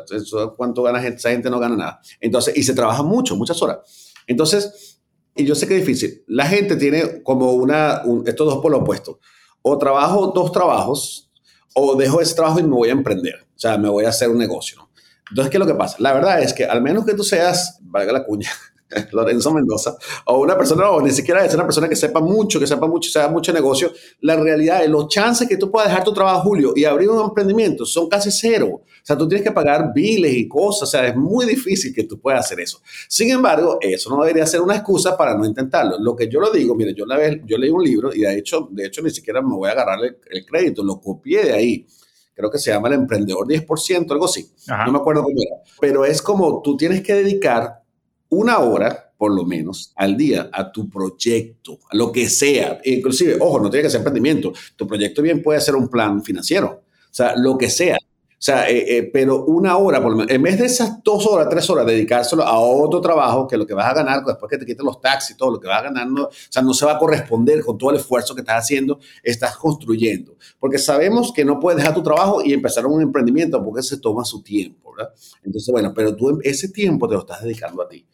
¿cuánto 0.56 0.82
gana? 0.82 0.98
Esa 1.06 1.30
gente 1.30 1.48
no 1.48 1.60
gana 1.60 1.76
nada. 1.76 2.00
Entonces, 2.20 2.56
y 2.56 2.64
se 2.64 2.74
trabaja 2.74 3.04
mucho, 3.04 3.36
muchas 3.36 3.62
horas. 3.62 4.12
Entonces, 4.26 4.98
y 5.36 5.44
yo 5.44 5.54
sé 5.54 5.68
que 5.68 5.76
es 5.76 5.86
difícil. 5.86 6.24
La 6.26 6.46
gente 6.46 6.74
tiene 6.74 7.22
como 7.22 7.52
una, 7.52 8.02
estos 8.26 8.44
dos 8.44 8.58
por 8.60 8.72
lo 8.72 8.78
opuesto. 8.78 9.20
O 9.62 9.78
trabajo 9.78 10.32
dos 10.34 10.50
trabajos, 10.50 11.30
o 11.76 11.94
dejo 11.94 12.20
ese 12.20 12.34
trabajo 12.34 12.58
y 12.58 12.64
me 12.64 12.74
voy 12.74 12.88
a 12.88 12.92
emprender. 12.92 13.36
O 13.54 13.58
sea, 13.58 13.78
me 13.78 13.88
voy 13.88 14.04
a 14.04 14.08
hacer 14.08 14.28
un 14.28 14.38
negocio. 14.38 14.78
¿no? 14.78 14.90
Entonces, 15.30 15.48
¿qué 15.52 15.58
es 15.58 15.60
lo 15.60 15.66
que 15.66 15.74
pasa? 15.74 15.96
La 16.00 16.12
verdad 16.12 16.42
es 16.42 16.52
que 16.52 16.64
al 16.64 16.82
menos 16.82 17.06
que 17.06 17.14
tú 17.14 17.22
seas, 17.22 17.78
valga 17.82 18.12
la 18.12 18.24
cuña, 18.24 18.50
Lorenzo 19.12 19.52
Mendoza, 19.52 19.96
o 20.26 20.38
una 20.38 20.58
persona, 20.58 20.90
o 20.90 21.00
ni 21.00 21.12
siquiera 21.12 21.44
es 21.44 21.54
una 21.54 21.64
persona 21.64 21.88
que 21.88 21.94
sepa 21.94 22.18
mucho, 22.18 22.58
que 22.58 22.66
sepa 22.66 22.88
mucho, 22.88 23.08
sepa 23.10 23.28
mucho 23.28 23.52
negocio, 23.52 23.92
la 24.22 24.34
realidad 24.34 24.82
es 24.82 24.90
los 24.90 25.06
chances 25.06 25.48
que 25.48 25.56
tú 25.56 25.70
puedas 25.70 25.88
dejar 25.88 26.02
tu 26.02 26.12
trabajo, 26.12 26.40
Julio, 26.42 26.72
y 26.74 26.84
abrir 26.84 27.08
un 27.10 27.22
emprendimiento 27.22 27.86
son 27.86 28.08
casi 28.08 28.32
cero. 28.32 28.82
O 29.04 29.06
sea, 29.06 29.18
tú 29.18 29.28
tienes 29.28 29.46
que 29.46 29.52
pagar 29.52 29.92
biles 29.94 30.32
y 30.34 30.48
cosas, 30.48 30.88
o 30.88 30.90
sea, 30.90 31.06
es 31.06 31.14
muy 31.14 31.44
difícil 31.44 31.94
que 31.94 32.04
tú 32.04 32.18
puedas 32.18 32.46
hacer 32.46 32.60
eso. 32.60 32.80
Sin 33.06 33.30
embargo, 33.30 33.76
eso 33.78 34.08
no 34.08 34.22
debería 34.22 34.46
ser 34.46 34.62
una 34.62 34.76
excusa 34.76 35.14
para 35.14 35.36
no 35.36 35.44
intentarlo. 35.44 35.98
Lo 35.98 36.16
que 36.16 36.26
yo 36.26 36.40
lo 36.40 36.50
digo, 36.50 36.74
mire, 36.74 36.94
yo, 36.94 37.04
la 37.04 37.18
vez, 37.18 37.38
yo 37.44 37.58
leí 37.58 37.68
un 37.68 37.84
libro 37.84 38.14
y 38.14 38.20
de 38.20 38.38
hecho, 38.38 38.66
de 38.70 38.86
hecho, 38.86 39.02
ni 39.02 39.10
siquiera 39.10 39.42
me 39.42 39.54
voy 39.54 39.68
a 39.68 39.72
agarrar 39.72 39.98
el, 40.02 40.46
crédito, 40.46 40.82
lo 40.82 40.98
copié 41.02 41.44
de 41.44 41.52
ahí 41.52 41.86
creo 42.34 42.50
que 42.50 42.58
se 42.58 42.70
llama 42.70 42.88
el 42.88 42.94
emprendedor 42.94 43.46
10%, 43.46 44.10
algo 44.10 44.24
así. 44.24 44.50
No 44.66 44.90
me 44.90 44.98
acuerdo 44.98 45.22
cómo 45.22 45.36
era. 45.38 45.62
Pero 45.80 46.04
es 46.06 46.22
como 46.22 46.62
tú 46.62 46.74
tienes 46.74 47.02
que 47.02 47.14
dedicar 47.14 47.82
una 48.30 48.58
hora, 48.58 49.12
por 49.18 49.32
lo 49.32 49.44
menos, 49.44 49.92
al 49.96 50.16
día 50.16 50.48
a 50.50 50.72
tu 50.72 50.88
proyecto, 50.88 51.78
a 51.90 51.96
lo 51.96 52.10
que 52.10 52.28
sea. 52.30 52.80
Inclusive, 52.84 53.36
ojo, 53.38 53.60
no 53.60 53.70
tiene 53.70 53.84
que 53.84 53.90
ser 53.90 53.98
emprendimiento. 53.98 54.52
Tu 54.74 54.86
proyecto 54.86 55.20
bien 55.20 55.42
puede 55.42 55.60
ser 55.60 55.76
un 55.76 55.88
plan 55.88 56.24
financiero. 56.24 56.82
O 57.14 57.14
sea, 57.14 57.36
lo 57.36 57.56
que 57.56 57.70
sea. 57.70 57.98
O 58.44 58.46
sea, 58.46 58.68
eh, 58.68 58.98
eh, 58.98 59.10
pero 59.10 59.42
una 59.46 59.78
hora, 59.78 60.02
por 60.02 60.10
lo 60.10 60.18
menos, 60.18 60.30
en 60.30 60.42
vez 60.42 60.58
de 60.58 60.66
esas 60.66 61.02
dos 61.02 61.26
horas, 61.26 61.48
tres 61.48 61.70
horas, 61.70 61.86
dedicárselo 61.86 62.42
a 62.42 62.60
otro 62.60 63.00
trabajo, 63.00 63.48
que 63.48 63.56
lo 63.56 63.66
que 63.66 63.72
vas 63.72 63.86
a 63.86 63.94
ganar 63.94 64.22
después 64.22 64.50
que 64.50 64.58
te 64.58 64.66
quiten 64.66 64.84
los 64.84 65.00
taxis, 65.00 65.34
todo 65.34 65.52
lo 65.52 65.58
que 65.58 65.66
vas 65.66 65.78
a 65.78 65.84
ganar, 65.84 66.06
o 66.10 66.28
sea, 66.50 66.60
no 66.60 66.74
se 66.74 66.84
va 66.84 66.92
a 66.92 66.98
corresponder 66.98 67.64
con 67.64 67.78
todo 67.78 67.88
el 67.88 67.96
esfuerzo 67.96 68.34
que 68.34 68.42
estás 68.42 68.62
haciendo, 68.62 68.98
estás 69.22 69.56
construyendo. 69.56 70.36
Porque 70.60 70.76
sabemos 70.76 71.32
que 71.32 71.42
no 71.42 71.58
puedes 71.58 71.78
dejar 71.78 71.94
tu 71.94 72.02
trabajo 72.02 72.42
y 72.44 72.52
empezar 72.52 72.84
un 72.84 73.00
emprendimiento 73.00 73.64
porque 73.64 73.82
se 73.82 73.96
toma 73.96 74.26
su 74.26 74.42
tiempo, 74.42 74.92
¿verdad? 74.94 75.14
Entonces, 75.42 75.72
bueno, 75.72 75.94
pero 75.94 76.14
tú 76.14 76.38
ese 76.42 76.68
tiempo 76.68 77.08
te 77.08 77.14
lo 77.14 77.20
estás 77.20 77.42
dedicando 77.42 77.80
a 77.80 77.88
ti. 77.88 78.06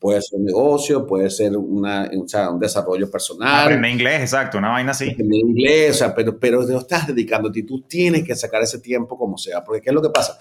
Puede 0.00 0.22
ser 0.22 0.38
un 0.38 0.46
negocio, 0.46 1.06
puede 1.06 1.28
ser 1.28 1.54
una, 1.54 2.10
o 2.18 2.26
sea, 2.26 2.48
un 2.48 2.58
desarrollo 2.58 3.10
personal. 3.10 3.66
Aprender 3.66 3.90
inglés, 3.90 4.20
exacto, 4.22 4.56
una 4.56 4.70
vaina 4.70 4.92
así. 4.92 5.10
Aprender 5.10 5.40
inglés, 5.40 5.90
o 5.90 5.94
sea, 5.98 6.14
pero, 6.14 6.38
pero 6.40 6.66
te 6.66 6.74
estás 6.74 7.06
dedicando 7.06 7.50
a 7.50 7.52
ti. 7.52 7.64
Tú 7.64 7.82
tienes 7.82 8.24
que 8.24 8.34
sacar 8.34 8.62
ese 8.62 8.78
tiempo 8.78 9.18
como 9.18 9.36
sea. 9.36 9.62
Porque 9.62 9.82
¿qué 9.82 9.90
es 9.90 9.94
lo 9.94 10.00
que 10.00 10.08
pasa? 10.08 10.38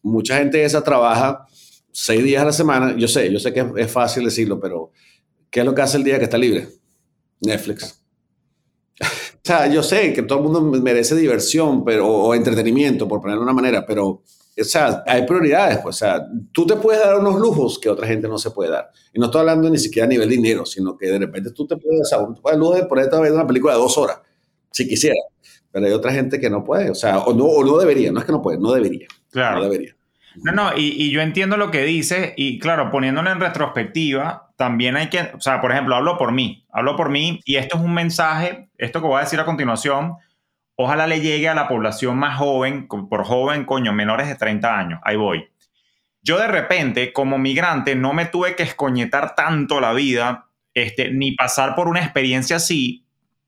Mucha 0.00 0.38
gente 0.38 0.62
esa 0.62 0.84
trabaja 0.84 1.44
seis 1.90 2.22
días 2.22 2.42
a 2.42 2.46
la 2.46 2.52
semana. 2.52 2.96
Yo 2.96 3.08
sé, 3.08 3.32
yo 3.32 3.40
sé 3.40 3.52
que 3.52 3.66
es, 3.78 3.90
fácil 3.90 4.24
decirlo, 4.24 4.60
pero 4.60 4.92
¿qué 5.50 5.58
es 5.58 5.66
lo 5.66 5.74
que 5.74 5.82
hace 5.82 5.96
el 5.96 6.04
día 6.04 6.18
que 6.18 6.24
está 6.24 6.38
libre? 6.38 6.68
Netflix. 7.40 8.00
o 9.00 9.40
sea, 9.42 9.66
yo 9.66 9.82
sé 9.82 10.12
que 10.12 10.22
todo 10.22 10.38
el 10.38 10.44
mundo 10.44 10.60
merece 10.60 11.16
diversión 11.16 11.84
pero, 11.84 12.06
o 12.06 12.32
entretenimiento, 12.32 13.08
por 13.08 13.20
ponerlo 13.20 13.40
de 13.40 13.44
una 13.46 13.54
manera, 13.54 13.84
pero 13.84 14.22
o 14.60 14.64
sea, 14.64 15.02
hay 15.06 15.26
prioridades, 15.26 15.78
pues, 15.78 15.96
o 15.96 15.98
sea, 15.98 16.26
tú 16.52 16.66
te 16.66 16.76
puedes 16.76 17.02
dar 17.02 17.16
unos 17.16 17.38
lujos 17.38 17.78
que 17.78 17.88
otra 17.88 18.06
gente 18.06 18.28
no 18.28 18.38
se 18.38 18.50
puede 18.50 18.70
dar. 18.70 18.90
Y 19.12 19.18
no 19.18 19.26
estoy 19.26 19.40
hablando 19.40 19.70
ni 19.70 19.78
siquiera 19.78 20.06
a 20.06 20.08
nivel 20.08 20.28
dinero, 20.28 20.66
sino 20.66 20.96
que 20.96 21.06
de 21.06 21.18
repente 21.18 21.50
tú 21.52 21.66
te 21.66 21.76
puedes 21.76 22.10
dar 22.10 22.22
un 22.22 22.58
lujo 22.58 22.74
de 22.74 22.84
ponerte 22.84 23.16
a 23.16 23.20
ver 23.20 23.32
una 23.32 23.46
película 23.46 23.74
de 23.74 23.80
dos 23.80 23.96
horas, 23.98 24.18
si 24.70 24.88
quisiera. 24.88 25.16
Pero 25.72 25.86
hay 25.86 25.92
otra 25.92 26.12
gente 26.12 26.40
que 26.40 26.50
no 26.50 26.64
puede, 26.64 26.90
o 26.90 26.94
sea, 26.94 27.18
o 27.18 27.34
no, 27.34 27.44
o 27.44 27.64
no 27.64 27.78
debería, 27.78 28.10
no 28.12 28.20
es 28.20 28.26
que 28.26 28.32
no 28.32 28.42
puede, 28.42 28.58
no 28.58 28.72
debería. 28.72 29.06
Claro. 29.30 29.58
No 29.58 29.64
debería. 29.64 29.94
No, 30.42 30.52
no, 30.52 30.76
y, 30.76 30.90
y, 31.02 31.10
yo 31.10 31.20
entiendo 31.22 31.56
lo 31.56 31.72
que 31.72 31.82
dice, 31.84 32.34
y 32.36 32.60
claro, 32.60 32.90
poniéndolo 32.90 33.30
en 33.30 33.40
retrospectiva, 33.40 34.52
también 34.56 34.96
hay 34.96 35.08
que, 35.08 35.20
o 35.34 35.40
sea, 35.40 35.60
por 35.60 35.72
ejemplo, 35.72 35.96
hablo 35.96 36.16
por 36.18 36.32
mí, 36.32 36.64
hablo 36.70 36.94
por 36.94 37.10
mí, 37.10 37.40
y 37.44 37.56
esto 37.56 37.76
es 37.76 37.82
un 37.82 37.94
mensaje, 37.94 38.68
esto 38.78 39.00
que 39.00 39.08
voy 39.08 39.18
a 39.18 39.24
decir 39.24 39.40
a 39.40 39.44
continuación, 39.44 40.14
Ojalá 40.82 41.06
le 41.06 41.20
llegue 41.20 41.46
a 41.46 41.54
la 41.54 41.68
población 41.68 42.16
más 42.16 42.38
joven, 42.38 42.88
por 42.88 43.22
joven, 43.22 43.66
coño, 43.66 43.92
menores 43.92 44.28
de 44.28 44.34
30 44.34 44.78
años. 44.78 45.00
Ahí 45.04 45.14
voy. 45.14 45.46
Yo 46.22 46.38
de 46.38 46.48
repente, 46.48 47.12
como 47.12 47.36
migrante, 47.36 47.94
no 47.94 48.14
me 48.14 48.24
tuve 48.24 48.56
que 48.56 48.62
escoñetar 48.62 49.34
tanto 49.34 49.78
la 49.78 49.92
vida, 49.92 50.46
este, 50.72 51.10
ni 51.10 51.32
pasar 51.32 51.74
por 51.74 51.86
una 51.86 52.00
experiencia 52.00 52.56
así, 52.56 53.04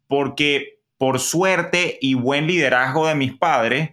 porque 0.09 0.81
por 0.99 1.21
suerte 1.21 1.97
y 2.03 2.12
buen 2.12 2.47
liderazgo 2.47 3.07
de 3.07 3.14
mis 3.14 3.33
padres, 3.33 3.92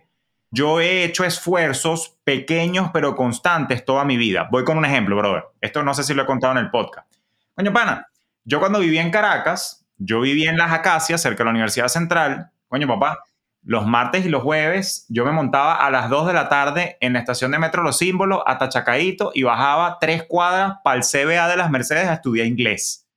yo 0.52 0.82
he 0.82 1.06
hecho 1.06 1.23
esfuerzos 1.23 2.17
pequeños 2.25 2.89
pero 2.91 3.15
constantes 3.15 3.86
toda 3.86 4.04
mi 4.04 4.17
vida. 4.17 4.49
Voy 4.52 4.65
con 4.65 4.78
un 4.78 4.84
ejemplo, 4.84 5.15
brother. 5.15 5.45
Esto 5.62 5.82
no 5.82 5.93
sé 5.93 6.04
si 6.04 6.13
lo 6.13 6.23
he 6.23 6.25
contado 6.25 6.60
en 6.60 6.65
el 6.65 6.71
podcast. 6.71 7.10
Coño, 7.56 7.71
pana, 7.71 8.06
yo 8.43 8.60
cuando 8.60 8.80
vivía 8.80 9.02
en 9.02 9.12
Caracas, 9.12 9.88
yo 9.95 10.19
vivía 10.19 10.49
en 10.49 10.58
Las 10.58 10.73
Acacias, 10.73 11.21
cerca 11.21 11.38
de 11.38 11.45
la 11.45 11.52
Universidad 11.52 11.88
Central. 11.88 12.52
Coño, 12.67 12.86
papá, 12.86 13.19
los 13.63 13.86
martes 13.86 14.26
y 14.26 14.30
los 14.30 14.43
jueves 14.43 15.06
yo 15.10 15.26
me 15.26 15.32
montaba 15.32 15.76
a 15.76 15.91
las 15.91 16.10
2 16.10 16.28
de 16.28 16.34
la 16.34 16.50
tarde 16.50 16.98
en 17.02 17.13
la 17.13 17.19
estación 17.19 17.52
de 17.52 17.60
metro 17.60 17.84
Los 17.84 17.98
Símbolos 17.98 18.41
hasta 18.45 18.69
Chacaito 18.69 19.32
y 19.34 19.43
bajaba 19.43 19.98
tres 20.00 20.24
cuadras 20.24 20.78
para 20.84 20.98
el 20.98 21.04
CBA 21.04 21.48
de 21.48 21.58
las 21.58 21.69
Mercedes 21.69 22.08
a 22.08 22.13
estudiar 22.13 22.48
inglés. 22.48 23.08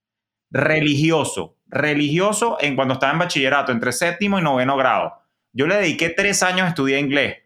Religioso, 0.51 1.57
religioso 1.67 2.59
en 2.61 2.77
cuando 2.77 2.95
estaba 2.95 3.13
en 3.13 3.21
bachillerato, 3.21 3.73
entre 3.73 3.93
séptimo 3.93 4.39
y 4.39 4.43
noveno 4.43 4.77
grado. 4.77 5.15
Yo 5.53 5.67
le 5.67 5.77
dediqué 5.77 6.11
tres 6.11 6.43
años 6.43 6.67
a 6.67 6.69
estudiar 6.69 7.01
inglés 7.01 7.39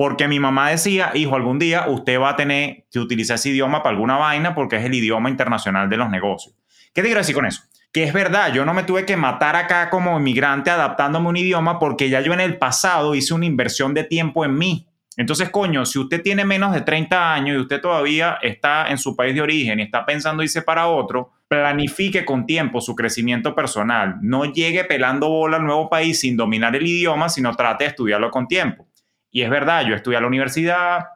porque 0.00 0.28
mi 0.28 0.40
mamá 0.40 0.70
decía, 0.70 1.10
hijo, 1.12 1.36
algún 1.36 1.58
día 1.58 1.86
usted 1.86 2.18
va 2.18 2.30
a 2.30 2.36
tener 2.36 2.86
que 2.90 2.98
utilizar 2.98 3.34
ese 3.34 3.50
idioma 3.50 3.82
para 3.82 3.94
alguna 3.94 4.16
vaina 4.16 4.54
porque 4.54 4.76
es 4.76 4.84
el 4.86 4.94
idioma 4.94 5.28
internacional 5.28 5.90
de 5.90 5.98
los 5.98 6.08
negocios. 6.08 6.54
¿Qué 6.94 7.02
te 7.02 7.08
quiero 7.08 7.20
decir 7.20 7.34
con 7.34 7.44
eso? 7.44 7.64
Que 7.92 8.04
es 8.04 8.12
verdad, 8.12 8.52
yo 8.52 8.64
no 8.64 8.72
me 8.72 8.84
tuve 8.84 9.04
que 9.04 9.16
matar 9.16 9.56
acá 9.56 9.90
como 9.90 10.16
inmigrante 10.18 10.70
adaptándome 10.70 11.28
un 11.28 11.36
idioma 11.36 11.78
porque 11.78 12.08
ya 12.08 12.20
yo 12.20 12.32
en 12.32 12.40
el 12.40 12.56
pasado 12.58 13.14
hice 13.14 13.34
una 13.34 13.46
inversión 13.46 13.94
de 13.94 14.04
tiempo 14.04 14.44
en 14.44 14.56
mí. 14.56 14.86
Entonces, 15.16 15.50
coño, 15.50 15.84
si 15.84 15.98
usted 15.98 16.22
tiene 16.22 16.44
menos 16.44 16.72
de 16.72 16.82
30 16.82 17.34
años 17.34 17.56
y 17.56 17.60
usted 17.60 17.80
todavía 17.80 18.38
está 18.42 18.88
en 18.90 18.96
su 18.96 19.16
país 19.16 19.34
de 19.34 19.42
origen 19.42 19.80
y 19.80 19.82
está 19.82 20.06
pensando 20.06 20.42
irse 20.42 20.62
para 20.62 20.86
otro, 20.86 21.32
planifique 21.48 22.24
con 22.24 22.46
tiempo 22.46 22.80
su 22.80 22.94
crecimiento 22.94 23.54
personal. 23.56 24.18
No 24.22 24.44
llegue 24.44 24.84
pelando 24.84 25.28
bola 25.28 25.56
al 25.56 25.64
nuevo 25.64 25.90
país 25.90 26.20
sin 26.20 26.36
dominar 26.36 26.76
el 26.76 26.86
idioma, 26.86 27.28
sino 27.28 27.56
trate 27.56 27.84
de 27.84 27.90
estudiarlo 27.90 28.30
con 28.30 28.46
tiempo. 28.46 28.86
Y 29.32 29.42
es 29.42 29.50
verdad, 29.50 29.84
yo 29.84 29.96
estudié 29.96 30.18
a 30.18 30.20
la 30.20 30.28
universidad, 30.28 31.06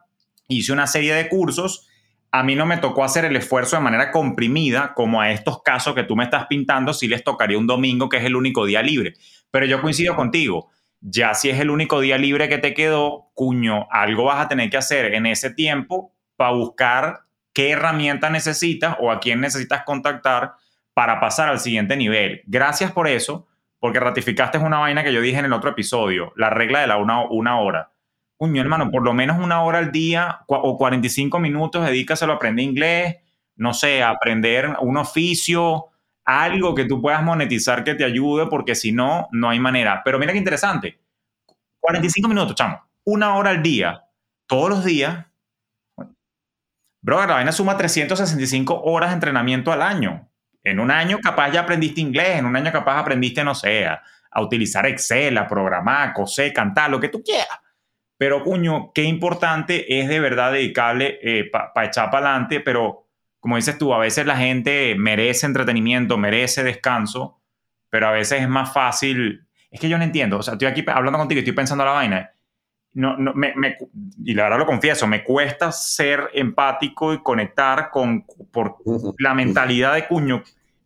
hice 0.49 0.73
una 0.73 0.87
serie 0.87 1.13
de 1.13 1.29
cursos 1.29 1.87
a 2.35 2.43
mí 2.43 2.53
no 2.53 2.65
me 2.65 2.75
tocó 2.75 3.05
hacer 3.05 3.23
el 3.23 3.37
esfuerzo 3.37 3.77
de 3.77 3.81
manera 3.81 4.11
comprimida, 4.11 4.93
como 4.93 5.21
a 5.21 5.31
estos 5.31 5.63
casos 5.63 5.95
que 5.95 6.03
tú 6.03 6.17
me 6.17 6.25
estás 6.25 6.47
pintando, 6.47 6.93
si 6.93 7.07
les 7.07 7.23
tocaría 7.23 7.57
un 7.57 7.65
domingo, 7.65 8.09
que 8.09 8.17
es 8.17 8.25
el 8.25 8.35
único 8.35 8.65
día 8.65 8.81
libre. 8.81 9.13
Pero 9.51 9.65
yo 9.65 9.81
coincido 9.81 10.17
contigo, 10.17 10.69
ya 10.99 11.33
si 11.33 11.49
es 11.49 11.61
el 11.61 11.69
único 11.69 12.01
día 12.01 12.17
libre 12.17 12.49
que 12.49 12.57
te 12.57 12.73
quedó, 12.73 13.31
cuño, 13.35 13.87
algo 13.89 14.25
vas 14.25 14.43
a 14.43 14.49
tener 14.49 14.69
que 14.69 14.75
hacer 14.75 15.13
en 15.13 15.25
ese 15.27 15.49
tiempo 15.49 16.13
para 16.35 16.51
buscar 16.51 17.21
qué 17.53 17.69
herramienta 17.69 18.29
necesitas 18.29 18.97
o 18.99 19.11
a 19.11 19.21
quién 19.21 19.39
necesitas 19.39 19.83
contactar 19.85 20.55
para 20.93 21.21
pasar 21.21 21.47
al 21.47 21.61
siguiente 21.61 21.95
nivel. 21.95 22.41
Gracias 22.47 22.91
por 22.91 23.07
eso, 23.07 23.47
porque 23.79 24.01
ratificaste 24.01 24.57
una 24.57 24.79
vaina 24.79 25.05
que 25.05 25.13
yo 25.13 25.21
dije 25.21 25.39
en 25.39 25.45
el 25.45 25.53
otro 25.53 25.69
episodio, 25.69 26.33
la 26.35 26.49
regla 26.49 26.81
de 26.81 26.87
la 26.87 26.97
una, 26.97 27.23
una 27.29 27.61
hora 27.61 27.94
mi 28.39 28.59
hermano, 28.59 28.91
por 28.91 29.03
lo 29.03 29.13
menos 29.13 29.37
una 29.39 29.63
hora 29.63 29.79
al 29.79 29.91
día 29.91 30.41
o 30.47 30.77
45 30.77 31.39
minutos, 31.39 31.85
dedícaselo 31.85 32.33
a 32.33 32.35
aprender 32.35 32.65
inglés, 32.65 33.17
no 33.55 33.73
sé, 33.73 34.03
a 34.03 34.09
aprender 34.09 34.75
un 34.81 34.97
oficio, 34.97 35.85
algo 36.25 36.75
que 36.75 36.85
tú 36.85 37.01
puedas 37.01 37.23
monetizar 37.23 37.83
que 37.83 37.95
te 37.95 38.03
ayude, 38.03 38.47
porque 38.47 38.75
si 38.75 38.91
no, 38.91 39.27
no 39.31 39.49
hay 39.49 39.59
manera. 39.59 40.01
Pero 40.03 40.19
mira 40.19 40.33
qué 40.33 40.39
interesante. 40.39 40.99
45 41.79 42.27
minutos, 42.27 42.55
chamo. 42.55 42.81
Una 43.05 43.35
hora 43.35 43.51
al 43.51 43.61
día, 43.61 44.03
todos 44.47 44.69
los 44.69 44.83
días. 44.83 45.25
Bro, 47.01 47.25
la 47.27 47.35
vaina 47.35 47.51
suma 47.51 47.77
365 47.77 48.81
horas 48.83 49.11
de 49.11 49.13
entrenamiento 49.13 49.71
al 49.71 49.83
año. 49.83 50.27
En 50.63 50.79
un 50.79 50.89
año 50.89 51.19
capaz 51.19 51.51
ya 51.51 51.61
aprendiste 51.61 52.01
inglés, 52.01 52.39
en 52.39 52.47
un 52.47 52.55
año 52.55 52.71
capaz 52.71 52.99
aprendiste, 52.99 53.43
no 53.43 53.53
sé, 53.53 53.85
a, 53.85 54.01
a 54.31 54.41
utilizar 54.41 54.87
Excel, 54.87 55.37
a 55.37 55.47
programar, 55.47 56.11
coser, 56.13 56.51
cantar, 56.51 56.89
lo 56.89 56.99
que 56.99 57.09
tú 57.09 57.21
quieras. 57.23 57.59
Pero, 58.17 58.43
cuño, 58.43 58.91
qué 58.93 59.03
importante 59.03 59.99
es 59.99 60.07
de 60.07 60.19
verdad 60.19 60.53
dedicarle 60.53 61.19
eh, 61.21 61.49
para 61.51 61.87
echar 61.87 62.09
para 62.09 62.29
adelante, 62.29 62.61
pero 62.61 63.05
como 63.45 63.57
dices 63.57 63.77
tú, 63.77 63.93
a 63.93 63.99
veces 63.99 64.25
la 64.25 64.37
gente 64.37 64.95
merece 64.97 65.45
entretenimiento, 65.45 66.17
merece 66.17 66.63
descanso, 66.63 67.39
pero 67.91 68.07
a 68.07 68.11
veces 68.11 68.41
es 68.41 68.49
más 68.49 68.73
fácil. 68.73 69.45
Es 69.69 69.79
que 69.79 69.87
yo 69.87 69.99
no 69.99 70.03
entiendo. 70.03 70.39
O 70.39 70.41
sea, 70.41 70.53
estoy 70.53 70.67
aquí 70.67 70.83
hablando 70.87 71.19
contigo 71.19 71.37
y 71.37 71.43
estoy 71.43 71.53
pensando 71.53 71.85
la 71.85 71.91
vaina. 71.91 72.31
No, 72.93 73.15
no, 73.17 73.35
me, 73.35 73.53
y 74.23 74.33
la 74.33 74.45
verdad 74.45 74.57
lo 74.57 74.65
confieso, 74.65 75.05
me 75.05 75.23
cuesta 75.23 75.71
ser 75.71 76.31
empático 76.33 77.13
y 77.13 77.21
conectar 77.21 77.91
con 77.91 78.25
por 78.51 78.77
la 79.19 79.35
mentalidad 79.35 79.93
de 79.93 80.07
cuño, 80.07 80.41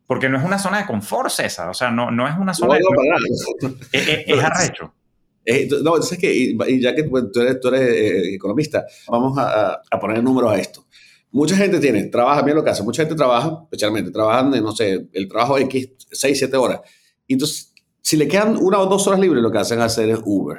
porque 0.05 0.27
no 0.27 0.37
es 0.37 0.43
una 0.43 0.59
zona 0.59 0.79
de 0.79 0.85
confort, 0.85 1.29
César. 1.29 1.69
O 1.69 1.73
sea, 1.73 1.91
no, 1.91 2.11
no 2.11 2.27
es 2.27 2.35
una 2.37 2.53
zona 2.53 2.75
de. 2.75 2.81
es, 3.93 4.23
es 4.27 4.43
arrecho. 4.43 4.93
Eh, 5.45 5.67
no, 5.81 5.97
es 5.97 6.17
que, 6.17 6.33
y, 6.33 6.81
ya 6.81 6.93
que 6.93 7.03
tú 7.03 7.39
eres, 7.39 7.59
tú 7.59 7.69
eres 7.69 7.81
eh, 7.81 8.33
economista, 8.35 8.85
vamos 9.07 9.37
a, 9.37 9.81
a, 9.89 9.99
poner 9.99 10.23
números 10.23 10.51
a 10.51 10.59
esto. 10.59 10.85
Mucha 11.31 11.55
gente 11.55 11.79
tiene, 11.79 12.05
trabaja, 12.05 12.41
bien 12.41 12.55
lo 12.55 12.63
que 12.63 12.71
hace, 12.71 12.83
mucha 12.83 13.03
gente 13.03 13.15
trabaja, 13.15 13.59
especialmente, 13.63 14.11
trabajan, 14.11 14.51
no 14.63 14.75
sé, 14.75 15.07
el 15.13 15.27
trabajo 15.27 15.57
X, 15.57 15.89
6, 16.11 16.37
7 16.37 16.57
horas. 16.57 16.81
Entonces, 17.27 17.73
si 18.01 18.17
le 18.17 18.27
quedan 18.27 18.57
una 18.57 18.79
o 18.79 18.87
dos 18.87 19.05
horas 19.07 19.19
libres, 19.19 19.41
lo 19.41 19.51
que 19.51 19.59
hacen 19.59 19.79
hacer 19.79 20.09
es 20.09 20.19
Uber. 20.25 20.57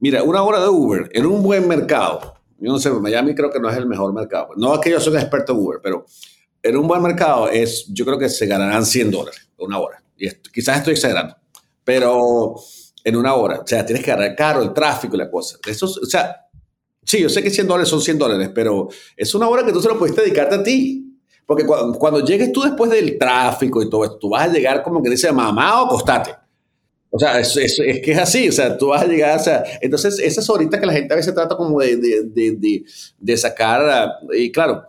Mira, 0.00 0.22
una 0.22 0.42
hora 0.42 0.60
de 0.60 0.68
Uber 0.68 1.08
en 1.12 1.26
un 1.26 1.42
buen 1.42 1.66
mercado, 1.68 2.34
yo 2.58 2.72
no 2.72 2.78
sé, 2.78 2.90
Miami 2.90 3.34
creo 3.34 3.50
que 3.50 3.60
no 3.60 3.70
es 3.70 3.76
el 3.76 3.86
mejor 3.86 4.12
mercado. 4.12 4.48
No 4.56 4.74
es 4.74 4.80
que 4.80 4.90
yo 4.90 5.00
soy 5.00 5.12
un 5.12 5.20
experto 5.20 5.52
en 5.52 5.58
Uber, 5.58 5.80
pero 5.82 6.04
en 6.62 6.76
un 6.76 6.88
buen 6.88 7.02
mercado 7.02 7.48
es, 7.48 7.86
yo 7.88 8.04
creo 8.04 8.18
que 8.18 8.28
se 8.28 8.46
ganarán 8.46 8.84
100 8.84 9.10
dólares 9.10 9.48
una 9.58 9.78
hora. 9.78 10.02
Y 10.16 10.28
quizás 10.52 10.78
estoy 10.78 10.94
exagerando, 10.94 11.36
pero 11.84 12.56
en 13.04 13.16
una 13.16 13.34
hora, 13.34 13.60
o 13.60 13.66
sea, 13.66 13.84
tienes 13.84 14.04
que 14.04 14.12
agarrar 14.12 14.36
caro 14.36 14.62
el 14.62 14.72
tráfico 14.72 15.14
y 15.14 15.18
la 15.18 15.30
cosa. 15.30 15.58
Eso, 15.66 15.86
o 15.86 16.06
sea, 16.06 16.46
sí, 17.04 17.20
yo 17.20 17.28
sé 17.28 17.42
que 17.42 17.50
100 17.50 17.66
dólares 17.66 17.88
son 17.88 18.00
100 18.00 18.18
dólares, 18.18 18.50
pero 18.54 18.88
es 19.16 19.34
una 19.34 19.48
hora 19.48 19.64
que 19.64 19.72
tú 19.72 19.80
se 19.80 19.88
lo 19.88 19.98
puedes 19.98 20.16
dedicarte 20.16 20.56
a 20.56 20.62
ti. 20.62 21.04
Porque 21.46 21.64
cuando, 21.64 21.98
cuando, 21.98 22.22
llegues 22.22 22.52
tú 22.52 22.60
después 22.60 22.90
del 22.90 23.16
tráfico 23.16 23.82
y 23.82 23.88
todo 23.88 24.04
esto, 24.04 24.18
tú 24.18 24.28
vas 24.28 24.48
a 24.48 24.52
llegar 24.52 24.82
como 24.82 25.02
que 25.02 25.08
dice 25.08 25.32
mamá 25.32 25.82
o 25.82 25.86
acostate. 25.86 26.34
O 27.10 27.18
sea, 27.18 27.40
es, 27.40 27.56
es, 27.56 27.78
es, 27.78 28.02
que 28.02 28.12
es 28.12 28.18
así, 28.18 28.50
o 28.50 28.52
sea, 28.52 28.76
tú 28.76 28.88
vas 28.88 29.02
a 29.02 29.06
llegar, 29.06 29.38
o 29.38 29.42
sea, 29.42 29.64
entonces 29.80 30.18
esas 30.18 30.48
horitas 30.50 30.78
que 30.78 30.84
la 30.84 30.92
gente 30.92 31.14
a 31.14 31.16
veces 31.16 31.34
trata 31.34 31.56
como 31.56 31.80
de, 31.80 31.96
de, 31.96 32.22
de, 32.52 32.84
de 33.18 33.36
sacar, 33.38 34.10
y 34.34 34.52
claro, 34.52 34.84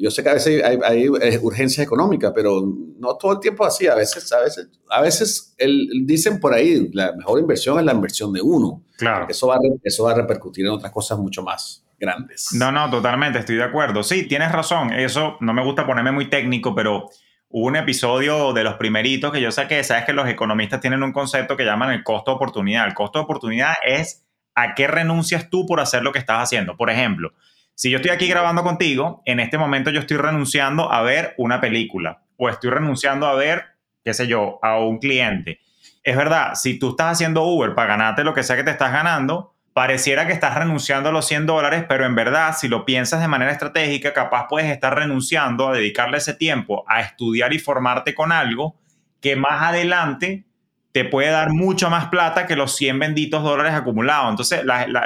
yo 0.00 0.10
sé 0.10 0.22
que 0.22 0.30
a 0.30 0.34
veces 0.34 0.64
hay, 0.64 0.78
hay, 0.82 1.08
urgencias 1.08 1.86
económicas, 1.86 2.32
pero 2.34 2.62
no 2.98 3.16
todo 3.16 3.32
el 3.32 3.40
tiempo 3.40 3.64
así. 3.66 3.86
A 3.86 3.94
veces, 3.94 4.32
a 4.32 4.40
veces, 4.40 4.68
a 4.88 5.00
veces 5.02 5.54
el, 5.58 5.88
dicen 6.04 6.40
por 6.40 6.54
ahí, 6.54 6.88
la 6.92 7.12
mejor 7.12 7.38
inversión 7.38 7.78
es 7.78 7.84
la 7.84 7.92
inversión 7.92 8.32
de 8.32 8.40
uno. 8.40 8.82
Claro. 8.96 9.26
Eso 9.28 9.48
va, 9.48 9.58
eso 9.82 10.04
va 10.04 10.12
a 10.12 10.14
repercutir 10.14 10.64
en 10.64 10.72
otras 10.72 10.90
cosas 10.90 11.18
mucho 11.18 11.42
más 11.42 11.84
grandes. 11.98 12.48
No, 12.52 12.72
no, 12.72 12.88
totalmente, 12.90 13.40
estoy 13.40 13.56
de 13.56 13.64
acuerdo. 13.64 14.02
Sí, 14.02 14.26
tienes 14.26 14.50
razón. 14.52 14.92
Eso 14.92 15.36
no 15.40 15.52
me 15.52 15.62
gusta 15.62 15.86
ponerme 15.86 16.12
muy 16.12 16.30
técnico, 16.30 16.74
pero 16.74 17.10
hubo 17.50 17.66
un 17.66 17.76
episodio 17.76 18.54
de 18.54 18.64
los 18.64 18.74
primeritos 18.74 19.30
que 19.30 19.42
yo 19.42 19.52
saqué. 19.52 19.84
Sabes 19.84 20.06
que 20.06 20.14
los 20.14 20.26
economistas 20.28 20.80
tienen 20.80 21.02
un 21.02 21.12
concepto 21.12 21.56
que 21.56 21.64
llaman 21.64 21.90
el 21.90 22.02
costo 22.02 22.30
de 22.30 22.36
oportunidad. 22.36 22.86
El 22.86 22.94
costo 22.94 23.18
de 23.18 23.24
oportunidad 23.24 23.74
es 23.84 24.24
a 24.54 24.74
qué 24.74 24.86
renuncias 24.86 25.50
tú 25.50 25.66
por 25.66 25.80
hacer 25.80 26.02
lo 26.02 26.12
que 26.12 26.18
estás 26.18 26.38
haciendo. 26.38 26.76
Por 26.76 26.90
ejemplo, 26.90 27.32
si 27.80 27.88
yo 27.88 27.96
estoy 27.96 28.10
aquí 28.10 28.26
grabando 28.26 28.62
contigo, 28.62 29.22
en 29.24 29.40
este 29.40 29.56
momento 29.56 29.88
yo 29.88 30.00
estoy 30.00 30.18
renunciando 30.18 30.92
a 30.92 31.00
ver 31.00 31.34
una 31.38 31.62
película 31.62 32.20
o 32.36 32.50
estoy 32.50 32.68
renunciando 32.68 33.26
a 33.26 33.34
ver, 33.34 33.68
qué 34.04 34.12
sé 34.12 34.26
yo, 34.26 34.58
a 34.60 34.78
un 34.78 34.98
cliente. 34.98 35.60
Es 36.02 36.14
verdad, 36.14 36.56
si 36.56 36.78
tú 36.78 36.90
estás 36.90 37.12
haciendo 37.12 37.42
Uber 37.42 37.74
para 37.74 37.96
ganarte 37.96 38.22
lo 38.22 38.34
que 38.34 38.42
sea 38.42 38.56
que 38.56 38.64
te 38.64 38.70
estás 38.70 38.92
ganando, 38.92 39.54
pareciera 39.72 40.26
que 40.26 40.34
estás 40.34 40.56
renunciando 40.56 41.08
a 41.08 41.12
los 41.12 41.26
100 41.26 41.46
dólares, 41.46 41.86
pero 41.88 42.04
en 42.04 42.14
verdad, 42.14 42.54
si 42.54 42.68
lo 42.68 42.84
piensas 42.84 43.22
de 43.22 43.28
manera 43.28 43.50
estratégica, 43.50 44.12
capaz 44.12 44.44
puedes 44.46 44.70
estar 44.70 44.94
renunciando 44.94 45.70
a 45.70 45.72
dedicarle 45.72 46.18
ese 46.18 46.34
tiempo 46.34 46.84
a 46.86 47.00
estudiar 47.00 47.54
y 47.54 47.58
formarte 47.58 48.14
con 48.14 48.30
algo 48.30 48.78
que 49.22 49.36
más 49.36 49.62
adelante 49.62 50.44
te 50.92 51.04
puede 51.04 51.30
dar 51.30 51.50
mucho 51.50 51.88
más 51.88 52.06
plata 52.06 52.46
que 52.46 52.56
los 52.56 52.74
100 52.76 52.98
benditos 52.98 53.42
dólares 53.42 53.74
acumulados. 53.74 54.30
Entonces, 54.30 54.62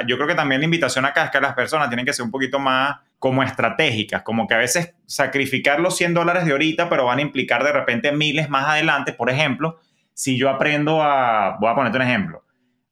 yo 0.06 0.16
creo 0.16 0.26
que 0.26 0.34
también 0.34 0.60
la 0.60 0.64
invitación 0.64 1.04
acá 1.04 1.24
es 1.24 1.30
que 1.30 1.40
las 1.40 1.54
personas 1.54 1.88
tienen 1.88 2.06
que 2.06 2.12
ser 2.12 2.24
un 2.24 2.30
poquito 2.30 2.58
más 2.58 2.96
como 3.18 3.42
estratégicas, 3.42 4.22
como 4.22 4.46
que 4.46 4.54
a 4.54 4.58
veces 4.58 4.94
sacrificar 5.06 5.80
los 5.80 5.96
100 5.96 6.14
dólares 6.14 6.44
de 6.46 6.52
ahorita, 6.52 6.88
pero 6.88 7.06
van 7.06 7.18
a 7.18 7.22
implicar 7.22 7.64
de 7.64 7.72
repente 7.72 8.12
miles 8.12 8.48
más 8.48 8.66
adelante. 8.66 9.12
Por 9.12 9.30
ejemplo, 9.30 9.78
si 10.14 10.38
yo 10.38 10.48
aprendo 10.48 11.02
a, 11.02 11.56
voy 11.60 11.70
a 11.70 11.74
ponerte 11.74 11.98
un 11.98 12.04
ejemplo, 12.04 12.44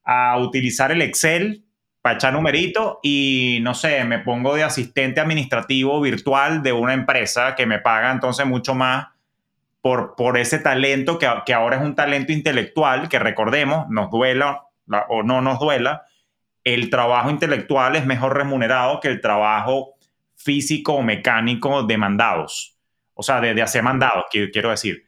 a 0.03 0.37
utilizar 0.37 0.91
el 0.91 1.01
Excel 1.01 1.63
para 2.01 2.15
echar 2.15 2.33
numeritos 2.33 2.97
y, 3.01 3.59
no 3.61 3.73
sé, 3.73 4.03
me 4.03 4.19
pongo 4.19 4.55
de 4.55 4.63
asistente 4.63 5.21
administrativo 5.21 6.01
virtual 6.01 6.61
de 6.61 6.73
una 6.73 6.93
empresa 6.93 7.55
que 7.55 7.65
me 7.65 7.79
paga 7.79 8.11
entonces 8.11 8.45
mucho 8.45 8.75
más 8.75 9.07
por, 9.83 10.15
por 10.15 10.37
ese 10.37 10.59
talento 10.59 11.19
que, 11.19 11.29
que, 11.45 11.53
ahora 11.53 11.75
es 11.75 11.81
un 11.81 11.93
talento 11.93 12.31
intelectual, 12.31 13.09
que 13.09 13.19
recordemos, 13.19 13.89
nos 13.89 14.09
duela 14.09 14.61
o 15.09 15.23
no 15.23 15.41
nos 15.41 15.59
duela, 15.59 16.03
el 16.63 16.89
trabajo 16.89 17.29
intelectual 17.29 17.97
es 17.97 18.05
mejor 18.05 18.37
remunerado 18.37 19.01
que 19.01 19.09
el 19.09 19.19
trabajo 19.19 19.95
físico 20.37 20.93
o 20.93 21.01
mecánico 21.01 21.83
de 21.83 21.97
mandados, 21.97 22.77
o 23.13 23.23
sea, 23.23 23.41
de, 23.41 23.53
de 23.53 23.61
hacer 23.61 23.83
mandados, 23.83 24.23
quiero 24.31 24.69
decir. 24.69 25.03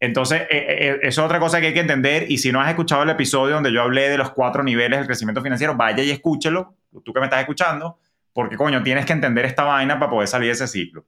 Entonces, 0.00 0.42
eh, 0.42 0.48
eh, 0.50 0.76
eh, 0.78 0.98
es 1.02 1.18
otra 1.18 1.38
cosa 1.38 1.60
que 1.60 1.68
hay 1.68 1.74
que 1.74 1.80
entender. 1.80 2.28
Y 2.28 2.38
si 2.38 2.50
no 2.50 2.60
has 2.60 2.68
escuchado 2.68 3.04
el 3.04 3.10
episodio 3.10 3.54
donde 3.54 3.72
yo 3.72 3.80
hablé 3.80 4.10
de 4.10 4.18
los 4.18 4.30
cuatro 4.30 4.64
niveles 4.64 4.98
del 4.98 5.06
crecimiento 5.06 5.40
financiero, 5.40 5.76
vaya 5.76 6.02
y 6.02 6.10
escúchelo, 6.10 6.74
tú 7.04 7.12
que 7.12 7.20
me 7.20 7.26
estás 7.26 7.38
escuchando, 7.42 8.00
porque 8.32 8.56
coño, 8.56 8.82
tienes 8.82 9.06
que 9.06 9.12
entender 9.12 9.44
esta 9.44 9.62
vaina 9.62 10.00
para 10.00 10.10
poder 10.10 10.26
salir 10.26 10.48
de 10.48 10.54
ese 10.54 10.66
ciclo. 10.66 11.04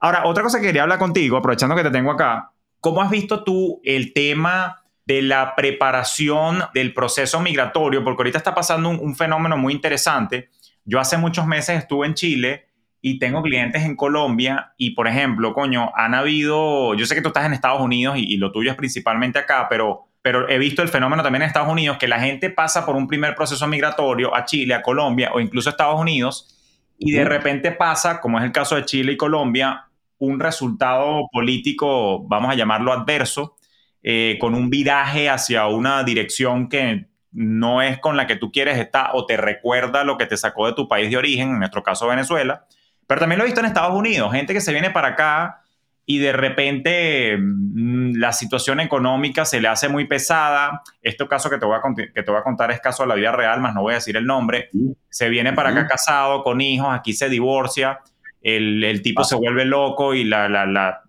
Ahora, 0.00 0.26
otra 0.26 0.42
cosa 0.42 0.60
que 0.60 0.66
quería 0.66 0.82
hablar 0.82 0.98
contigo, 0.98 1.38
aprovechando 1.38 1.74
que 1.74 1.82
te 1.82 1.90
tengo 1.90 2.12
acá, 2.12 2.52
¿Cómo 2.80 3.02
has 3.02 3.10
visto 3.10 3.44
tú 3.44 3.80
el 3.84 4.12
tema 4.12 4.82
de 5.04 5.22
la 5.22 5.54
preparación 5.56 6.62
del 6.74 6.92
proceso 6.92 7.40
migratorio? 7.40 8.04
Porque 8.04 8.20
ahorita 8.20 8.38
está 8.38 8.54
pasando 8.54 8.88
un, 8.88 9.16
fenómeno 9.16 9.56
muy 9.56 9.72
interesante. 9.72 10.50
Yo 10.84 11.00
hace 11.00 11.18
muchos 11.18 11.46
meses 11.46 11.78
estuve 11.78 12.06
en 12.06 12.14
Chile 12.14 12.66
y 13.00 13.18
tengo 13.18 13.42
clientes 13.42 13.82
en 13.82 13.96
Colombia 13.96 14.72
y, 14.76 14.90
por 14.90 15.08
ejemplo, 15.08 15.54
coño, 15.54 15.92
han 15.94 16.14
habido, 16.14 16.94
yo 16.94 17.06
sé 17.06 17.14
que 17.14 17.22
tú 17.22 17.28
estás 17.28 17.46
en 17.46 17.52
Estados 17.52 17.80
Unidos 17.80 18.16
y, 18.18 18.36
lo 18.36 18.52
tuyo 18.52 18.70
es 18.70 18.76
principalmente 18.76 19.38
acá, 19.38 19.66
pero, 19.68 20.08
pero 20.22 20.48
he 20.48 20.58
visto 20.58 20.82
el 20.82 20.88
fenómeno 20.88 21.22
también 21.22 21.42
en 21.42 21.48
Estados 21.48 21.70
Unidos, 21.70 21.98
que 21.98 22.08
la 22.08 22.20
gente 22.20 22.50
pasa 22.50 22.86
por 22.86 22.96
un 22.96 23.06
primer 23.06 23.34
proceso 23.34 23.66
migratorio 23.66 24.34
a 24.34 24.44
Chile, 24.44 24.74
a 24.74 24.82
Colombia 24.82 25.30
o 25.32 25.40
incluso 25.40 25.68
a 25.68 25.72
Estados 25.72 26.00
Unidos 26.00 26.54
y 26.98 27.12
de 27.12 27.24
repente 27.24 27.70
pasa, 27.70 28.20
como 28.20 28.38
es 28.38 28.44
el 28.44 28.52
caso 28.52 28.74
de 28.74 28.84
Chile 28.84 29.12
y 29.12 29.16
Colombia, 29.16 29.87
un 30.18 30.40
resultado 30.40 31.28
político, 31.32 32.26
vamos 32.26 32.50
a 32.50 32.54
llamarlo 32.54 32.92
adverso, 32.92 33.56
eh, 34.02 34.36
con 34.40 34.54
un 34.54 34.70
viraje 34.70 35.28
hacia 35.28 35.66
una 35.66 36.02
dirección 36.04 36.68
que 36.68 37.08
no 37.32 37.82
es 37.82 37.98
con 37.98 38.16
la 38.16 38.26
que 38.26 38.36
tú 38.36 38.50
quieres 38.50 38.78
estar 38.78 39.10
o 39.12 39.26
te 39.26 39.36
recuerda 39.36 40.04
lo 40.04 40.16
que 40.16 40.26
te 40.26 40.36
sacó 40.36 40.66
de 40.66 40.72
tu 40.72 40.88
país 40.88 41.10
de 41.10 41.16
origen, 41.16 41.50
en 41.50 41.58
nuestro 41.58 41.82
caso 41.82 42.08
Venezuela, 42.08 42.66
pero 43.06 43.20
también 43.20 43.38
lo 43.38 43.44
he 43.44 43.48
visto 43.48 43.60
en 43.60 43.66
Estados 43.66 43.94
Unidos, 43.94 44.32
gente 44.32 44.52
que 44.52 44.60
se 44.60 44.72
viene 44.72 44.90
para 44.90 45.08
acá 45.08 45.62
y 46.10 46.18
de 46.18 46.32
repente 46.32 47.36
mm, 47.36 48.16
la 48.16 48.32
situación 48.32 48.80
económica 48.80 49.44
se 49.44 49.60
le 49.60 49.68
hace 49.68 49.90
muy 49.90 50.06
pesada. 50.06 50.82
Este 51.02 51.28
caso 51.28 51.50
que 51.50 51.58
te, 51.58 51.66
voy 51.66 51.76
a 51.76 51.82
que 51.94 52.22
te 52.22 52.30
voy 52.30 52.40
a 52.40 52.42
contar 52.42 52.70
es 52.70 52.80
caso 52.80 53.02
de 53.02 53.10
la 53.10 53.14
vida 53.14 53.30
real, 53.30 53.60
más 53.60 53.74
no 53.74 53.82
voy 53.82 53.92
a 53.92 53.96
decir 53.96 54.16
el 54.16 54.24
nombre. 54.24 54.70
Se 55.10 55.28
viene 55.28 55.52
para 55.52 55.68
acá 55.68 55.86
casado, 55.86 56.42
con 56.42 56.62
hijos, 56.62 56.88
aquí 56.90 57.12
se 57.12 57.28
divorcia 57.28 58.00
el, 58.40 59.02
tipo 59.02 59.24
se 59.24 59.36
vuelve 59.36 59.64
loco 59.64 60.14
y 60.14 60.24
la, 60.24 60.48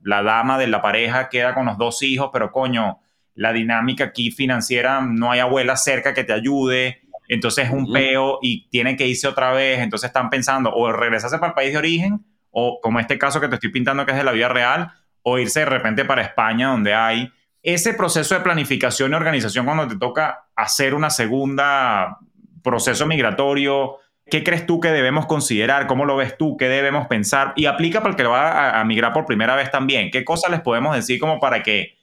dama 0.04 0.58
de 0.58 0.68
la 0.68 0.82
pareja 0.82 1.30
queda 1.30 1.54
con 1.54 1.66
los 1.66 1.78
dos 1.78 2.02
hijos, 2.04 2.30
pero 2.34 2.52
coño, 2.52 3.00
la 3.36 3.54
dinámica 3.54 4.06
aquí 4.06 4.32
financiera, 4.32 5.02
no 5.02 5.32
hay 5.32 5.40
abuela 5.40 5.78
cerca 5.78 6.14
que 6.14 6.24
te 6.24 6.34
ayude, 6.34 7.02
entonces 7.28 7.68
es 7.68 7.72
un 7.72 7.92
peo 7.92 8.40
y 8.42 8.68
tiene 8.70 8.96
que 8.96 9.08
irse 9.08 9.28
otra 9.28 9.52
vez, 9.52 9.80
entonces 9.80 10.08
están 10.08 10.30
pensando 10.30 10.74
o 10.74 10.92
regresarse 10.92 11.38
para 11.38 11.50
el 11.50 11.56
país 11.56 11.72
de 11.72 11.78
origen, 11.78 12.26
o 12.52 12.80
como 12.82 13.00
este 13.00 13.18
caso 13.18 13.40
que 13.40 13.48
te 13.48 13.56
estoy 13.56 13.72
pintando 13.72 14.06
que 14.06 14.12
es 14.12 14.18
de 14.18 14.24
la 14.24 14.32
vida 14.32 14.50
real, 14.50 14.92
o 15.22 15.38
irse 15.38 15.62
de 15.62 15.66
repente 15.68 16.06
para 16.06 16.24
España 16.24 16.70
donde 16.70 16.94
hay 16.94 17.32
ese 17.62 17.94
proceso 17.94 18.36
de 18.36 18.42
planificación 18.42 19.12
y 19.12 19.16
organización 19.16 19.66
cuando 19.66 19.88
te 19.88 19.98
toca 19.98 20.48
hacer 20.56 20.94
una 20.94 21.10
segunda 21.10 22.18
proceso 22.64 23.06
migratorio, 23.06 23.98
¿Qué 24.30 24.44
crees 24.44 24.66
tú 24.66 24.80
que 24.80 24.90
debemos 24.90 25.26
considerar? 25.26 25.88
¿Cómo 25.88 26.06
lo 26.06 26.16
ves 26.16 26.38
tú? 26.38 26.58
¿Qué 26.58 26.66
debemos 26.68 27.08
pensar? 27.08 27.54
Y 27.56 27.66
aplica 27.66 28.00
para 28.00 28.12
el 28.12 28.16
que 28.16 28.24
va 28.24 28.80
a, 28.80 28.84
migrar 28.86 29.14
por 29.14 29.26
primera 29.26 29.56
vez 29.56 29.72
también. 29.72 30.10
¿Qué 30.12 30.24
cosas 30.24 30.52
les 30.52 30.62
podemos 30.62 30.96
decir 30.96 31.20
como 31.20 31.40
para 31.40 31.64
que 31.64 31.98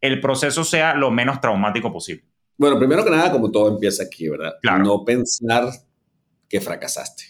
el 0.00 0.20
proceso 0.20 0.64
sea 0.64 0.94
lo 0.94 1.10
menos 1.10 1.40
traumático 1.40 1.92
posible? 1.92 2.24
Bueno, 2.56 2.78
primero 2.78 3.04
que 3.04 3.10
nada, 3.10 3.30
como 3.30 3.50
todo 3.50 3.68
empieza 3.68 4.04
aquí, 4.04 4.28
¿verdad? 4.28 4.54
No 4.80 5.04
pensar 5.04 5.70
que 6.48 6.60
fracasaste. 6.60 7.24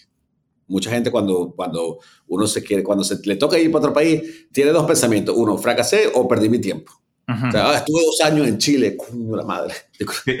Mucha 0.67 0.89
gente 0.89 1.11
cuando, 1.11 1.53
cuando 1.55 1.99
uno 2.27 2.47
se 2.47 2.63
quiere, 2.63 2.83
cuando 2.83 3.03
se 3.03 3.19
le 3.25 3.35
toca 3.35 3.59
ir 3.59 3.71
para 3.71 3.85
otro 3.85 3.93
país, 3.93 4.47
tiene 4.51 4.71
dos 4.71 4.85
pensamientos. 4.85 5.35
Uno, 5.37 5.57
fracasé 5.57 6.09
o 6.13 6.27
perdí 6.27 6.49
mi 6.49 6.59
tiempo. 6.59 6.91
O 7.27 7.51
sea, 7.51 7.69
ah, 7.69 7.77
estuve 7.77 8.01
dos 8.03 8.21
años 8.21 8.47
en 8.47 8.57
Chile, 8.57 8.97
coño 8.97 9.35
la 9.35 9.43
madre. 9.43 9.73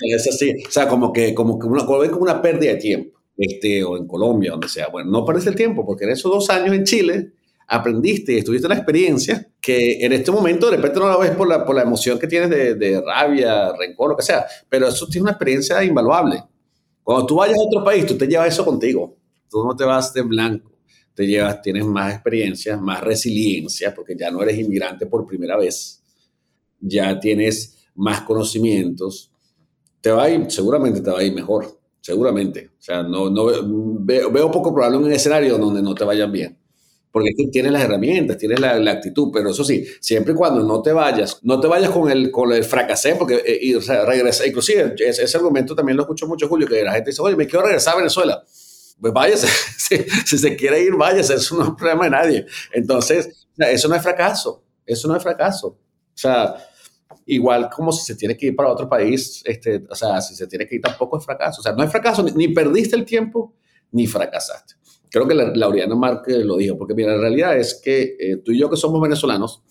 es 0.00 0.28
así. 0.28 0.54
O 0.66 0.70
sea, 0.70 0.88
como 0.88 1.12
que, 1.12 1.34
como 1.34 1.58
que 1.58 1.66
uno, 1.66 1.86
como 1.86 2.22
una 2.22 2.42
pérdida 2.42 2.72
de 2.72 2.78
tiempo. 2.78 3.20
Este, 3.36 3.82
o 3.82 3.96
en 3.96 4.06
Colombia, 4.06 4.50
donde 4.50 4.68
sea. 4.68 4.88
Bueno, 4.88 5.10
no 5.10 5.24
perdiste 5.24 5.50
el 5.50 5.56
tiempo, 5.56 5.86
porque 5.86 6.04
en 6.04 6.10
esos 6.10 6.30
dos 6.30 6.50
años 6.50 6.74
en 6.74 6.84
Chile 6.84 7.32
aprendiste 7.68 8.32
y 8.32 8.42
tuviste 8.42 8.66
una 8.66 8.76
experiencia 8.76 9.48
que 9.60 10.04
en 10.04 10.12
este 10.12 10.30
momento 10.32 10.68
de 10.68 10.76
repente 10.76 10.98
no 10.98 11.08
la 11.08 11.16
ves 11.16 11.30
por 11.30 11.48
la, 11.48 11.64
por 11.64 11.76
la 11.76 11.82
emoción 11.82 12.18
que 12.18 12.26
tienes 12.26 12.50
de, 12.50 12.74
de 12.74 13.00
rabia, 13.00 13.72
rencor, 13.78 14.10
lo 14.10 14.16
que 14.16 14.24
sea, 14.24 14.44
pero 14.68 14.88
eso 14.88 15.06
tiene 15.06 15.22
una 15.22 15.30
experiencia 15.30 15.82
invaluable. 15.84 16.42
Cuando 17.02 17.26
tú 17.26 17.36
vayas 17.36 17.56
a 17.56 17.62
otro 17.62 17.84
país, 17.84 18.04
tú 18.04 18.18
te 18.18 18.26
llevas 18.26 18.48
eso 18.48 18.64
contigo. 18.64 19.16
Tú 19.48 19.64
no 19.64 19.74
te 19.74 19.84
vas 19.84 20.12
de 20.12 20.22
blanco. 20.22 20.69
Te 21.14 21.26
llevas, 21.26 21.60
tienes 21.60 21.84
más 21.84 22.14
experiencia, 22.14 22.76
más 22.76 23.02
resiliencia, 23.02 23.94
porque 23.94 24.16
ya 24.16 24.30
no 24.30 24.42
eres 24.42 24.58
inmigrante 24.58 25.06
por 25.06 25.26
primera 25.26 25.56
vez. 25.56 26.02
Ya 26.80 27.18
tienes 27.20 27.76
más 27.94 28.22
conocimientos, 28.22 29.30
te 30.00 30.10
va 30.10 30.24
a 30.24 30.30
ir, 30.30 30.50
seguramente 30.50 31.00
te 31.00 31.10
va 31.10 31.18
a 31.18 31.22
ir 31.22 31.34
mejor, 31.34 31.78
seguramente. 32.00 32.70
O 32.78 32.82
sea, 32.82 33.02
no, 33.02 33.30
no 33.30 33.46
veo, 34.00 34.50
poco 34.50 34.72
probable 34.72 34.98
un 34.98 35.12
escenario 35.12 35.58
donde 35.58 35.82
no 35.82 35.94
te 35.94 36.04
vayan 36.04 36.32
bien. 36.32 36.56
Porque 37.12 37.30
tienes 37.50 37.72
las 37.72 37.82
herramientas, 37.82 38.38
tienes 38.38 38.60
la, 38.60 38.90
actitud, 38.92 39.30
pero 39.32 39.50
eso 39.50 39.64
sí, 39.64 39.84
siempre 40.00 40.32
y 40.32 40.36
cuando 40.36 40.62
no 40.62 40.80
te 40.80 40.92
vayas, 40.92 41.40
no 41.42 41.58
te 41.58 41.66
vayas 41.66 41.90
con 41.90 42.08
el, 42.08 42.30
con 42.30 42.52
el 42.52 42.62
fracasé, 42.62 43.16
porque 43.16 43.42
eh, 43.44 43.58
y, 43.60 43.74
regresa, 43.74 44.46
inclusive 44.46 44.94
ese, 44.96 45.24
ese, 45.24 45.36
argumento 45.36 45.74
también 45.74 45.96
lo 45.96 46.04
escucho 46.04 46.28
mucho, 46.28 46.46
Julio, 46.46 46.68
que 46.68 46.84
la 46.84 46.92
gente 46.92 47.10
dice, 47.10 47.20
oye, 47.20 47.34
me 47.34 47.48
quiero 47.48 47.64
regresar 47.64 47.94
a 47.94 47.98
Venezuela. 47.98 48.44
Pues 49.00 49.12
váyase. 49.12 49.48
si, 50.26 50.38
se 50.38 50.56
quiere 50.56 50.82
ir, 50.82 50.94
váyase. 50.94 51.34
Eso 51.34 51.56
no 51.56 51.64
es 51.64 51.70
problema 51.70 52.04
de 52.04 52.10
nadie. 52.10 52.46
Entonces, 52.72 53.46
eso 53.56 53.88
no 53.88 53.94
es 53.94 54.02
fracaso. 54.02 54.62
Eso 54.84 55.08
no 55.08 55.16
es 55.16 55.22
fracaso. 55.22 55.68
O 55.68 56.18
sea, 56.20 56.56
igual 57.26 57.70
como 57.70 57.92
si 57.92 58.04
se 58.04 58.16
tiene 58.16 58.36
que 58.36 58.46
ir 58.46 58.56
para 58.56 58.70
otro 58.70 58.88
país, 58.88 59.42
este, 59.44 59.84
o 59.88 59.94
sea, 59.94 60.20
si 60.20 60.34
se 60.34 60.46
tiene 60.46 60.66
que 60.66 60.76
ir 60.76 60.80
tampoco 60.80 61.18
es 61.18 61.24
fracaso. 61.24 61.60
O 61.60 61.62
sea, 61.62 61.72
no 61.72 61.82
es 61.82 61.90
fracaso, 61.90 62.22
ni, 62.22 62.48
perdiste 62.48 62.96
el 62.96 63.04
tiempo, 63.04 63.54
ni 63.92 64.06
fracasaste. 64.06 64.74
Creo 65.10 65.26
que 65.26 65.34
la, 65.34 65.86
Márquez 65.96 66.44
lo 66.44 66.56
dijo, 66.56 66.76
porque 66.76 66.94
mira, 66.94 67.14
la 67.14 67.20
realidad 67.20 67.56
es 67.56 67.80
que 67.82 68.16
eh, 68.18 68.36
tú 68.44 68.52
y 68.52 68.60
yo 68.60 68.70
que 68.70 68.76
somos 68.76 69.00
venezolanos, 69.00 69.62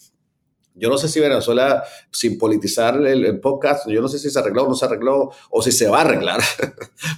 yo 0.79 0.89
no 0.89 0.97
sé 0.97 1.07
si 1.07 1.19
Venezuela, 1.19 1.83
sin 2.11 2.37
politizar 2.37 3.05
el, 3.05 3.39
podcast, 3.39 3.87
yo 3.89 4.01
no 4.01 4.07
sé 4.07 4.19
si 4.19 4.29
se 4.29 4.39
arregló 4.39 4.63
o 4.63 4.69
no 4.69 4.75
se 4.75 4.85
arregló, 4.85 5.31
o 5.49 5.61
si 5.61 5.71
se 5.71 5.87
va 5.87 5.99
a 5.99 6.01
arreglar, 6.01 6.41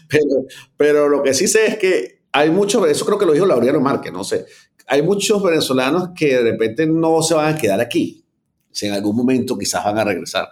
pero, 0.77 1.07
lo 1.07 1.23
que 1.23 1.33
sí 1.33 1.47
sé 1.47 1.67
es 1.67 1.77
que 1.77 2.21
hay 2.31 2.49
muchos, 2.49 2.87
eso 2.87 3.05
creo 3.05 3.17
que 3.17 3.25
lo 3.25 3.33
dijo 3.33 3.45
Laureano 3.45 3.79
Márquez, 3.79 4.11
no 4.11 4.23
sé, 4.23 4.45
hay 4.87 5.01
muchos 5.01 5.41
venezolanos 5.41 6.09
que 6.15 6.37
de 6.37 6.51
repente 6.51 6.85
no 6.85 7.21
se 7.21 7.35
van 7.35 7.55
a 7.55 7.57
quedar 7.57 7.79
aquí, 7.79 8.25
si 8.71 8.87
en 8.87 8.93
algún 8.93 9.15
momento 9.15 9.57
quizás 9.57 9.83
van 9.83 9.97
a 9.97 10.03
regresar. 10.03 10.47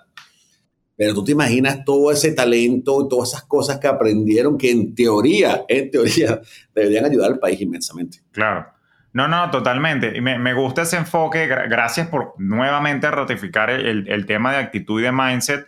Pero 1.00 1.14
tú 1.14 1.24
te 1.24 1.32
imaginas 1.32 1.86
todo 1.86 2.12
ese 2.12 2.34
talento 2.34 3.06
y 3.06 3.08
todas 3.08 3.30
esas 3.30 3.44
cosas 3.44 3.80
que 3.80 3.88
aprendieron 3.88 4.58
que 4.58 4.70
en 4.70 4.94
teoría, 4.94 5.64
en 5.70 5.90
teoría, 5.90 6.42
deberían 6.76 7.06
ayudar 7.06 7.32
al 7.32 7.40
país 7.40 7.62
inmensamente. 7.62 8.20
Claro. 8.32 8.66
No, 9.12 9.28
no, 9.28 9.50
totalmente. 9.50 10.16
Y 10.16 10.22
me, 10.22 10.54
gusta 10.54 10.84
ese 10.84 10.98
enfoque. 10.98 11.48
Gracias 11.48 12.08
por 12.08 12.36
nuevamente 12.38 13.10
ratificar 13.10 13.70
el, 13.70 14.26
tema 14.26 14.52
de 14.52 14.58
actitud 14.58 15.00
y 15.00 15.04
de 15.04 15.12
mindset, 15.12 15.68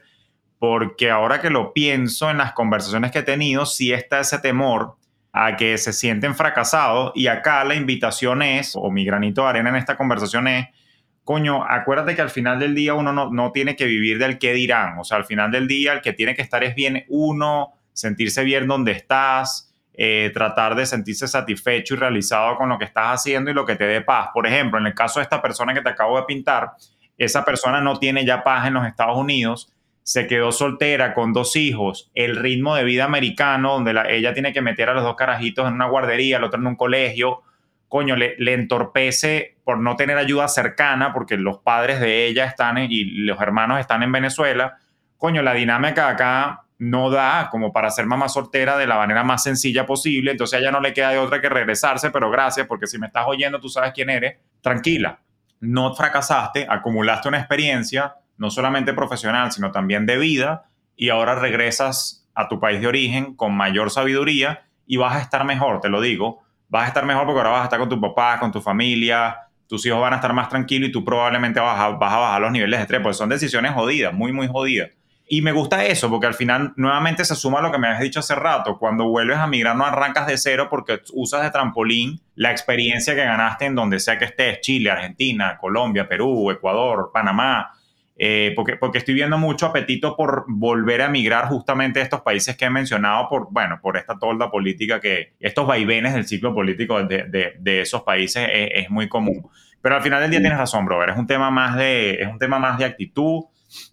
porque 0.60 1.10
ahora 1.10 1.42
que 1.42 1.50
lo 1.50 1.74
pienso 1.74 2.30
en 2.30 2.38
las 2.38 2.54
conversaciones 2.54 3.12
que 3.12 3.20
he 3.20 3.24
tenido, 3.24 3.66
sí 3.66 3.94
está 3.94 4.20
ese 4.20 4.38
temor 4.40 4.96
a 5.34 5.56
que 5.56 5.78
se 5.80 5.92
sienten 5.92 6.36
fracasados. 6.36 7.14
Y 7.16 7.28
acá 7.28 7.64
la 7.64 7.74
invitación 7.74 8.44
es, 8.44 8.74
o 8.76 8.92
mi 8.92 9.06
granito 9.06 9.42
de 9.44 9.50
arena 9.50 9.70
en 9.70 9.78
esta 9.78 9.98
conversación 9.98 10.48
es, 10.48 10.68
coño, 11.24 11.64
acuérdate 11.64 12.16
que 12.16 12.22
al 12.22 12.30
final 12.30 12.60
del 12.60 12.76
día 12.76 12.94
uno 12.94 13.12
no, 13.12 13.32
no 13.32 13.52
tiene 13.52 13.76
que 13.76 13.86
vivir 13.86 14.20
del 14.20 14.38
qué 14.38 14.54
dirán. 14.54 15.00
O 15.00 15.04
sea, 15.04 15.18
al 15.18 15.26
final 15.26 15.50
del 15.50 15.68
día 15.68 15.94
el 15.94 16.02
que 16.02 16.14
tiene 16.14 16.36
que 16.36 16.44
estar 16.44 16.64
es 16.64 16.76
bien 16.76 17.06
uno, 17.08 17.74
sentirse 17.94 18.44
bien 18.44 18.68
donde 18.68 18.92
estás 18.92 19.71
eh, 20.04 20.32
tratar 20.34 20.74
de 20.74 20.88
sentirse 20.88 21.28
satisfecho 21.28 21.94
y 21.94 21.98
realizado 21.98 22.58
con 22.58 22.70
lo 22.70 22.80
que 22.80 22.86
estás 22.86 23.20
haciendo 23.20 23.52
y 23.52 23.54
lo 23.54 23.68
que 23.68 23.76
te 23.76 23.86
dé 23.86 24.02
paz. 24.02 24.30
Por 24.34 24.48
ejemplo, 24.48 24.80
en 24.80 24.88
el 24.88 24.96
caso 24.96 25.20
de 25.20 25.26
esta 25.26 25.44
persona 25.44 25.76
que 25.76 25.82
te 25.84 25.90
acabo 25.90 26.18
de 26.18 26.24
pintar, 26.24 26.72
esa 27.20 27.46
persona 27.46 27.82
no 27.82 28.00
tiene 28.00 28.26
ya 28.26 28.44
paz 28.44 28.66
en 28.66 28.74
los 28.74 28.88
Estados 28.88 29.16
Unidos, 29.16 29.72
se 30.02 30.26
quedó 30.26 30.52
soltera 30.52 31.14
con 31.14 31.34
dos 31.34 31.56
hijos, 31.56 32.10
el 32.16 32.36
ritmo 32.36 32.74
de 32.74 32.84
vida 32.84 33.06
americano, 33.06 33.74
donde 33.74 33.94
ella 34.10 34.34
tiene 34.34 34.54
que 34.54 34.64
meter 34.64 34.90
a 34.90 34.96
los 34.96 35.04
dos 35.04 35.16
carajitos 35.16 35.68
en 35.68 35.76
una 35.76 35.86
guardería, 35.86 36.38
el 36.38 36.46
otro 36.46 36.60
en 36.60 36.66
un 36.66 36.76
colegio, 36.78 37.44
coño, 37.88 38.16
le, 38.16 38.34
le, 38.40 38.54
entorpece 38.54 39.58
por 39.64 39.78
no 39.78 39.98
tener 39.98 40.18
ayuda 40.18 40.48
cercana, 40.48 41.14
porque 41.14 41.38
los 41.38 41.60
padres 41.60 42.00
de 42.00 42.26
ella 42.26 42.46
están 42.46 42.80
y 42.80 43.04
los 43.04 43.40
hermanos 43.40 43.80
están 43.80 44.02
en 44.02 44.12
Venezuela. 44.12 44.80
Coño, 45.18 45.44
la 45.44 45.54
dinámica 45.54 46.10
acá 46.10 46.64
no 46.82 47.12
da 47.12 47.50
como 47.52 47.72
para 47.72 47.92
ser 47.92 48.08
mamá 48.08 48.28
soltera 48.28 48.76
de 48.76 48.88
la 48.88 48.96
manera 48.96 49.24
más 49.24 49.44
sencilla 49.44 49.86
posible, 49.86 50.32
entonces 50.32 50.58
a 50.58 50.62
ella 50.62 50.72
no 50.72 50.80
le 50.80 50.94
queda 50.94 51.12
de 51.12 51.20
otra 51.20 51.40
que 51.40 51.48
regresarse, 51.48 52.10
pero 52.10 52.32
gracias, 52.32 52.66
porque 52.66 52.88
si 52.88 52.98
me 52.98 53.06
estás 53.06 53.26
oyendo, 53.28 53.60
tú 53.60 53.70
sabes 53.70 53.92
quién 53.94 54.10
eres, 54.10 54.40
tranquila, 54.62 55.20
no 55.60 55.94
fracasaste, 55.94 56.66
acumulaste 56.68 57.28
una 57.28 57.38
experiencia, 57.38 58.16
no 58.38 58.50
solamente 58.50 58.94
profesional, 58.94 59.52
sino 59.52 59.70
también 59.70 60.08
de 60.08 60.18
vida, 60.18 60.72
y 60.96 61.10
ahora 61.10 61.36
regresas 61.36 62.28
a 62.34 62.48
tu 62.48 62.60
país 62.60 62.82
de 62.82 62.88
origen 62.88 63.36
con 63.36 63.54
mayor 63.54 63.92
sabiduría 63.92 64.64
y 64.88 64.98
vas 64.98 65.18
a 65.18 65.22
estar 65.22 65.46
mejor, 65.46 65.82
te 65.82 65.90
lo 65.90 66.02
digo, 66.02 66.42
vas 66.68 66.86
a 66.86 66.88
estar 66.88 67.06
mejor 67.06 67.28
porque 67.28 67.42
ahora 67.42 67.52
vas 67.52 67.62
a 67.62 67.66
estar 67.66 67.80
con 67.80 67.90
tu 67.90 68.02
papá, 68.02 68.40
con 68.40 68.52
tu 68.52 68.60
familia, 68.60 69.38
tus 69.68 69.86
hijos 69.86 70.02
van 70.02 70.14
a 70.14 70.16
estar 70.16 70.34
más 70.34 70.50
tranquilos 70.50 70.90
y 70.90 70.92
tú 70.92 71.06
probablemente 71.06 71.60
vas 71.60 71.80
a, 71.80 71.90
vas 71.90 72.12
a 72.12 72.18
bajar 72.18 72.42
los 72.42 72.52
niveles 72.52 72.80
de 72.80 72.82
estrés, 72.82 73.02
porque 73.02 73.14
son 73.14 73.30
decisiones 73.30 73.72
jodidas, 73.74 74.12
muy, 74.16 74.32
muy 74.32 74.48
jodidas 74.48 74.90
y 75.34 75.42
me 75.42 75.54
gusta 75.54 75.86
eso, 75.86 76.10
porque 76.10 76.28
al 76.28 76.34
final 76.34 76.74
nuevamente 76.76 77.24
se 77.24 77.36
suma 77.36 77.62
lo 77.62 77.72
que 77.72 77.78
me 77.78 77.88
habías 77.88 78.02
dicho 78.02 78.20
hace 78.20 78.36
rato. 78.36 78.78
Cuando 78.78 79.08
vuelves 79.08 79.38
a 79.38 79.48
migrar 79.48 79.78
no 79.78 79.86
arrancas 79.86 80.28
de 80.28 80.38
cero 80.38 80.68
porque 80.70 81.00
usas 81.14 81.42
de 81.42 81.52
trampolín 81.52 82.20
la 82.36 82.52
experiencia 82.52 83.16
que 83.16 83.24
ganaste 83.24 83.64
en 83.64 83.76
donde 83.76 84.02
sea 84.02 84.18
que 84.18 84.26
estés, 84.26 84.60
Chile, 84.60 84.92
Argentina, 84.92 85.58
Colombia, 85.58 86.10
Perú, 86.10 86.52
Ecuador, 86.52 87.12
Panamá. 87.14 87.72
Eh, 88.18 88.52
porque, 88.58 88.76
porque 88.76 88.98
estoy 88.98 89.14
viendo 89.14 89.38
mucho 89.38 89.68
apetito 89.68 90.18
por 90.18 90.44
volver 90.50 91.02
a 91.02 91.08
migrar 91.08 91.48
justamente 91.48 92.02
a 92.02 92.04
estos 92.04 92.20
países 92.20 92.58
que 92.58 92.66
he 92.66 92.70
mencionado 92.70 93.30
por, 93.30 93.48
bueno, 93.52 93.80
por 93.82 93.96
esta 93.96 94.20
tolda 94.20 94.52
política 94.52 95.00
que 95.00 95.36
estos 95.40 95.66
vaivenes 95.66 96.14
del 96.14 96.28
ciclo 96.28 96.54
político 96.54 97.02
de, 97.06 97.24
de, 97.24 97.54
de 97.58 97.80
esos 97.80 98.02
países 98.02 98.50
es, 98.52 98.70
es, 98.74 98.90
muy 98.90 99.08
común. 99.08 99.50
Pero 99.82 99.96
al 99.96 100.02
final 100.02 100.20
del 100.24 100.32
día 100.32 100.42
tienes 100.42 100.60
razón, 100.60 100.84
brother. 100.84 101.12
Es 101.12 101.18
un 101.18 101.26
tema 101.26 101.50
más 101.50 101.78
de, 101.78 102.16
es 102.16 102.28
un 102.28 102.38
tema 102.38 102.60
más 102.60 102.78
de 102.78 102.84
actitud 102.84 103.46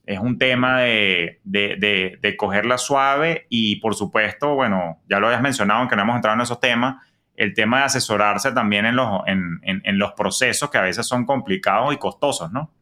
es 0.06 0.18
un 0.18 0.38
tema 0.38 0.80
de, 0.80 1.40
de, 1.44 2.18
de, 2.20 2.36
cogerla 2.36 2.78
suave 2.78 3.46
y 3.48 3.76
por 3.76 3.94
supuesto, 3.94 4.54
bueno, 4.54 5.00
ya 5.08 5.20
lo 5.20 5.26
habías 5.26 5.42
mencionado, 5.42 5.80
aunque 5.80 5.96
no 5.96 6.02
hemos 6.02 6.16
entrado 6.16 6.36
en 6.36 6.42
esos 6.42 6.60
temas, 6.60 6.96
el 7.36 7.54
tema 7.54 7.78
de 7.78 7.84
asesorarse 7.84 8.52
también 8.52 8.86
en 8.86 8.96
los, 8.96 9.22
en, 9.26 9.60
en, 9.62 9.98
los 9.98 10.12
procesos 10.12 10.70
que 10.70 10.78
a 10.78 10.82
veces 10.82 11.06
son 11.06 11.24
complicados 11.24 11.94
y 11.94 11.96
costosos, 11.96 12.50
¿no? 12.50 12.72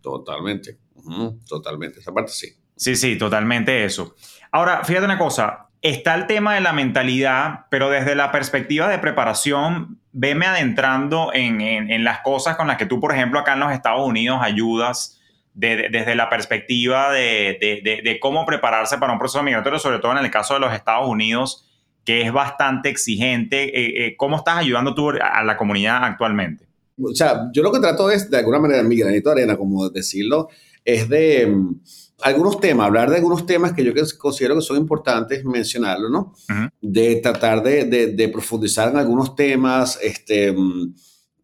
Totalmente, 0.00 0.78
totalmente, 1.48 2.00
esa 2.00 2.12
parte 2.12 2.32
sí. 2.32 2.48
Sí, 2.74 2.96
sí, 2.96 3.16
totalmente 3.16 3.84
eso. 3.84 4.16
Ahora, 4.50 4.84
fíjate 4.84 5.04
una 5.04 5.18
cosa, 5.18 5.68
está 5.82 6.14
el 6.14 6.26
tema 6.26 6.54
de 6.54 6.60
la 6.60 6.72
mentalidad, 6.72 7.66
pero 7.70 7.88
desde 7.88 8.16
la 8.16 8.32
perspectiva 8.32 8.88
de 8.88 8.98
preparación, 8.98 10.00
veme 10.12 10.46
adentrando 10.46 11.30
en, 11.32 11.60
en, 11.60 11.90
en, 11.90 12.02
las 12.02 12.20
cosas 12.20 12.56
con 12.56 12.66
las 12.66 12.76
que 12.76 12.86
tú, 12.86 12.98
por 12.98 13.14
ejemplo, 13.14 13.38
acá 13.38 13.52
en 13.52 13.60
los 13.60 13.72
Estados 13.72 14.06
Unidos 14.06 14.40
ayudas 14.42 15.20
desde 15.56 16.14
la 16.14 16.28
perspectiva 16.28 17.10
de, 17.12 18.18
cómo 18.20 18.44
prepararse 18.44 18.98
para 18.98 19.12
un 19.12 19.18
proceso 19.18 19.42
migratorio, 19.42 19.78
sobre 19.78 19.98
todo 19.98 20.12
en 20.12 20.18
el 20.18 20.30
caso 20.30 20.54
de 20.54 20.60
los 20.60 20.74
Estados 20.74 21.08
Unidos, 21.08 21.66
que 22.04 22.22
es 22.22 22.32
bastante 22.32 22.90
exigente. 22.90 23.64
Eh, 23.64 24.06
eh, 24.06 24.16
¿Cómo 24.16 24.36
estás 24.36 24.58
ayudando 24.58 24.94
tú 24.94 25.10
a 25.10 25.42
la 25.42 25.56
comunidad 25.56 26.04
actualmente? 26.04 26.66
O 27.02 27.14
sea, 27.14 27.48
yo 27.52 27.62
lo 27.62 27.72
que 27.72 27.80
trato 27.80 28.10
es, 28.10 28.30
de 28.30 28.36
alguna 28.36 28.58
manera, 28.58 28.82
mi 28.82 28.96
granito 28.96 29.30
de 29.30 29.42
arena, 29.42 29.56
como 29.56 29.88
decirlo, 29.88 30.48
es 30.84 31.08
de 31.08 31.46
mm, 31.46 31.80
algunos 32.22 32.60
temas, 32.60 32.86
hablar 32.86 33.08
de 33.08 33.16
algunos 33.16 33.46
temas 33.46 33.72
que 33.72 33.82
yo 33.82 33.92
considero 34.18 34.56
que 34.56 34.60
son 34.60 34.76
importantes 34.76 35.42
mencionarlo, 35.44 36.10
¿no? 36.10 36.34
De 36.80 37.16
tratar 37.16 37.62
de, 37.62 38.30
profundizar 38.30 38.90
en 38.90 38.98
algunos 38.98 39.34
temas, 39.34 39.98
este 40.02 40.52
mm, 40.52 40.94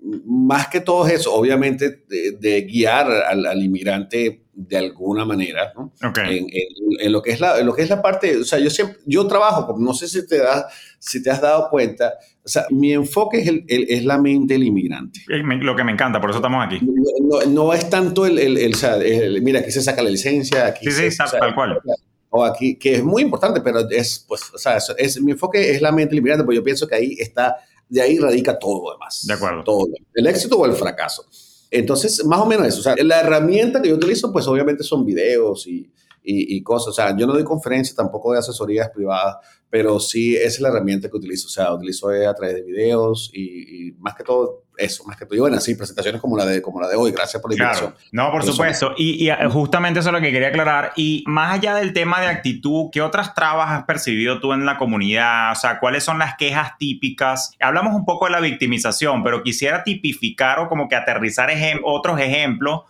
más 0.03 0.69
que 0.69 0.81
todo 0.81 1.07
eso, 1.07 1.33
obviamente, 1.33 2.05
de, 2.09 2.63
guiar 2.63 3.11
al, 3.11 3.63
inmigrante 3.63 4.43
de 4.53 4.77
alguna 4.77 5.25
manera, 5.25 5.73
¿no? 5.77 5.93
En, 6.29 7.13
lo 7.13 7.23
que 7.23 7.31
es 7.31 7.41
la, 7.41 7.61
lo 7.63 7.75
que 7.75 7.83
es 7.83 7.89
la 7.89 8.03
parte, 8.03 8.39
o 8.39 8.45
sea, 8.45 8.59
yo 8.59 8.69
siempre, 8.69 8.99
yo 9.07 9.27
trabajo, 9.27 9.75
no 9.79 9.95
sé 9.95 10.09
si 10.09 10.27
te, 10.27 10.39
das, 10.39 10.67
si 10.99 11.23
te 11.23 11.31
has 11.31 11.41
dado 11.41 11.69
cuenta, 11.71 12.15
o 12.45 12.49
sea, 12.49 12.67
mi 12.71 12.93
enfoque 12.93 13.41
es, 13.41 13.49
el, 13.49 13.65
es 13.69 14.05
la 14.05 14.19
mente 14.19 14.55
del 14.55 14.65
inmigrante. 14.65 15.21
Lo 15.27 15.77
que 15.77 15.85
me 15.85 15.93
encanta, 15.93 16.21
por 16.21 16.31
eso 16.31 16.41
estamos 16.41 16.65
aquí. 16.67 16.81
No, 17.49 17.73
es 17.73 17.89
tanto 17.89 18.27
el, 18.27 18.39
el, 18.39 18.75
o 18.75 18.77
sea, 18.77 18.99
mira, 19.41 19.61
aquí 19.61 19.71
se 19.71 19.83
saca 19.83 20.03
la 20.03 20.11
licencia, 20.11 20.67
aquí 20.67 20.91
Sí, 20.91 21.11
sí, 21.11 21.17
tal 21.17 21.55
cual. 21.55 21.81
O 22.35 22.45
aquí, 22.45 22.77
que 22.77 22.95
es 22.95 23.05
muy 23.05 23.23
importante, 23.23 23.61
pero 23.61 23.89
es, 23.91 24.25
pues, 24.27 24.43
o 24.55 24.59
sea, 24.59 24.79
es, 24.97 25.21
mi 25.21 25.33
enfoque 25.33 25.71
es 25.71 25.83
la 25.83 25.93
mente 25.93 26.11
del 26.11 26.19
inmigrante, 26.19 26.45
porque 26.45 26.57
yo 26.57 26.65
pienso 26.65 26.89
que 26.89 26.95
ahí 26.95 27.17
está 27.19 27.57
de 27.93 28.01
ahí 28.01 28.19
radica 28.19 28.59
todo 28.59 28.85
lo 28.85 28.93
demás. 28.93 29.27
De 29.27 29.35
acuerdo. 29.35 29.63
Todo. 29.65 29.87
El 30.15 30.27
éxito 30.27 30.57
o 30.57 30.65
el 30.65 30.73
fracaso. 30.73 31.27
Entonces, 31.71 32.25
más 32.25 32.41
o 32.41 32.47
menos 32.47 32.67
eso. 32.67 32.81
O 32.81 32.83
sea, 32.83 32.95
la 33.05 33.21
herramienta 33.21 33.83
que 33.83 33.91
yo 33.91 33.97
utilizo, 33.97 34.33
pues 34.33 34.47
obviamente 34.47 34.83
son 34.83 35.05
videos 35.05 35.67
y, 35.67 35.91
y, 36.25 36.63
cosas. 36.63 36.89
O 36.89 36.93
sea, 36.93 37.17
yo 37.17 37.27
no 37.27 37.33
doy 37.33 37.45
conferencias, 37.45 37.97
tampoco 37.97 38.33
de 38.33 38.39
asesorías 38.39 38.91
privadas, 38.91 39.37
pero 39.69 39.99
sí 40.01 40.37
es 40.37 40.61
la 40.61 40.69
herramienta 40.69 41.09
que 41.09 41.17
utilizo. 41.17 41.47
O 41.47 41.51
sea, 41.51 41.73
utilizo 41.73 42.09
a 42.09 42.35
través 42.35 42.57
de 42.57 42.63
videos 42.63 43.31
y, 43.33 43.93
más 43.99 44.15
que 44.15 44.25
todo 44.25 44.65
eso, 44.77 45.05
más 45.05 45.17
que 45.17 45.27
todo. 45.27 45.37
Y 45.37 45.41
bueno, 45.41 45.59
sí, 45.61 45.75
presentaciones 45.75 46.21
como 46.21 46.37
la 46.37 46.45
de, 46.45 46.61
como 46.63 46.81
la 46.81 46.89
de 46.89 46.97
hoy. 46.97 47.11
Gracias 47.13 47.41
por 47.41 47.51
la 47.51 47.57
invitación. 47.57 47.95
No, 48.13 48.31
por 48.31 48.45
supuesto. 48.45 48.93
Y, 48.97 49.29
y, 49.29 49.33
justamente 49.51 50.01
eso 50.01 50.11
es 50.11 50.13
lo 50.13 50.21
que 50.21 50.31
quería 50.31 50.49
aclarar. 50.49 50.93
Y 50.97 51.25
más 51.27 51.55
allá 51.55 51.75
del 51.75 51.93
tema 51.93 52.21
de 52.21 52.27
actitud, 52.27 52.91
¿qué 52.93 53.03
otras 53.03 53.35
trabas 53.35 53.71
has 53.71 53.85
percibido 53.85 54.41
tú 54.41 54.53
en 54.53 54.65
la 54.65 54.79
comunidad? 54.79 55.53
O 55.53 55.57
sea, 55.57 55.79
¿cuáles 55.79 56.05
son 56.05 56.19
las 56.19 56.37
quejas 56.37 56.79
típicas? 56.79 57.55
Hablamos 57.61 57.95
un 57.95 58.05
poco 58.05 58.27
de 58.27 58.33
la 58.33 58.41
victimización, 58.41 59.23
pero 59.23 59.43
quisiera 59.43 59.85
tipificar 59.85 60.61
o 60.61 60.69
como 60.69 60.89
que 60.89 60.97
aterrizar 60.97 61.51
otros 61.85 62.21
ejemplos 62.21 62.83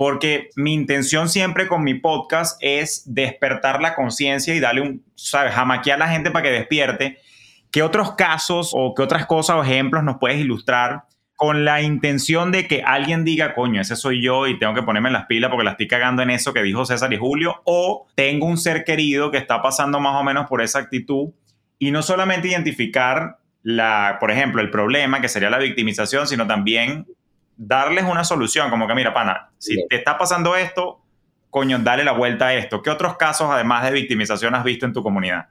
porque 0.00 0.48
mi 0.56 0.72
intención 0.72 1.28
siempre 1.28 1.68
con 1.68 1.84
mi 1.84 1.92
podcast 1.92 2.56
es 2.62 3.02
despertar 3.04 3.82
la 3.82 3.94
conciencia 3.94 4.54
y 4.54 4.58
darle 4.58 4.80
un, 4.80 5.04
¿sabes? 5.14 5.52
Jamaquear 5.52 6.00
a 6.00 6.06
la 6.06 6.10
gente 6.10 6.30
para 6.30 6.42
que 6.42 6.50
despierte. 6.52 7.18
¿Qué 7.70 7.82
otros 7.82 8.14
casos 8.14 8.70
o 8.72 8.94
qué 8.94 9.02
otras 9.02 9.26
cosas 9.26 9.56
o 9.56 9.62
ejemplos 9.62 10.02
nos 10.02 10.16
puedes 10.16 10.38
ilustrar 10.38 11.02
con 11.36 11.66
la 11.66 11.82
intención 11.82 12.50
de 12.50 12.66
que 12.66 12.82
alguien 12.82 13.26
diga, 13.26 13.52
coño, 13.52 13.82
ese 13.82 13.94
soy 13.94 14.22
yo 14.22 14.46
y 14.46 14.58
tengo 14.58 14.72
que 14.72 14.82
ponerme 14.82 15.10
las 15.10 15.26
pilas 15.26 15.50
porque 15.50 15.64
la 15.64 15.72
estoy 15.72 15.86
cagando 15.86 16.22
en 16.22 16.30
eso 16.30 16.54
que 16.54 16.62
dijo 16.62 16.86
César 16.86 17.12
y 17.12 17.18
Julio, 17.18 17.60
o 17.66 18.06
tengo 18.14 18.46
un 18.46 18.56
ser 18.56 18.84
querido 18.84 19.30
que 19.30 19.36
está 19.36 19.60
pasando 19.60 20.00
más 20.00 20.18
o 20.18 20.24
menos 20.24 20.46
por 20.46 20.62
esa 20.62 20.78
actitud 20.78 21.34
y 21.78 21.90
no 21.90 22.02
solamente 22.02 22.48
identificar 22.48 23.36
la, 23.62 24.16
por 24.18 24.30
ejemplo, 24.30 24.62
el 24.62 24.70
problema, 24.70 25.20
que 25.20 25.28
sería 25.28 25.50
la 25.50 25.58
victimización, 25.58 26.26
sino 26.26 26.46
también 26.46 27.04
darles 27.62 28.04
una 28.04 28.24
solución, 28.24 28.70
como 28.70 28.88
que 28.88 28.94
mira, 28.94 29.12
pana, 29.12 29.52
si 29.58 29.86
te 29.86 29.96
está 29.96 30.16
pasando 30.16 30.56
esto, 30.56 31.02
coño, 31.50 31.78
dale 31.78 32.04
la 32.04 32.12
vuelta 32.12 32.48
a 32.48 32.54
esto. 32.54 32.80
¿Qué 32.80 32.88
otros 32.88 33.16
casos, 33.18 33.48
además 33.50 33.84
de 33.84 33.90
victimización, 33.92 34.54
has 34.54 34.64
visto 34.64 34.86
en 34.86 34.94
tu 34.94 35.02
comunidad? 35.02 35.48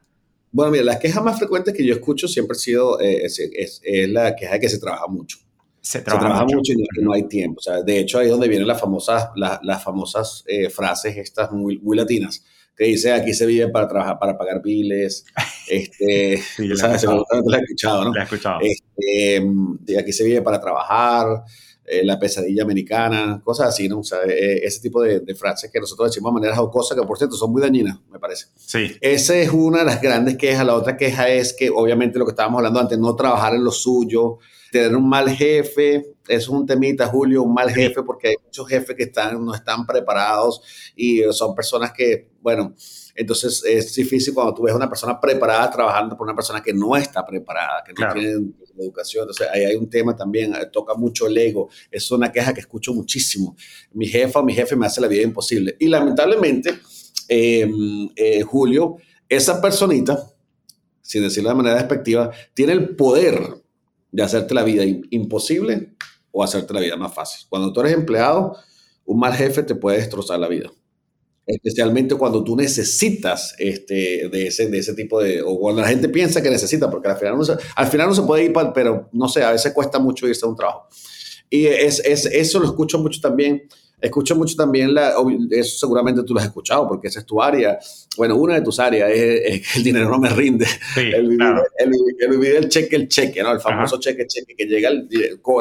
Bueno, 0.52 0.72
mira, 0.72 0.84
las 0.84 0.98
quejas 0.98 1.24
más 1.24 1.38
frecuentes 1.38 1.76
que 1.76 1.86
yo 1.86 1.94
escucho 1.94 2.28
siempre 2.28 2.56
ha 2.56 2.60
sido 2.60 3.00
eh, 3.00 3.26
es, 3.26 3.82
la 4.10 4.36
queja 4.36 4.54
de 4.54 4.60
que 4.60 4.70
se 4.70 4.80
trabaja 4.80 5.06
mucho. 5.08 5.38
Se 5.82 6.02
trabaja, 6.02 6.46
mucho. 6.46 6.74
y 6.74 7.02
no, 7.02 7.14
hay 7.14 7.24
tiempo. 7.28 7.60
O 7.60 7.62
sea, 7.62 7.84
de 7.84 8.00
hecho, 8.00 8.18
ahí 8.18 8.26
es 8.26 8.32
donde 8.32 8.48
vienen 8.48 8.68
las 8.68 8.82
famosas, 8.82 9.30
las 9.36 9.84
famosas 9.84 10.44
eh, 10.48 10.70
frases 10.70 11.16
estas 11.16 11.52
muy, 11.52 11.78
muy 11.78 11.96
latinas 11.96 12.44
que 12.76 12.86
dice 12.86 13.12
aquí 13.12 13.34
se 13.34 13.46
vive 13.46 13.68
para 13.68 13.90
trabajar, 13.90 14.18
para 14.18 14.38
pagar 14.38 14.62
biles, 14.62 15.26
este, 15.70 16.38
sí. 16.38 16.68
La 16.82 16.94
he 16.94 17.62
escuchado, 17.62 18.06
¿no? 18.06 18.14
La 18.14 18.22
he 18.22 18.24
escuchado. 18.24 18.60
Este, 18.62 20.00
aquí 20.00 20.14
se 20.14 20.24
vive 20.24 20.42
para 20.42 20.62
trabajar, 20.62 21.44
eh, 21.92 22.06
la 22.06 22.20
pesadilla 22.20 22.62
americana, 22.62 23.42
cosas 23.44 23.70
así, 23.70 23.90
¿no? 23.90 24.02
O 24.02 24.04
sea, 24.04 24.20
eh, 24.24 24.62
ese 24.64 24.80
tipo 24.80 25.02
de, 25.02 25.34
frases 25.34 25.72
que 25.72 25.80
nosotros 25.80 26.12
decimos 26.12 26.32
de 26.32 26.40
manera 26.40 26.56
jocosa, 26.56 26.94
que 26.94 27.02
por 27.02 27.18
cierto 27.18 27.36
son 27.36 27.52
muy 27.52 27.64
dañinas, 27.64 27.98
me 28.12 28.20
parece. 28.20 28.46
Sí. 28.58 28.96
Esa 29.02 29.36
es 29.36 29.50
una 29.50 29.80
de 29.80 29.86
las 29.86 30.00
grandes 30.00 30.38
quejas. 30.38 30.64
La 30.68 30.76
otra 30.76 30.96
queja 30.96 31.30
es 31.30 31.52
que, 31.52 31.72
obviamente, 31.72 32.20
lo 32.20 32.26
que 32.26 32.32
estábamos 32.32 32.60
hablando 32.60 32.80
antes, 32.80 33.00
no 33.00 33.16
trabajar 33.16 33.56
en 33.56 33.64
lo 33.64 33.72
suyo, 33.72 34.38
tener 34.72 34.96
un 34.96 35.10
mal 35.10 35.32
jefe, 35.32 35.96
eso 36.28 36.38
es 36.38 36.50
un 36.50 36.68
temita, 36.68 37.08
Julio, 37.08 37.42
un 37.42 37.56
mal 37.56 37.72
jefe, 37.72 38.04
porque 38.04 38.28
hay 38.28 38.36
muchos 38.44 38.68
jefes 38.68 38.96
que 38.96 39.04
están, 39.04 39.44
no 39.44 39.56
están 39.56 39.88
preparados 39.88 40.62
y 40.96 41.24
son 41.32 41.56
personas 41.56 41.92
que, 41.92 42.30
bueno, 42.40 42.76
entonces 43.16 43.64
es 43.66 43.96
difícil 43.96 44.34
cuando 44.34 44.54
tú 44.54 44.62
ves 44.62 44.74
a 44.74 44.78
una 44.78 44.88
persona 44.88 45.20
preparada 45.20 45.72
trabajando 45.72 46.16
por 46.16 46.28
una 46.28 46.36
persona 46.36 46.62
que 46.62 46.72
no 46.72 46.96
está 46.96 47.26
preparada, 47.26 47.84
que 47.84 47.94
no 47.94 48.14
tiene 48.14 48.54
educación. 48.84 49.24
Entonces 49.24 49.48
ahí 49.52 49.64
hay 49.64 49.76
un 49.76 49.90
tema 49.90 50.16
también, 50.16 50.54
eh, 50.54 50.68
toca 50.72 50.94
mucho 50.96 51.28
el 51.28 51.38
ego. 51.38 51.70
Es 51.92 52.12
una 52.12 52.32
queja 52.32 52.54
que 52.54 52.62
escucho 52.62 52.94
muchísimo. 52.94 53.56
Mi 53.94 54.08
jefa 54.08 54.40
o 54.40 54.44
mi 54.44 54.54
jefe 54.54 54.76
me 54.76 54.86
hace 54.86 55.02
la 55.02 55.08
vida 55.08 55.22
imposible. 55.24 55.76
Y 55.80 55.88
lamentablemente, 55.88 56.80
em, 57.28 58.10
eh, 58.16 58.42
Julio, 58.42 58.98
esa 59.28 59.62
personita, 59.62 60.32
sin 61.02 61.24
decirlo 61.24 61.50
de 61.50 61.56
manera 61.56 61.76
despectiva, 61.76 62.32
tiene 62.54 62.74
el 62.74 62.96
poder 62.96 63.40
de 64.12 64.24
hacerte 64.24 64.54
la 64.54 64.64
vida 64.64 64.84
imposible 65.12 65.94
o 66.32 66.44
hacerte 66.44 66.74
la 66.74 66.80
vida 66.80 66.96
más 66.96 67.14
fácil. 67.14 67.46
Cuando 67.50 67.72
tú 67.74 67.82
eres 67.82 67.94
empleado, 67.94 68.58
un 69.06 69.20
mal 69.20 69.34
jefe 69.34 69.64
te 69.64 69.76
puede 69.76 69.98
destrozar 69.98 70.40
la 70.40 70.48
vida. 70.48 70.72
Especialmente 71.52 72.16
cuando 72.16 72.44
tú 72.44 72.56
necesitas 72.56 73.56
este, 73.58 74.30
de, 74.30 74.48
ese, 74.48 74.70
de 74.70 74.78
ese 74.78 74.94
tipo 74.94 75.22
de... 75.22 75.42
O 75.42 75.60
cuando 75.60 75.82
la 75.82 75.88
gente 75.88 76.10
piensa 76.10 76.42
que 76.42 76.50
necesita, 76.50 76.90
porque 76.90 77.08
al 77.08 77.18
final 77.18 77.38
no 77.38 77.44
se, 77.44 77.54
al 77.76 77.88
final 77.88 78.10
no 78.10 78.16
se 78.16 78.22
puede 78.22 78.46
ir, 78.46 78.54
para, 78.54 78.72
pero 78.72 79.10
no 79.12 79.28
sé, 79.28 79.44
a 79.44 79.52
veces 79.52 79.74
cuesta 79.74 79.98
mucho 80.00 80.28
irse 80.28 80.46
a 80.46 80.50
un 80.50 80.56
trabajo. 80.56 80.88
Y 81.50 81.66
es, 81.66 82.00
es, 82.06 82.26
eso 82.28 82.60
lo 82.60 82.66
escucho 82.66 83.00
mucho 83.00 83.20
también 83.20 83.64
Escucho 84.02 84.36
mucho 84.36 84.56
también, 84.56 84.94
la, 84.94 85.14
eso 85.52 85.78
seguramente 85.78 86.24
tú 86.24 86.34
lo 86.34 86.40
has 86.40 86.46
escuchado 86.46 86.88
porque 86.88 87.10
esa 87.10 87.20
es 87.20 87.26
tu 87.26 87.42
área. 87.42 87.78
Bueno, 88.16 88.38
una 88.38 88.56
de 88.56 88.62
tus 88.62 88.80
áreas 88.80 89.12
es, 89.12 89.68
que 89.68 89.80
el 89.80 89.84
dinero 89.84 90.10
no 90.10 90.20
me 90.20 90.30
rinde. 90.30 90.66
el, 90.96 91.28
vivir, 92.30 92.56
el, 92.56 92.70
cheque, 92.70 92.96
el 92.96 93.10
cheque, 93.10 93.44
¿no? 93.44 93.52
El 93.52 93.60
famoso 93.60 94.00
cheque, 94.00 94.26
cheque, 94.26 94.56
que 94.56 94.66
llega, 94.66 94.90
el, 94.90 95.10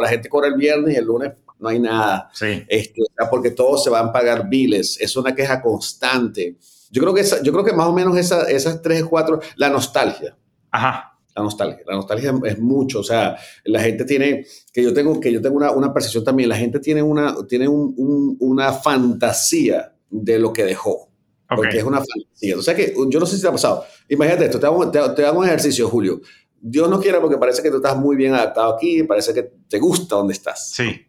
la 0.01 0.09
gente 0.09 0.29
cobra 0.29 0.49
el 0.49 0.55
viernes 0.55 0.95
y 0.95 0.99
el 0.99 1.05
lunes 1.05 1.33
no 1.59 1.69
hay 1.69 1.79
nada. 1.79 2.31
Sí. 2.33 2.65
Este, 2.69 3.03
porque 3.31 3.51
todos 3.51 3.85
se 3.85 3.91
van 3.91 4.09
a 4.09 4.13
pagar 4.13 4.49
biles. 4.49 4.99
Es 5.01 5.17
una 5.17 5.35
queja 5.35 5.61
constante. 5.61 6.57
Yo 6.91 7.03
creo 7.03 7.15
que, 7.15 7.21
esa, 7.21 7.43
yo 7.43 7.53
creo 7.53 7.65
que 7.65 7.73
más 7.73 7.87
o 7.87 7.93
menos 7.93 8.17
esa, 8.17 8.49
esas 8.51 8.81
tres, 8.81 9.05
cuatro, 9.05 9.41
la 9.57 9.69
nostalgia. 9.69 10.37
Ajá 10.71 11.19
la 11.39 11.45
nostalgia. 11.45 11.85
La 11.87 11.95
nostalgia 11.95 12.35
es 12.45 12.59
mucho, 12.59 13.01
o 13.01 13.05
sea, 13.05 13.37
la 13.65 13.81
gente 13.81 14.05
tiene, 14.05 14.45
que 14.73 14.83
yo 14.83 14.93
tengo, 14.93 15.19
que 15.21 15.33
yo 15.33 15.41
tengo 15.41 15.57
una, 15.57 15.71
una 15.71 15.93
percepción 15.93 16.25
también, 16.25 16.49
la 16.49 16.57
gente 16.57 16.81
tiene 16.81 17.03
una, 17.03 17.35
tiene 17.47 17.69
un, 17.69 18.37
una 18.41 18.73
fantasía 18.73 19.95
de 20.11 20.39
lo 20.39 20.53
que 20.53 20.65
dejó. 20.65 21.09
Porque 21.49 21.79
es 21.79 21.85
una 21.85 21.99
fantasía. 21.99 22.59
O 22.59 22.63
sea 22.63 22.77
que 22.77 22.95
yo 23.09 23.19
no 23.19 23.25
sé 23.25 23.37
si 23.37 23.43
te 23.43 23.49
ha 23.49 23.53
pasado. 23.53 23.83
Imagínate 24.09 24.45
esto, 24.45 24.61
te 24.61 24.67
hago, 24.67 24.91
te, 24.91 25.25
hago 25.25 25.39
un 25.39 25.47
ejercicio, 25.47 25.89
Julio. 25.89 26.21
Dios 26.61 26.91
no 26.91 27.01
quiera 27.01 27.21
porque 27.23 27.39
parece 27.39 27.63
que 27.63 27.71
tú 27.71 27.77
estás 27.77 27.97
muy 27.97 28.17
bien 28.17 28.35
adaptado 28.35 28.75
aquí, 28.75 29.03
parece 29.05 29.33
que 29.33 29.51
te 29.67 29.79
gusta 29.79 30.17
donde 30.17 30.35
estás. 30.35 30.73
Sí. 30.73 31.07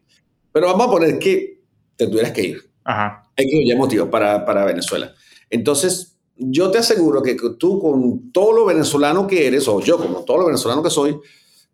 Pero 0.52 0.66
vamos 0.66 0.86
a 0.86 0.90
poner 0.90 1.18
que 1.18 1.60
te 1.96 2.06
tuvieras 2.06 2.32
que 2.32 2.42
ir. 2.42 2.70
Ajá. 2.84 3.30
Hay 3.36 3.46
que 3.46 3.56
ir 3.56 3.76
motivo 3.76 4.10
para, 4.10 4.44
para 4.44 4.64
Venezuela. 4.64 5.14
Entonces, 5.48 6.18
yo 6.36 6.70
te 6.70 6.78
aseguro 6.78 7.22
que 7.22 7.36
tú 7.58 7.78
con 7.78 8.32
todo 8.32 8.52
lo 8.52 8.64
venezolano 8.64 9.26
que 9.26 9.46
eres, 9.46 9.68
o 9.68 9.80
yo 9.80 9.98
como 9.98 10.24
todo 10.24 10.38
lo 10.38 10.46
venezolano 10.46 10.82
que 10.82 10.90
soy, 10.90 11.18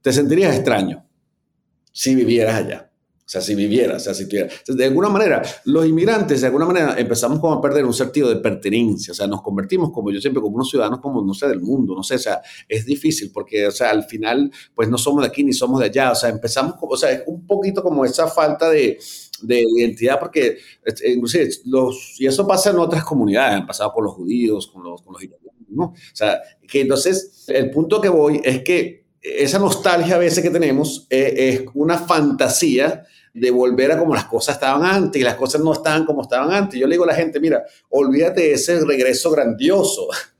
te 0.03 0.13
sentirías 0.13 0.55
extraño 0.55 1.05
si 1.93 2.15
vivieras 2.15 2.57
allá. 2.57 2.86
O 3.27 3.29
sea, 3.29 3.41
si 3.41 3.57
vivieras, 3.57 4.03
o 4.03 4.05
sea, 4.05 4.15
si 4.15 4.29
tuvieras. 4.29 4.63
De 4.69 4.85
alguna 4.85 5.09
manera, 5.09 5.43
los 5.65 5.85
inmigrantes, 5.85 6.43
de 6.43 6.47
alguna 6.47 6.65
manera, 6.65 6.95
empezamos 6.97 7.41
como 7.41 7.55
a 7.55 7.61
perder 7.61 7.85
un 7.85 7.93
sentido 7.93 8.29
de 8.29 8.37
pertenencia. 8.37 9.11
O 9.11 9.15
sea, 9.17 9.27
nos 9.27 9.43
convertimos, 9.43 9.91
como 9.91 10.13
yo 10.13 10.21
siempre, 10.21 10.41
como 10.41 10.55
unos 10.55 10.71
ciudadanos, 10.71 11.01
como, 11.01 11.21
no 11.25 11.35
sé, 11.35 11.49
del 11.49 11.61
mundo. 11.61 11.97
No 11.97 12.05
sé, 12.05 12.15
o 12.15 12.19
sea, 12.21 12.41
es 12.69 12.87
difícil 12.87 13.33
porque, 13.35 13.67
o 13.67 13.73
sea, 13.73 13.91
al 13.91 14.05
final, 14.05 14.53
pues 14.77 14.89
no 14.89 14.97
somos 14.97 15.23
de 15.23 15.29
aquí 15.29 15.43
ni 15.43 15.53
somos 15.53 15.81
de 15.81 15.87
allá. 15.87 16.13
O 16.13 16.15
sea, 16.15 16.29
empezamos, 16.29 16.77
o 16.81 16.97
sea, 16.97 17.11
es 17.11 17.25
un 17.27 17.45
poquito 17.45 17.83
como 17.83 18.05
esa 18.05 18.29
falta 18.29 18.71
de, 18.71 18.97
de 19.43 19.61
identidad, 19.77 20.21
porque 20.21 20.59
este, 20.85 21.11
inclusive 21.11 21.49
los, 21.65 22.15
y 22.21 22.29
eso 22.29 22.47
pasa 22.47 22.71
en 22.71 22.79
otras 22.79 23.05
comunidades, 23.05 23.57
han 23.57 23.67
pasado 23.67 23.93
con 23.93 24.05
los 24.05 24.15
judíos, 24.15 24.69
con 24.69 24.85
los, 24.85 25.03
con 25.03 25.15
los 25.15 25.25
italianos, 25.25 25.67
¿no? 25.69 25.85
O 25.87 25.95
sea, 26.15 26.41
que 26.65 26.83
entonces 26.83 27.45
el 27.49 27.73
punto 27.73 28.01
que 28.01 28.09
voy 28.09 28.41
es 28.45 28.63
que 28.63 29.05
esa 29.21 29.59
nostalgia 29.59 30.15
a 30.15 30.19
veces 30.19 30.43
que 30.43 30.51
tenemos 30.51 31.07
eh, 31.11 31.35
es 31.37 31.63
una 31.75 31.99
fantasía 31.99 33.05
de 33.37 33.51
volver 33.51 33.93
a 33.93 33.99
como 33.99 34.15
las 34.15 34.25
cosas 34.25 34.55
estaban 34.55 34.83
antes 34.85 35.21
y 35.21 35.25
las 35.25 35.35
cosas 35.35 35.61
no 35.61 35.73
estaban 35.73 36.07
como 36.07 36.23
estaban 36.23 36.53
antes. 36.53 36.81
Yo 36.81 36.87
le 36.87 36.95
digo 36.95 37.05
a 37.05 37.09
la 37.09 37.15
gente, 37.15 37.39
mira, 37.39 37.65
olvídate 37.91 38.53
ese 38.53 38.83
regreso 38.85 39.31
grandioso 39.31 40.09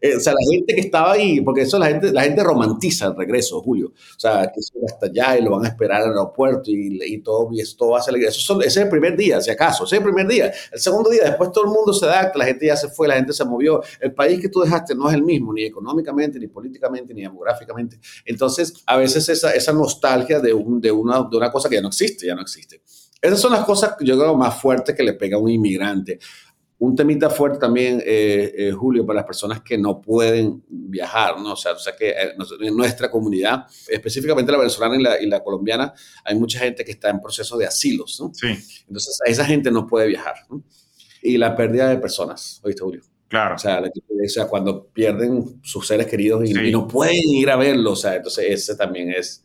eh, 0.00 0.16
o 0.16 0.20
sea, 0.20 0.32
la 0.32 0.50
gente 0.50 0.74
que 0.74 0.80
estaba 0.80 1.12
ahí, 1.12 1.40
porque 1.40 1.62
eso 1.62 1.78
la 1.78 1.86
gente, 1.86 2.12
la 2.12 2.22
gente 2.22 2.42
romantiza 2.42 3.06
el 3.06 3.16
regreso, 3.16 3.60
Julio. 3.62 3.88
O 3.88 4.20
sea, 4.20 4.50
que 4.54 4.62
se 4.62 4.78
va 4.78 4.86
hasta 4.86 5.06
allá 5.06 5.38
y 5.38 5.42
lo 5.42 5.52
van 5.52 5.64
a 5.64 5.68
esperar 5.68 6.02
al 6.02 6.08
aeropuerto 6.08 6.70
y, 6.70 6.98
y 7.02 7.18
todo, 7.22 7.48
esto 7.56 7.88
va 7.90 7.98
a 7.98 8.02
ser. 8.02 8.16
Ese 8.16 8.66
es 8.66 8.76
el 8.76 8.88
primer 8.88 9.16
día, 9.16 9.40
si 9.40 9.50
acaso, 9.50 9.84
ese 9.84 9.96
es 9.96 10.00
el 10.00 10.04
primer 10.04 10.26
día. 10.26 10.52
El 10.72 10.80
segundo 10.80 11.10
día, 11.10 11.24
después 11.24 11.52
todo 11.52 11.64
el 11.64 11.70
mundo 11.70 11.92
se 11.92 12.06
adapta, 12.06 12.38
la 12.38 12.46
gente 12.46 12.66
ya 12.66 12.76
se 12.76 12.88
fue, 12.88 13.08
la 13.08 13.14
gente 13.14 13.32
se 13.32 13.44
movió. 13.44 13.82
El 14.00 14.12
país 14.14 14.40
que 14.40 14.48
tú 14.48 14.60
dejaste 14.60 14.94
no 14.94 15.08
es 15.08 15.14
el 15.14 15.22
mismo, 15.22 15.52
ni 15.52 15.64
económicamente, 15.64 16.38
ni 16.38 16.48
políticamente, 16.48 17.14
ni 17.14 17.22
demográficamente. 17.22 17.98
Entonces, 18.24 18.82
a 18.86 18.96
veces 18.96 19.28
esa, 19.28 19.52
esa 19.52 19.72
nostalgia 19.72 20.40
de, 20.40 20.52
un, 20.52 20.80
de, 20.80 20.90
una, 20.90 21.22
de 21.30 21.36
una 21.36 21.50
cosa 21.50 21.68
que 21.68 21.76
ya 21.76 21.82
no 21.82 21.88
existe, 21.88 22.26
ya 22.26 22.34
no 22.34 22.42
existe. 22.42 22.82
Esas 23.20 23.40
son 23.40 23.52
las 23.52 23.64
cosas, 23.64 23.96
yo 24.00 24.18
creo, 24.18 24.34
más 24.34 24.60
fuertes 24.60 24.96
que 24.96 25.02
le 25.02 25.12
pega 25.12 25.36
a 25.36 25.40
un 25.40 25.50
inmigrante. 25.50 26.18
Un 26.80 26.96
temita 26.96 27.28
fuerte 27.28 27.58
también, 27.58 28.02
eh, 28.06 28.54
eh, 28.56 28.72
Julio, 28.72 29.04
para 29.04 29.18
las 29.18 29.26
personas 29.26 29.60
que 29.60 29.76
no 29.76 30.00
pueden 30.00 30.64
viajar, 30.66 31.38
¿no? 31.38 31.52
O 31.52 31.56
sea, 31.56 31.72
o 31.72 31.78
sea 31.78 31.94
que 31.94 32.08
eh, 32.08 32.32
en 32.58 32.74
nuestra 32.74 33.10
comunidad, 33.10 33.66
específicamente 33.86 34.50
la 34.50 34.56
venezolana 34.56 34.96
y 34.96 35.02
la, 35.02 35.22
y 35.22 35.26
la, 35.26 35.44
colombiana, 35.44 35.92
hay 36.24 36.36
mucha 36.36 36.58
gente 36.58 36.82
que 36.82 36.92
está 36.92 37.10
en 37.10 37.20
proceso 37.20 37.58
de 37.58 37.66
asilos, 37.66 38.18
¿no? 38.18 38.32
Sí. 38.32 38.48
Entonces, 38.88 39.18
esa 39.26 39.44
gente 39.44 39.70
no 39.70 39.86
puede 39.86 40.08
viajar, 40.08 40.36
¿no? 40.48 40.62
Y 41.20 41.36
la 41.36 41.54
pérdida 41.54 41.86
de 41.86 41.98
personas, 41.98 42.62
¿oíste, 42.64 42.80
Julio? 42.82 43.02
Claro. 43.28 43.56
O 43.56 43.58
sea, 43.58 43.82
o 43.82 44.28
sea 44.28 44.46
cuando 44.48 44.86
pierden 44.86 45.60
sus 45.62 45.86
seres 45.86 46.06
queridos 46.06 46.48
y, 46.48 46.58
y, 46.58 46.72
no 46.72 46.88
pueden 46.88 47.28
ir 47.28 47.50
a 47.50 47.56
verlos, 47.56 47.92
o 47.92 48.02
sea, 48.02 48.16
entonces 48.16 48.46
ese 48.48 48.74
también 48.74 49.10
es, 49.10 49.44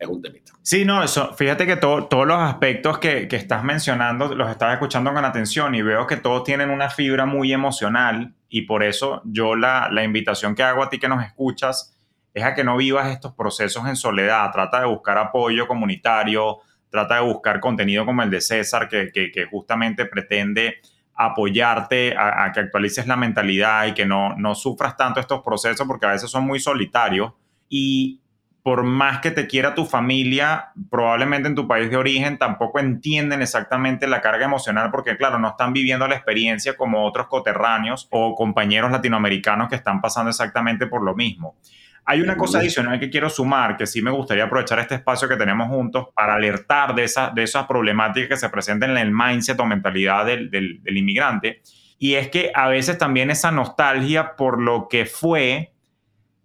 es 0.00 0.08
un 0.08 0.22
temita. 0.22 0.52
Sí, 0.62 0.84
no, 0.84 1.02
eso, 1.02 1.34
fíjate 1.34 1.66
que 1.66 1.76
todos 1.76 2.26
los 2.26 2.38
aspectos 2.38 2.98
que, 2.98 3.28
estás 3.30 3.62
mencionando 3.62 4.34
los 4.34 4.50
estás 4.50 4.72
escuchando 4.72 5.12
con 5.12 5.24
atención 5.24 5.74
y 5.74 5.82
veo 5.82 6.06
que 6.06 6.16
todos 6.16 6.42
tienen 6.42 6.70
una 6.70 6.90
fibra 6.90 7.26
muy 7.26 7.52
emocional 7.52 8.34
y 8.48 8.62
por 8.62 8.82
eso 8.82 9.22
yo 9.24 9.54
la, 9.54 9.88
la 9.92 10.02
invitación 10.02 10.54
que 10.54 10.62
hago 10.62 10.82
a 10.82 10.88
ti 10.88 10.98
que 10.98 11.08
nos 11.08 11.22
escuchas 11.22 11.96
es 12.32 12.42
a 12.42 12.54
que 12.54 12.64
no 12.64 12.76
vivas 12.76 13.08
estos 13.08 13.34
procesos 13.34 13.86
en 13.86 13.96
soledad, 13.96 14.50
trata 14.52 14.80
de 14.80 14.86
buscar 14.86 15.18
apoyo 15.18 15.68
comunitario, 15.68 16.58
trata 16.88 17.16
de 17.16 17.20
buscar 17.20 17.60
contenido 17.60 18.06
como 18.06 18.22
el 18.22 18.30
de 18.30 18.40
César 18.40 18.88
que 18.88 19.48
justamente 19.50 20.06
pretende 20.06 20.80
apoyarte 21.20 22.16
a, 22.16 22.44
a, 22.44 22.52
que 22.52 22.60
actualices 22.60 23.06
la 23.06 23.16
mentalidad 23.16 23.86
y 23.86 23.92
que 23.92 24.06
no, 24.06 24.34
no 24.36 24.54
sufras 24.54 24.96
tanto 24.96 25.20
estos 25.20 25.42
procesos 25.42 25.86
porque 25.86 26.06
a 26.06 26.12
veces 26.12 26.30
son 26.30 26.46
muy 26.46 26.58
solitarios 26.58 27.32
y 27.68 28.22
por 28.62 28.82
más 28.82 29.20
que 29.20 29.30
te 29.30 29.46
quiera 29.46 29.74
tu 29.74 29.86
familia, 29.86 30.72
probablemente 30.90 31.48
en 31.48 31.54
tu 31.54 31.66
país 31.66 31.90
de 31.90 31.96
origen 31.96 32.36
tampoco 32.36 32.78
entienden 32.78 33.40
exactamente 33.40 34.06
la 34.06 34.20
carga 34.20 34.44
emocional 34.44 34.90
porque, 34.90 35.16
claro, 35.16 35.38
no 35.38 35.48
están 35.48 35.72
viviendo 35.72 36.06
la 36.06 36.16
experiencia 36.16 36.76
como 36.76 37.06
otros 37.06 37.28
coterráneos 37.28 38.06
o 38.10 38.34
compañeros 38.34 38.90
latinoamericanos 38.90 39.68
que 39.68 39.76
están 39.76 40.00
pasando 40.00 40.30
exactamente 40.30 40.86
por 40.86 41.02
lo 41.02 41.14
mismo. 41.14 41.56
Hay 42.04 42.20
una 42.20 42.36
cosa 42.36 42.58
adicional 42.58 42.98
que 42.98 43.08
quiero 43.08 43.30
sumar, 43.30 43.76
que 43.76 43.86
sí 43.86 44.02
me 44.02 44.10
gustaría 44.10 44.44
aprovechar 44.44 44.78
este 44.78 44.96
espacio 44.96 45.28
que 45.28 45.36
tenemos 45.36 45.68
juntos 45.68 46.08
para 46.14 46.34
alertar 46.34 46.94
de, 46.94 47.04
esa, 47.04 47.30
de 47.30 47.42
esas 47.42 47.66
problemáticas 47.66 48.28
que 48.28 48.36
se 48.36 48.48
presentan 48.48 48.90
en 48.90 48.98
el 48.98 49.12
mindset 49.12 49.60
o 49.60 49.64
mentalidad 49.64 50.26
del, 50.26 50.50
del, 50.50 50.82
del 50.82 50.96
inmigrante. 50.96 51.62
Y 51.98 52.14
es 52.14 52.28
que 52.28 52.50
a 52.54 52.68
veces 52.68 52.98
también 52.98 53.30
esa 53.30 53.52
nostalgia 53.52 54.34
por 54.34 54.60
lo 54.60 54.88
que 54.88 55.04
fue 55.06 55.72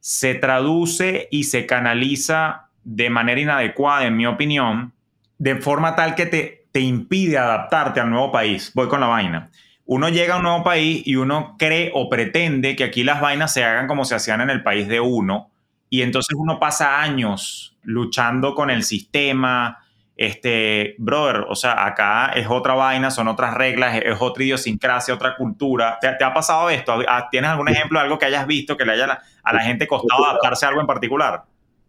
se 0.06 0.36
traduce 0.36 1.28
y 1.32 1.46
se 1.46 1.66
canaliza 1.66 2.68
de 2.84 3.10
manera 3.10 3.42
inadecuada, 3.42 4.06
en 4.06 4.16
mi 4.16 4.28
opinión, 4.28 4.94
de 5.40 5.56
forma 5.56 5.96
tal 5.96 6.14
que 6.14 6.28
te, 6.28 6.68
te 6.72 6.80
impide 6.80 7.40
adaptarte 7.40 8.02
al 8.02 8.12
nuevo 8.12 8.32
país. 8.32 8.72
Voy 8.76 8.88
con 8.88 9.00
la 9.00 9.08
vaina. 9.08 9.50
Uno 9.84 10.10
llega 10.10 10.36
a 10.36 10.38
un 10.38 10.44
nuevo 10.44 10.64
país 10.64 11.02
y 11.08 11.16
uno 11.16 11.56
cree 11.58 11.90
o 11.96 12.08
pretende 12.08 12.76
que 12.76 12.84
aquí 12.84 13.04
las 13.04 13.20
vainas 13.20 13.52
se 13.52 13.64
hagan 13.64 13.88
como 13.88 14.06
se 14.06 14.14
hacían 14.14 14.42
en 14.42 14.52
el 14.52 14.62
país 14.62 14.88
de 14.88 15.00
uno, 15.00 15.50
y 15.90 16.04
entonces 16.04 16.36
uno 16.38 16.60
pasa 16.60 17.02
años 17.02 17.76
luchando 17.82 18.54
con 18.54 18.70
el 18.70 18.84
sistema, 18.84 19.80
este, 20.18 20.94
brother, 21.00 21.46
o 21.50 21.56
sea, 21.56 21.84
acá 21.84 22.28
es 22.36 22.46
otra 22.48 22.76
vaina, 22.76 23.10
son 23.10 23.28
otras 23.28 23.56
reglas, 23.56 24.02
es, 24.04 24.18
otra 24.20 24.44
idiosincrasia, 24.44 25.16
otra 25.16 25.36
cultura. 25.36 25.98
¿Te, 26.00 26.24
ha 26.24 26.34
pasado 26.34 26.70
esto? 26.70 27.00
¿Tienes 27.32 27.50
algún 27.50 27.70
ejemplo 27.70 27.98
de 27.98 28.06
algo 28.06 28.20
que 28.20 28.26
hayas 28.26 28.46
visto 28.46 28.78
que 28.78 28.86
le 28.86 28.94
haya 28.94 29.20
a 29.46 29.54
la 29.54 29.62
gente 29.62 29.88
costado 29.88 30.26
adaptarse 30.26 30.66
a 30.66 30.70
algo 30.70 30.82
en 30.82 30.88
particular? 30.88 31.44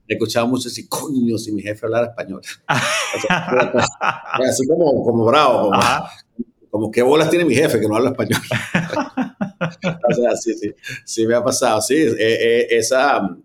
He 0.08 0.14
escuchado 0.14 0.46
mucho 0.46 0.68
decir, 0.68 0.88
coño, 0.88 1.36
si 1.36 1.50
mi 1.50 1.62
jefe 1.62 1.86
hablara 1.86 2.06
español. 2.06 2.40
así 2.68 4.66
como, 4.68 5.02
como 5.02 5.24
bravo, 5.24 5.70
como, 5.70 5.82
como, 6.70 6.90
qué 6.90 7.02
bolas 7.02 7.28
tiene 7.28 7.44
mi 7.44 7.54
jefe 7.54 7.80
que 7.80 7.88
no 7.88 7.96
habla 7.96 8.10
español. 8.10 8.40
o 10.10 10.14
sea, 10.14 10.36
sí, 10.36 10.54
sí, 10.54 10.72
sí 11.04 11.26
me 11.26 11.34
ha 11.34 11.42
pasado, 11.42 11.80
sí, 11.82 11.96
eh, 11.96 12.16
eh, 12.18 12.66
esa 12.70 13.36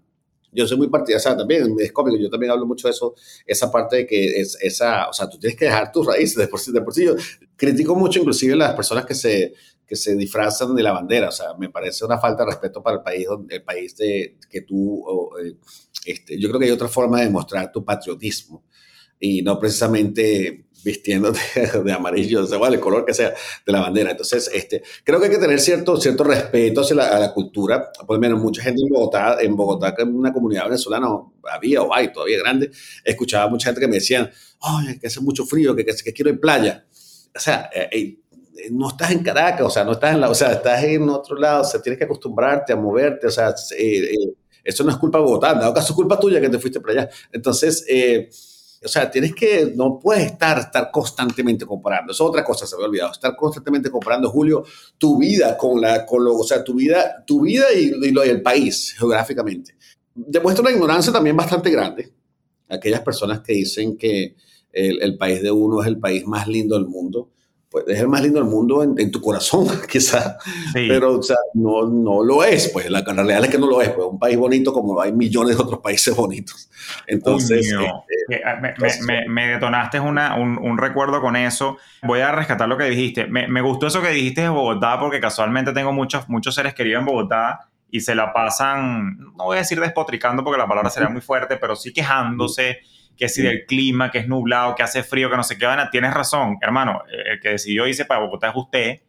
yo 0.51 0.67
soy 0.67 0.77
muy 0.77 0.89
partidario, 0.89 1.37
también 1.37 1.75
es 1.79 1.91
cómico, 1.91 2.17
yo 2.17 2.29
también 2.29 2.51
hablo 2.51 2.65
mucho 2.65 2.87
de 2.87 2.91
eso, 2.91 3.15
esa 3.45 3.71
parte 3.71 3.97
de 3.97 4.07
que 4.07 4.41
es, 4.41 4.57
esa, 4.61 5.07
o 5.07 5.13
sea, 5.13 5.29
tú 5.29 5.39
tienes 5.39 5.57
que 5.57 5.65
dejar 5.65 5.91
tus 5.91 6.05
raíces 6.05 6.35
de 6.35 6.47
por 6.47 6.59
sí, 6.59 6.71
de 6.71 6.81
por 6.81 6.93
sí. 6.93 7.05
Yo 7.05 7.15
critico 7.55 7.95
mucho 7.95 8.19
inclusive 8.19 8.55
las 8.55 8.73
personas 8.73 9.05
que 9.05 9.15
se, 9.15 9.53
que 9.91 9.97
se 9.97 10.15
disfrazan 10.15 10.73
de 10.73 10.83
la 10.83 10.93
bandera, 10.93 11.27
o 11.27 11.31
sea, 11.33 11.47
me 11.59 11.67
parece 11.69 12.05
una 12.05 12.17
falta 12.17 12.45
de 12.45 12.51
respeto 12.51 12.81
para 12.81 12.95
el 12.95 13.03
país, 13.03 13.27
el 13.49 13.61
país 13.61 13.97
de, 13.97 14.37
que 14.49 14.61
tú, 14.61 15.03
eh, 15.43 15.57
este, 16.05 16.39
yo 16.39 16.47
creo 16.47 16.61
que 16.61 16.67
hay 16.67 16.71
otra 16.71 16.87
forma 16.87 17.19
de 17.19 17.25
demostrar 17.25 17.73
tu 17.73 17.83
patriotismo 17.83 18.63
y 19.19 19.41
no 19.41 19.59
precisamente 19.59 20.67
vistiéndote 20.81 21.41
de 21.83 21.91
amarillo, 21.91 22.41
o 22.41 22.47
sea, 22.47 22.57
el 22.69 22.79
color 22.79 23.03
que 23.03 23.13
sea 23.13 23.33
de 23.65 23.71
la 23.73 23.81
bandera. 23.81 24.11
Entonces, 24.11 24.49
este, 24.53 24.81
creo 25.03 25.19
que 25.19 25.25
hay 25.25 25.31
que 25.31 25.39
tener 25.39 25.59
cierto, 25.59 25.99
cierto 25.99 26.23
respeto 26.23 26.79
hacia 26.79 26.95
la, 26.95 27.09
a 27.09 27.19
la 27.19 27.33
cultura. 27.33 27.91
Por 27.91 28.15
lo 28.15 28.21
menos 28.21 28.39
mucha 28.39 28.63
gente 28.63 28.81
en 28.83 28.87
Bogotá, 28.87 29.41
en 29.41 29.57
Bogotá, 29.57 29.93
que 29.93 30.03
en 30.03 30.15
una 30.15 30.31
comunidad 30.31 30.63
venezolana 30.67 31.09
había 31.51 31.81
o 31.81 31.93
hay 31.93 32.13
todavía 32.13 32.39
grande, 32.39 32.71
escuchaba 33.03 33.49
mucha 33.49 33.65
gente 33.65 33.81
que 33.81 33.89
me 33.89 33.95
decían, 33.95 34.31
ay, 34.61 34.97
que 34.99 35.07
hace 35.07 35.19
mucho 35.19 35.45
frío, 35.45 35.75
que, 35.75 35.83
que, 35.83 36.13
quiero 36.13 36.31
ir 36.31 36.39
playa. 36.39 36.87
O 37.35 37.39
sea, 37.41 37.69
eh, 37.75 37.89
eh, 37.91 38.20
no 38.71 38.89
estás 38.89 39.11
en 39.11 39.23
Caracas, 39.23 39.65
o 39.65 39.69
sea, 39.69 39.83
no 39.83 39.93
estás 39.93 40.13
en 40.13 40.21
la, 40.21 40.29
o 40.29 40.35
sea, 40.35 40.51
estás 40.53 40.83
en 40.83 41.07
otro 41.09 41.35
lado, 41.37 41.61
o 41.61 41.65
sea, 41.65 41.81
tienes 41.81 41.97
que 41.97 42.05
acostumbrarte 42.05 42.73
a 42.73 42.75
moverte, 42.75 43.27
o 43.27 43.31
sea, 43.31 43.53
eh, 43.77 44.15
eso 44.63 44.83
no 44.83 44.91
es 44.91 44.97
culpa 44.97 45.17
de 45.17 45.23
Bogotá, 45.23 45.51
en 45.51 45.59
dado 45.59 45.73
caso 45.73 45.93
es 45.93 45.95
culpa 45.95 46.19
tuya 46.19 46.39
que 46.39 46.49
te 46.49 46.59
fuiste 46.59 46.79
para 46.79 47.01
allá. 47.01 47.09
Entonces, 47.31 47.85
eh, 47.89 48.29
o 48.83 48.87
sea, 48.87 49.09
tienes 49.09 49.33
que, 49.33 49.73
no 49.75 49.99
puedes 49.99 50.25
estar, 50.25 50.57
estar 50.59 50.89
constantemente 50.91 51.65
comparando. 51.65 52.11
Eso 52.11 52.23
es 52.23 52.29
otra 52.29 52.43
cosa, 52.43 52.65
se 52.65 52.75
me 52.75 52.83
ha 52.83 52.87
olvidado. 52.87 53.11
Estar 53.11 53.35
constantemente 53.35 53.89
comparando, 53.89 54.29
Julio, 54.29 54.63
tu 54.97 55.19
vida 55.19 55.55
con 55.55 55.79
la, 55.79 56.05
con 56.05 56.23
lo, 56.23 56.35
o 56.35 56.43
sea, 56.43 56.63
tu 56.63 56.75
vida, 56.75 57.23
tu 57.25 57.41
vida 57.41 57.65
y, 57.73 58.11
lo 58.11 58.21
del 58.21 58.41
país, 58.41 58.95
geográficamente. 58.97 59.75
Demuestra 60.13 60.63
una 60.63 60.71
ignorancia 60.71 61.13
también 61.13 61.37
bastante 61.37 61.69
grande. 61.69 62.11
Aquellas 62.69 63.01
personas 63.01 63.41
que 63.41 63.53
dicen 63.53 63.97
que 63.97 64.35
el 64.73 65.17
país 65.17 65.41
de 65.41 65.51
uno 65.51 65.81
es 65.81 65.87
el 65.87 65.99
país 65.99 66.25
más 66.25 66.47
lindo 66.47 66.75
del 66.75 66.87
mundo 66.87 67.29
pues 67.71 67.85
es 67.87 68.01
el 68.01 68.09
más 68.09 68.21
lindo 68.21 68.41
del 68.41 68.49
mundo 68.49 68.83
en, 68.83 69.11
tu 69.11 69.21
corazón, 69.21 69.65
quizás, 69.89 70.35
pero 70.73 71.17
o 71.19 71.23
sea, 71.23 71.37
no, 71.53 71.87
no 71.87 72.21
lo 72.21 72.43
es, 72.43 72.67
pues 72.67 72.89
la, 72.89 73.01
realidad 73.01 73.45
es 73.45 73.49
que 73.49 73.57
no 73.57 73.65
lo 73.65 73.81
es, 73.81 73.89
pues 73.89 74.07
un 74.07 74.19
país 74.19 74.37
bonito 74.37 74.73
como 74.73 74.99
hay 74.99 75.13
millones 75.13 75.55
de 75.55 75.63
otros 75.63 75.79
países 75.79 76.13
bonitos. 76.13 76.69
Entonces, 77.07 77.65
este, 77.65 78.43
ah, 78.43 78.59
me, 79.05 79.25
me, 79.29 79.47
detonaste 79.47 80.01
una, 80.01 80.35
un, 80.35 80.57
un, 80.57 80.77
recuerdo 80.77 81.21
con 81.21 81.37
eso. 81.37 81.77
Voy 82.03 82.19
a 82.19 82.33
rescatar 82.33 82.67
lo 82.67 82.77
que 82.77 82.85
dijiste. 82.85 83.27
Me, 83.27 83.61
gustó 83.61 83.87
eso 83.87 84.01
que 84.01 84.09
dijiste 84.09 84.41
de 84.41 84.49
Bogotá 84.49 84.99
porque 84.99 85.21
casualmente 85.21 85.71
tengo 85.71 85.93
muchos, 85.93 86.27
muchos 86.27 86.53
seres 86.53 86.73
queridos 86.73 86.99
en 86.99 87.05
Bogotá 87.05 87.69
y 87.89 88.01
se 88.01 88.15
la 88.15 88.33
pasan, 88.33 89.17
no 89.37 89.45
voy 89.45 89.57
a 89.57 89.59
decir 89.59 89.79
despotricando 89.79 90.43
porque 90.43 90.57
la 90.57 90.67
palabra 90.67 90.89
sería 90.89 91.09
muy 91.09 91.21
fuerte, 91.21 91.55
pero 91.57 91.75
sí 91.75 91.93
quejándose 91.93 92.79
que 93.21 93.29
si 93.29 93.43
del 93.43 93.67
clima, 93.67 94.09
que 94.09 94.17
es 94.17 94.27
nublado, 94.27 94.73
que 94.73 94.81
hace 94.81 95.03
frío, 95.03 95.29
que 95.29 95.37
no 95.37 95.43
sé 95.43 95.55
qué, 95.55 95.67
tienes 95.91 96.11
razón, 96.11 96.57
hermano, 96.59 97.03
el 97.07 97.39
que 97.39 97.49
decidió 97.49 97.85
irse 97.85 98.03
para 98.03 98.19
Bogotá 98.19 98.49
es 98.49 98.55
usted, 98.55 99.01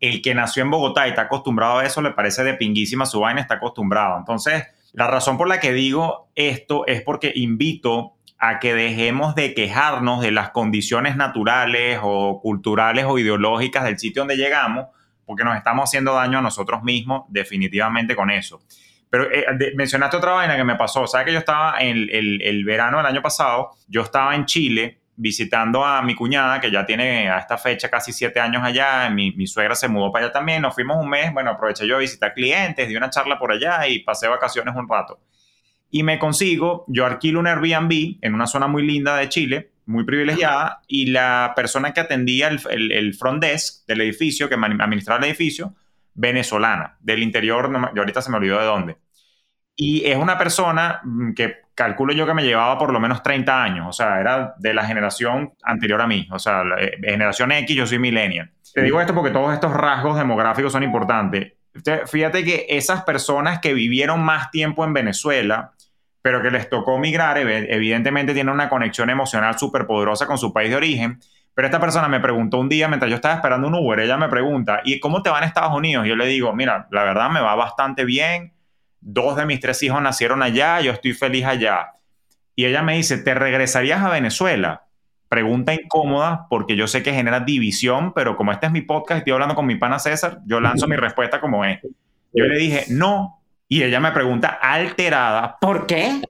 el 0.00 0.20
que 0.20 0.34
nació 0.34 0.64
en 0.64 0.70
Bogotá 0.70 1.06
y 1.06 1.10
está 1.10 1.22
acostumbrado 1.22 1.78
a 1.78 1.84
eso, 1.84 2.02
le 2.02 2.10
parece 2.10 2.42
de 2.42 2.54
pinguísima 2.54 3.06
su 3.06 3.20
vaina, 3.20 3.40
está 3.40 3.54
acostumbrado. 3.54 4.18
Entonces, 4.18 4.64
la 4.94 5.06
razón 5.06 5.38
por 5.38 5.48
la 5.48 5.60
que 5.60 5.72
digo 5.72 6.28
esto 6.34 6.84
es 6.88 7.02
porque 7.02 7.30
invito 7.36 8.14
a 8.36 8.58
que 8.58 8.74
dejemos 8.74 9.36
de 9.36 9.54
quejarnos 9.54 10.22
de 10.22 10.32
las 10.32 10.50
condiciones 10.50 11.14
naturales 11.14 12.00
o 12.02 12.40
culturales 12.42 13.04
o 13.06 13.16
ideológicas 13.16 13.84
del 13.84 13.96
sitio 13.96 14.22
donde 14.22 14.36
llegamos, 14.36 14.88
porque 15.24 15.44
nos 15.44 15.56
estamos 15.56 15.88
haciendo 15.88 16.14
daño 16.14 16.38
a 16.38 16.42
nosotros 16.42 16.82
mismos 16.82 17.26
definitivamente 17.28 18.16
con 18.16 18.28
eso. 18.28 18.60
Pero 19.12 19.30
eh, 19.30 19.44
mencionaste 19.74 20.16
otra 20.16 20.32
vaina 20.32 20.56
que 20.56 20.64
me 20.64 20.74
pasó. 20.74 21.06
¿Sabes 21.06 21.26
que 21.26 21.32
yo 21.34 21.38
estaba 21.40 21.78
en 21.80 22.08
el, 22.10 22.64
verano 22.64 22.96
del 22.96 23.04
año 23.04 23.20
pasado? 23.20 23.72
Yo 23.86 24.00
estaba 24.00 24.34
en 24.34 24.46
Chile 24.46 25.02
visitando 25.16 25.84
a 25.84 26.00
mi 26.00 26.14
cuñada, 26.14 26.58
que 26.62 26.70
ya 26.70 26.86
tiene 26.86 27.28
a 27.28 27.38
esta 27.38 27.58
fecha 27.58 27.90
casi 27.90 28.10
siete 28.10 28.40
años 28.40 28.62
allá. 28.64 29.10
Mi, 29.10 29.30
mi 29.32 29.46
suegra 29.46 29.74
se 29.74 29.86
mudó 29.86 30.10
para 30.10 30.24
allá 30.24 30.32
también. 30.32 30.62
Nos 30.62 30.72
fuimos 30.72 30.96
un 30.96 31.10
mes. 31.10 31.30
Bueno, 31.30 31.50
aproveché 31.50 31.86
yo 31.86 31.96
a 31.96 31.98
visitar 31.98 32.32
clientes, 32.32 32.88
di 32.88 32.96
una 32.96 33.10
charla 33.10 33.38
por 33.38 33.52
allá 33.52 33.86
y 33.86 33.98
pasé 33.98 34.28
vacaciones 34.28 34.74
un 34.74 34.88
rato. 34.88 35.20
Y 35.90 36.04
me 36.04 36.18
consigo, 36.18 36.86
yo 36.88 37.04
alquilo 37.04 37.38
un 37.38 37.48
Airbnb 37.48 38.16
en 38.22 38.32
una 38.32 38.46
zona 38.46 38.66
muy 38.66 38.82
linda 38.82 39.18
de 39.18 39.28
Chile, 39.28 39.72
muy 39.84 40.04
privilegiada, 40.04 40.80
y 40.88 41.10
la 41.10 41.52
persona 41.54 41.92
que 41.92 42.00
atendía 42.00 42.48
el, 42.48 42.92
el, 42.92 43.12
front 43.12 43.42
desk 43.42 43.86
del 43.86 44.00
edificio, 44.00 44.48
que 44.48 44.54
administraba 44.54 45.18
el 45.18 45.26
edificio, 45.26 45.74
venezolana, 46.14 46.96
del 47.00 47.22
interior, 47.22 47.70
yo 47.94 48.00
ahorita 48.00 48.22
se 48.22 48.30
me 48.30 48.38
olvidó 48.38 48.58
de 48.58 48.64
dónde. 48.64 49.01
Y 49.74 50.04
es 50.04 50.16
una 50.16 50.36
persona 50.38 51.00
mm, 51.02 51.32
que 51.32 51.62
calculo 51.74 52.12
yo 52.12 52.26
que 52.26 52.34
me 52.34 52.44
llevaba 52.44 52.78
por 52.78 52.92
lo 52.92 53.00
menos 53.00 53.22
30 53.22 53.62
años, 53.62 53.86
o 53.88 53.92
sea, 53.92 54.20
era 54.20 54.54
de 54.58 54.74
la 54.74 54.84
generación 54.84 55.54
anterior 55.62 56.00
a 56.02 56.06
mí, 56.06 56.28
o 56.30 56.38
sea, 56.38 56.64
la, 56.64 56.76
eh, 56.80 56.98
generación 57.02 57.52
X, 57.52 57.74
yo 57.74 57.86
soy 57.86 57.98
millennial. 57.98 58.50
Te 58.74 58.82
digo 58.82 59.00
esto 59.00 59.14
porque 59.14 59.30
todos 59.30 59.52
estos 59.52 59.72
rasgos 59.72 60.16
demográficos 60.16 60.72
son 60.72 60.82
importantes. 60.82 61.52
Fíjate 62.06 62.44
que 62.44 62.66
esas 62.68 63.02
personas 63.02 63.60
que 63.60 63.72
vivieron 63.72 64.22
más 64.22 64.50
tiempo 64.50 64.84
en 64.84 64.92
Venezuela, 64.92 65.72
pero 66.20 66.42
que 66.42 66.50
les 66.50 66.68
tocó 66.68 66.98
migrar, 66.98 67.38
evidentemente 67.38 68.34
tienen 68.34 68.52
una 68.52 68.68
conexión 68.68 69.10
emocional 69.10 69.58
súper 69.58 69.86
poderosa 69.86 70.26
con 70.26 70.38
su 70.38 70.52
país 70.52 70.70
de 70.70 70.76
origen. 70.76 71.18
Pero 71.54 71.66
esta 71.66 71.80
persona 71.80 72.08
me 72.08 72.20
preguntó 72.20 72.58
un 72.58 72.68
día, 72.68 72.88
mientras 72.88 73.10
yo 73.10 73.16
estaba 73.16 73.34
esperando 73.34 73.68
un 73.68 73.74
Uber, 73.74 74.00
ella 74.00 74.16
me 74.16 74.28
pregunta, 74.28 74.80
¿y 74.84 75.00
cómo 75.00 75.22
te 75.22 75.28
va 75.28 75.38
en 75.38 75.44
Estados 75.44 75.76
Unidos? 75.76 76.06
Yo 76.06 76.16
le 76.16 76.26
digo, 76.26 76.54
mira, 76.54 76.86
la 76.90 77.04
verdad 77.04 77.30
me 77.30 77.40
va 77.40 77.54
bastante 77.54 78.04
bien 78.04 78.52
dos 79.02 79.36
de 79.36 79.44
mis 79.44 79.60
tres 79.60 79.82
hijos 79.82 80.00
nacieron 80.00 80.42
allá, 80.42 80.80
yo 80.80 80.92
estoy 80.92 81.12
feliz 81.12 81.44
allá. 81.44 81.92
Y 82.54 82.64
ella 82.64 82.82
me 82.82 82.96
dice, 82.96 83.18
¿te 83.18 83.34
regresarías 83.34 84.02
a 84.02 84.10
Venezuela? 84.10 84.86
Pregunta 85.28 85.74
incómoda 85.74 86.46
porque 86.48 86.76
yo 86.76 86.86
sé 86.86 87.02
que 87.02 87.12
genera 87.12 87.40
división, 87.40 88.12
pero 88.14 88.36
como 88.36 88.52
este 88.52 88.66
es 88.66 88.72
mi 88.72 88.82
podcast 88.82 89.18
y 89.18 89.20
estoy 89.20 89.32
hablando 89.32 89.54
con 89.54 89.66
mi 89.66 89.76
pana 89.76 89.98
César, 89.98 90.40
yo 90.46 90.60
lanzo 90.60 90.86
mi 90.86 90.96
respuesta 90.96 91.40
como 91.40 91.64
es. 91.64 91.80
Yo 92.32 92.44
le 92.44 92.56
dije, 92.58 92.84
no. 92.88 93.42
Y 93.68 93.82
ella 93.82 94.00
me 94.00 94.12
pregunta 94.12 94.58
alterada, 94.60 95.56
¿por 95.58 95.86
qué? 95.86 96.20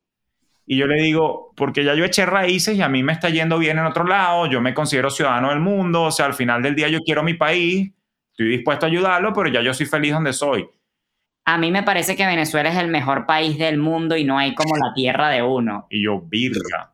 Y 0.64 0.76
yo 0.76 0.86
le 0.86 1.02
digo, 1.02 1.52
porque 1.56 1.84
ya 1.84 1.94
yo 1.94 2.04
eché 2.04 2.24
raíces 2.24 2.76
y 2.76 2.82
a 2.82 2.88
mí 2.88 3.02
me 3.02 3.12
está 3.12 3.28
yendo 3.28 3.58
bien 3.58 3.78
en 3.78 3.86
otro 3.86 4.04
lado, 4.04 4.46
yo 4.46 4.60
me 4.60 4.72
considero 4.72 5.10
ciudadano 5.10 5.50
del 5.50 5.58
mundo, 5.58 6.04
o 6.04 6.12
sea, 6.12 6.26
al 6.26 6.34
final 6.34 6.62
del 6.62 6.76
día 6.76 6.88
yo 6.88 7.00
quiero 7.00 7.24
mi 7.24 7.34
país, 7.34 7.90
estoy 8.30 8.48
dispuesto 8.48 8.86
a 8.86 8.88
ayudarlo, 8.88 9.32
pero 9.32 9.48
ya 9.48 9.60
yo 9.60 9.74
soy 9.74 9.86
feliz 9.86 10.12
donde 10.12 10.32
soy. 10.32 10.68
A 11.44 11.58
mí 11.58 11.70
me 11.70 11.82
parece 11.82 12.16
que 12.16 12.24
Venezuela 12.24 12.70
es 12.70 12.78
el 12.78 12.88
mejor 12.88 13.26
país 13.26 13.58
del 13.58 13.78
mundo 13.78 14.16
y 14.16 14.24
no 14.24 14.38
hay 14.38 14.54
como 14.54 14.76
la 14.76 14.94
tierra 14.94 15.28
de 15.28 15.42
uno. 15.42 15.86
Y 15.90 16.04
yo, 16.04 16.20
virga. 16.20 16.92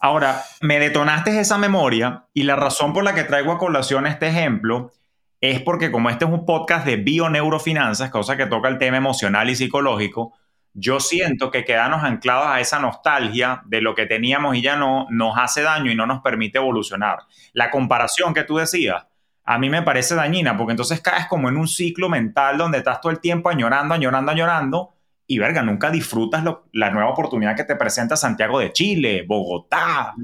Ahora, 0.00 0.42
me 0.60 0.78
detonaste 0.78 1.38
esa 1.38 1.58
memoria 1.58 2.26
y 2.32 2.44
la 2.44 2.56
razón 2.56 2.92
por 2.92 3.04
la 3.04 3.14
que 3.14 3.24
traigo 3.24 3.52
a 3.52 3.58
colación 3.58 4.06
este 4.06 4.28
ejemplo 4.28 4.92
es 5.40 5.60
porque 5.62 5.90
como 5.90 6.10
este 6.10 6.24
es 6.24 6.30
un 6.30 6.44
podcast 6.44 6.86
de 6.86 6.96
bioneurofinanzas, 6.96 8.10
cosa 8.10 8.36
que 8.36 8.46
toca 8.46 8.68
el 8.68 8.78
tema 8.78 8.96
emocional 8.96 9.50
y 9.50 9.56
psicológico, 9.56 10.34
yo 10.74 11.00
siento 11.00 11.50
que 11.50 11.64
quedarnos 11.64 12.04
anclados 12.04 12.46
a 12.46 12.60
esa 12.60 12.78
nostalgia 12.78 13.62
de 13.66 13.80
lo 13.80 13.94
que 13.94 14.06
teníamos 14.06 14.56
y 14.56 14.62
ya 14.62 14.76
no 14.76 15.06
nos 15.10 15.36
hace 15.36 15.62
daño 15.62 15.90
y 15.90 15.96
no 15.96 16.06
nos 16.06 16.20
permite 16.22 16.58
evolucionar. 16.58 17.18
La 17.52 17.70
comparación 17.70 18.34
que 18.34 18.44
tú 18.44 18.56
decías, 18.58 19.06
a 19.50 19.58
mí 19.58 19.70
me 19.70 19.80
parece 19.80 20.14
dañina, 20.14 20.58
porque 20.58 20.72
entonces 20.72 21.00
caes 21.00 21.26
como 21.26 21.48
en 21.48 21.56
un 21.56 21.66
ciclo 21.66 22.10
mental 22.10 22.58
donde 22.58 22.78
estás 22.78 23.00
todo 23.00 23.10
el 23.10 23.18
tiempo 23.18 23.48
añorando, 23.48 23.94
añorando, 23.94 24.30
añorando, 24.30 24.90
y 25.26 25.38
verga, 25.38 25.62
nunca 25.62 25.90
disfrutas 25.90 26.44
la 26.74 26.90
nueva 26.90 27.10
oportunidad 27.10 27.56
que 27.56 27.64
te 27.64 27.74
presenta 27.74 28.14
Santiago 28.14 28.58
de 28.58 28.74
Chile, 28.74 29.24
Bogotá, 29.26 30.14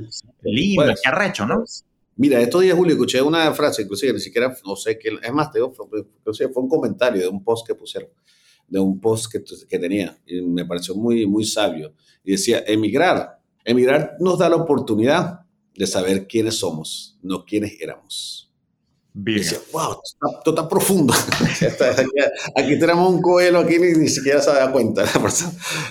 Lima, 0.43 0.93
qué 1.03 1.09
arrecho, 1.09 1.47
¿no? 1.47 1.64
Mira, 2.16 2.39
estos 2.39 2.61
días, 2.61 2.77
Julio, 2.77 2.93
escuché 2.93 3.22
una 3.22 3.51
frase, 3.55 3.81
inclusive 3.81 4.12
ni 4.12 4.20
siquiera, 4.20 4.55
no 4.62 4.77
sé 4.77 4.99
qué, 4.99 5.16
es 5.22 5.33
más, 5.33 5.51
te 5.51 5.59
fue 5.59 6.62
un 6.62 6.68
comentario 6.68 7.22
de 7.22 7.29
un 7.29 7.43
post 7.43 7.66
que 7.66 7.75
pusieron. 7.75 8.11
de 8.68 8.79
un 8.79 9.01
post 9.01 9.33
que, 9.33 9.43
que 9.66 9.79
tenía 9.79 10.18
y 10.27 10.43
me 10.43 10.66
pareció 10.66 10.95
muy, 10.97 11.27
muy 11.27 11.47
sabio. 11.47 11.95
Y 12.22 12.33
decía, 12.33 12.62
emigrar. 12.66 13.41
Emigrar 13.64 14.16
nos 14.20 14.39
da 14.39 14.51
la 14.51 14.57
oportunidad 14.57 15.41
de 15.75 15.87
saber 15.87 16.27
quiénes 16.27 16.59
somos, 16.59 17.18
no 17.22 17.47
quiénes 17.47 17.81
éramos. 17.81 18.43
Bien. 19.17 19.39
Dice, 19.39 19.61
wow, 19.73 20.01
esto 20.03 20.51
está, 20.51 20.69
profundo. 20.69 21.15
aquí, 22.57 22.79
tenemos 22.81 23.09
un 23.09 23.23
coelho, 23.23 23.61
aquí 23.61 23.79
ni, 23.79 24.09
siquiera 24.09 24.41
se 24.43 24.51
da 24.51 24.73
cuenta. 24.73 25.05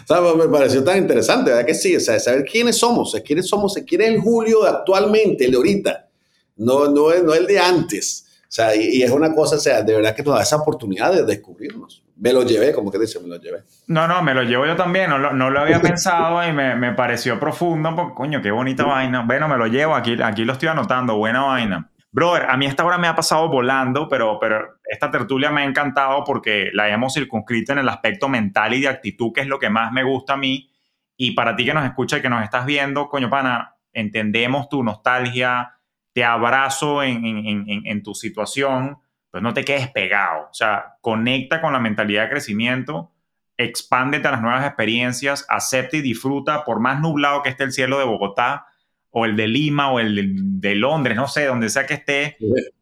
O 0.09 0.35
me 0.35 0.49
pareció 0.49 0.83
tan 0.83 0.97
interesante, 0.97 1.49
¿verdad 1.51 1.65
que 1.65 1.73
sí? 1.73 1.95
O 1.95 2.01
sea, 2.01 2.19
saber 2.19 2.43
quiénes 2.43 2.77
somos, 2.77 3.15
quiénes 3.25 3.47
somos, 3.47 3.79
quién 3.87 4.01
es 4.01 4.09
el 4.09 4.19
Julio 4.19 4.65
actualmente, 4.65 5.45
el 5.45 5.51
de 5.51 5.57
ahorita, 5.57 6.09
no, 6.57 6.89
no, 6.89 7.13
no 7.23 7.33
el 7.33 7.47
de 7.47 7.59
antes. 7.59 8.25
O 8.41 8.55
sea, 8.55 8.75
y, 8.75 9.01
es 9.01 9.09
una 9.09 9.33
cosa, 9.33 9.55
o 9.55 9.59
sea, 9.59 9.81
de 9.81 9.95
verdad 9.95 10.13
que 10.13 10.21
nos 10.21 10.35
da 10.35 10.43
esa 10.43 10.57
oportunidad 10.57 11.13
de 11.13 11.23
descubrirnos. 11.23 12.03
Me 12.17 12.33
lo 12.33 12.43
llevé, 12.43 12.73
como 12.73 12.91
que 12.91 12.99
dice, 12.99 13.21
me 13.21 13.29
lo 13.29 13.37
llevé. 13.37 13.63
No, 13.87 14.05
no, 14.05 14.21
me 14.21 14.33
lo 14.33 14.43
llevo 14.43 14.65
yo 14.65 14.75
también, 14.75 15.09
no 15.09 15.17
lo, 15.17 15.31
no 15.31 15.49
lo 15.49 15.61
había 15.61 15.81
pensado 15.81 16.45
y 16.45 16.51
me, 16.51 16.75
me, 16.75 16.91
pareció 16.91 17.39
profundo, 17.39 17.95
porque 17.95 18.13
coño, 18.15 18.41
qué 18.41 18.51
bonita 18.51 18.83
vaina. 18.83 19.23
Bueno, 19.25 19.47
me 19.47 19.57
lo 19.57 19.67
llevo, 19.67 19.95
aquí, 19.95 20.21
aquí 20.21 20.43
lo 20.43 20.53
estoy 20.53 20.67
anotando, 20.67 21.15
buena 21.15 21.41
vaina. 21.45 21.89
Brother, 22.13 22.47
a 22.47 22.57
mí 22.57 22.67
esta 22.67 22.85
hora 22.85 22.99
me 22.99 23.07
ha 23.07 23.15
pasado 23.15 23.49
volando, 23.49 24.07
pero, 24.07 24.37
pero 24.39 24.77
esta 24.85 25.09
tertulia 25.09 25.49
me 25.49 25.63
ha 25.63 25.65
encantado 25.65 26.23
porque 26.23 26.69
la 26.71 26.87
hemos 26.89 27.15
circunscrito 27.15 27.71
en 27.73 27.79
el 27.79 27.89
aspecto 27.89 28.29
mental 28.29 28.75
y 28.75 28.81
de 28.81 28.87
actitud, 28.87 29.33
que 29.33 29.41
es 29.41 29.47
lo 29.47 29.57
que 29.57 29.71
más 29.71 29.91
me 29.91 30.03
gusta 30.03 30.33
a 30.33 30.37
mí. 30.37 30.69
Y 31.17 31.31
para 31.31 31.55
ti 31.55 31.65
que 31.65 31.73
nos 31.73 31.85
escucha 31.85 32.19
y 32.19 32.21
que 32.21 32.29
nos 32.29 32.43
estás 32.43 32.67
viendo, 32.67 33.09
coño, 33.09 33.31
pana, 33.31 33.77
entendemos 33.93 34.69
tu 34.69 34.83
nostalgia, 34.83 35.73
te 36.13 36.23
abrazo 36.23 37.01
en, 37.01 37.25
en, 37.25 37.65
en, 37.67 38.03
tu 38.03 38.13
situación, 38.13 38.99
pues 39.31 39.41
no 39.41 39.55
te 39.55 39.65
quedes 39.65 39.89
pegado. 39.89 40.49
O 40.51 40.53
sea, 40.53 40.97
conecta 41.01 41.61
con 41.61 41.73
la 41.73 41.79
mentalidad 41.79 42.25
de 42.25 42.29
crecimiento, 42.29 43.11
expándete 43.57 44.27
a 44.27 44.31
las 44.31 44.41
nuevas 44.43 44.63
experiencias, 44.67 45.47
acepta 45.49 45.97
y 45.97 46.01
disfruta, 46.01 46.63
por 46.63 46.79
más 46.79 47.01
nublado 47.01 47.41
que 47.41 47.49
esté 47.49 47.63
el 47.63 47.71
cielo 47.71 47.97
de 47.97 48.05
Bogotá, 48.05 48.67
o 49.15 49.25
el 49.25 49.35
de 49.35 49.47
Lima 49.47 49.91
o 49.91 49.99
el 49.99 50.59
de, 50.59 50.75
Londres, 50.75 51.15
no 51.15 51.27
sé, 51.27 51.45
donde 51.45 51.69
sea 51.69 51.85
que 51.85 51.93
esté, 51.93 52.37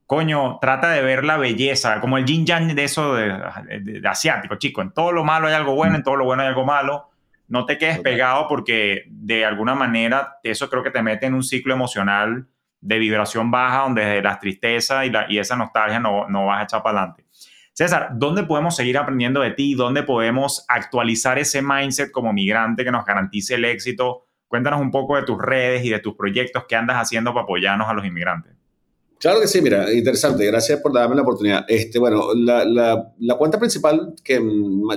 coño, 0.05 0.59
trata 0.61 0.89
de 0.89 1.01
ver 1.01 1.25
la 1.25 1.35
belleza, 1.35 1.99
como 1.99 2.17
el 2.17 2.25
yin 2.25 2.45
yang 2.45 2.73
de 2.73 2.83
eso 2.85 3.15
de, 3.15 4.01
asiático, 4.05 4.55
chico. 4.55 4.81
En 4.81 4.91
todo 4.91 5.11
lo 5.11 5.25
malo 5.25 5.47
hay 5.47 5.53
algo 5.53 5.75
bueno, 5.75 5.97
en 5.97 6.03
todo 6.03 6.15
lo 6.15 6.25
bueno 6.25 6.41
hay 6.41 6.47
algo 6.47 6.65
malo. 6.65 7.09
No 7.49 7.65
te 7.65 7.77
quedes 7.77 7.99
pegado 7.99 8.47
porque 8.47 9.03
de 9.09 9.43
alguna 9.43 9.75
manera 9.75 10.37
eso 10.41 10.69
creo 10.69 10.83
que 10.83 10.91
te 10.91 11.03
mete 11.03 11.25
en 11.25 11.33
un 11.33 11.43
ciclo 11.43 11.73
emocional 11.73 12.47
de 12.79 12.97
vibración 12.97 13.51
baja 13.51 13.79
donde 13.79 14.21
la 14.21 14.39
tristeza 14.39 15.05
y, 15.05 15.09
la, 15.09 15.25
y 15.29 15.37
esa 15.37 15.57
nostalgia 15.57 15.99
no, 15.99 16.29
no 16.29 16.45
vas 16.45 16.61
a 16.61 16.63
echar 16.63 16.81
para 16.81 16.99
adelante. 16.99 17.25
César, 17.73 18.11
¿dónde 18.13 18.43
podemos 18.43 18.73
seguir 18.77 18.97
aprendiendo 18.97 19.41
de 19.41 19.51
ti? 19.51 19.73
¿Dónde 19.73 20.03
podemos 20.03 20.63
actualizar 20.69 21.37
ese 21.39 21.61
mindset 21.61 22.09
como 22.09 22.31
migrante 22.31 22.85
que 22.85 22.91
nos 22.91 23.05
garantice 23.05 23.55
el 23.55 23.65
éxito? 23.65 24.27
Cuéntanos 24.51 24.81
un 24.81 24.91
poco 24.91 25.15
de 25.15 25.23
tus 25.23 25.37
redes 25.37 25.85
y 25.85 25.91
de 25.91 25.99
tus 25.99 26.13
proyectos 26.13 26.65
que 26.67 26.75
andas 26.75 26.97
haciendo 26.97 27.33
para 27.33 27.45
apoyarnos 27.45 27.87
a 27.87 27.93
los 27.93 28.05
inmigrantes. 28.05 28.51
Claro 29.17 29.39
que 29.39 29.47
sí, 29.47 29.61
mira, 29.61 29.89
interesante. 29.93 30.45
Gracias 30.45 30.81
por 30.81 30.91
darme 30.91 31.15
la 31.15 31.21
oportunidad. 31.21 31.63
Este, 31.69 31.99
bueno, 31.99 32.33
la, 32.35 32.65
la, 32.65 33.37
cuenta 33.37 33.57
principal 33.57 34.13
que 34.21 34.41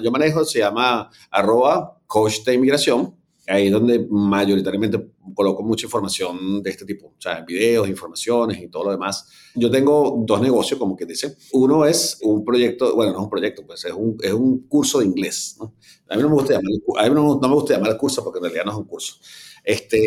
yo 0.02 0.10
manejo 0.10 0.44
se 0.44 0.58
llama 0.58 1.08
arroba 1.30 1.98
de 2.44 2.54
inmigración. 2.54 3.14
Ahí 3.46 3.66
es 3.66 3.72
donde 3.72 4.06
mayoritariamente 4.08 4.98
coloco 5.34 5.62
mucha 5.62 5.86
información 5.86 6.62
de 6.62 6.70
este 6.70 6.86
tipo, 6.86 7.08
o 7.08 7.20
sea, 7.20 7.42
videos, 7.42 7.88
informaciones 7.88 8.62
y 8.62 8.68
todo 8.68 8.84
lo 8.84 8.90
demás. 8.92 9.28
Yo 9.54 9.70
tengo 9.70 10.22
dos 10.26 10.40
negocios, 10.40 10.78
como 10.78 10.96
que 10.96 11.04
dice. 11.04 11.36
Uno 11.52 11.84
es 11.84 12.18
un 12.22 12.44
proyecto, 12.44 12.94
bueno, 12.94 13.12
no 13.12 13.18
es 13.18 13.24
un 13.24 13.30
proyecto, 13.30 13.66
pues 13.66 13.84
es 13.84 13.92
un, 13.92 14.16
es 14.22 14.32
un 14.32 14.66
curso 14.66 15.00
de 15.00 15.06
inglés. 15.06 15.56
¿no? 15.60 15.74
A 16.08 16.16
mí 16.16 16.22
no 16.22 16.28
me 16.28 16.34
gusta 16.36 16.54
llamar, 16.54 16.72
a 16.98 17.08
mí 17.08 17.14
no, 17.14 17.38
no 17.40 17.48
me 17.48 17.54
gusta 17.54 17.74
llamar 17.74 17.92
el 17.92 17.98
curso 17.98 18.24
porque 18.24 18.38
en 18.38 18.44
realidad 18.44 18.64
no 18.64 18.72
es 18.72 18.78
un 18.78 18.84
curso. 18.84 19.16
Este, 19.62 20.02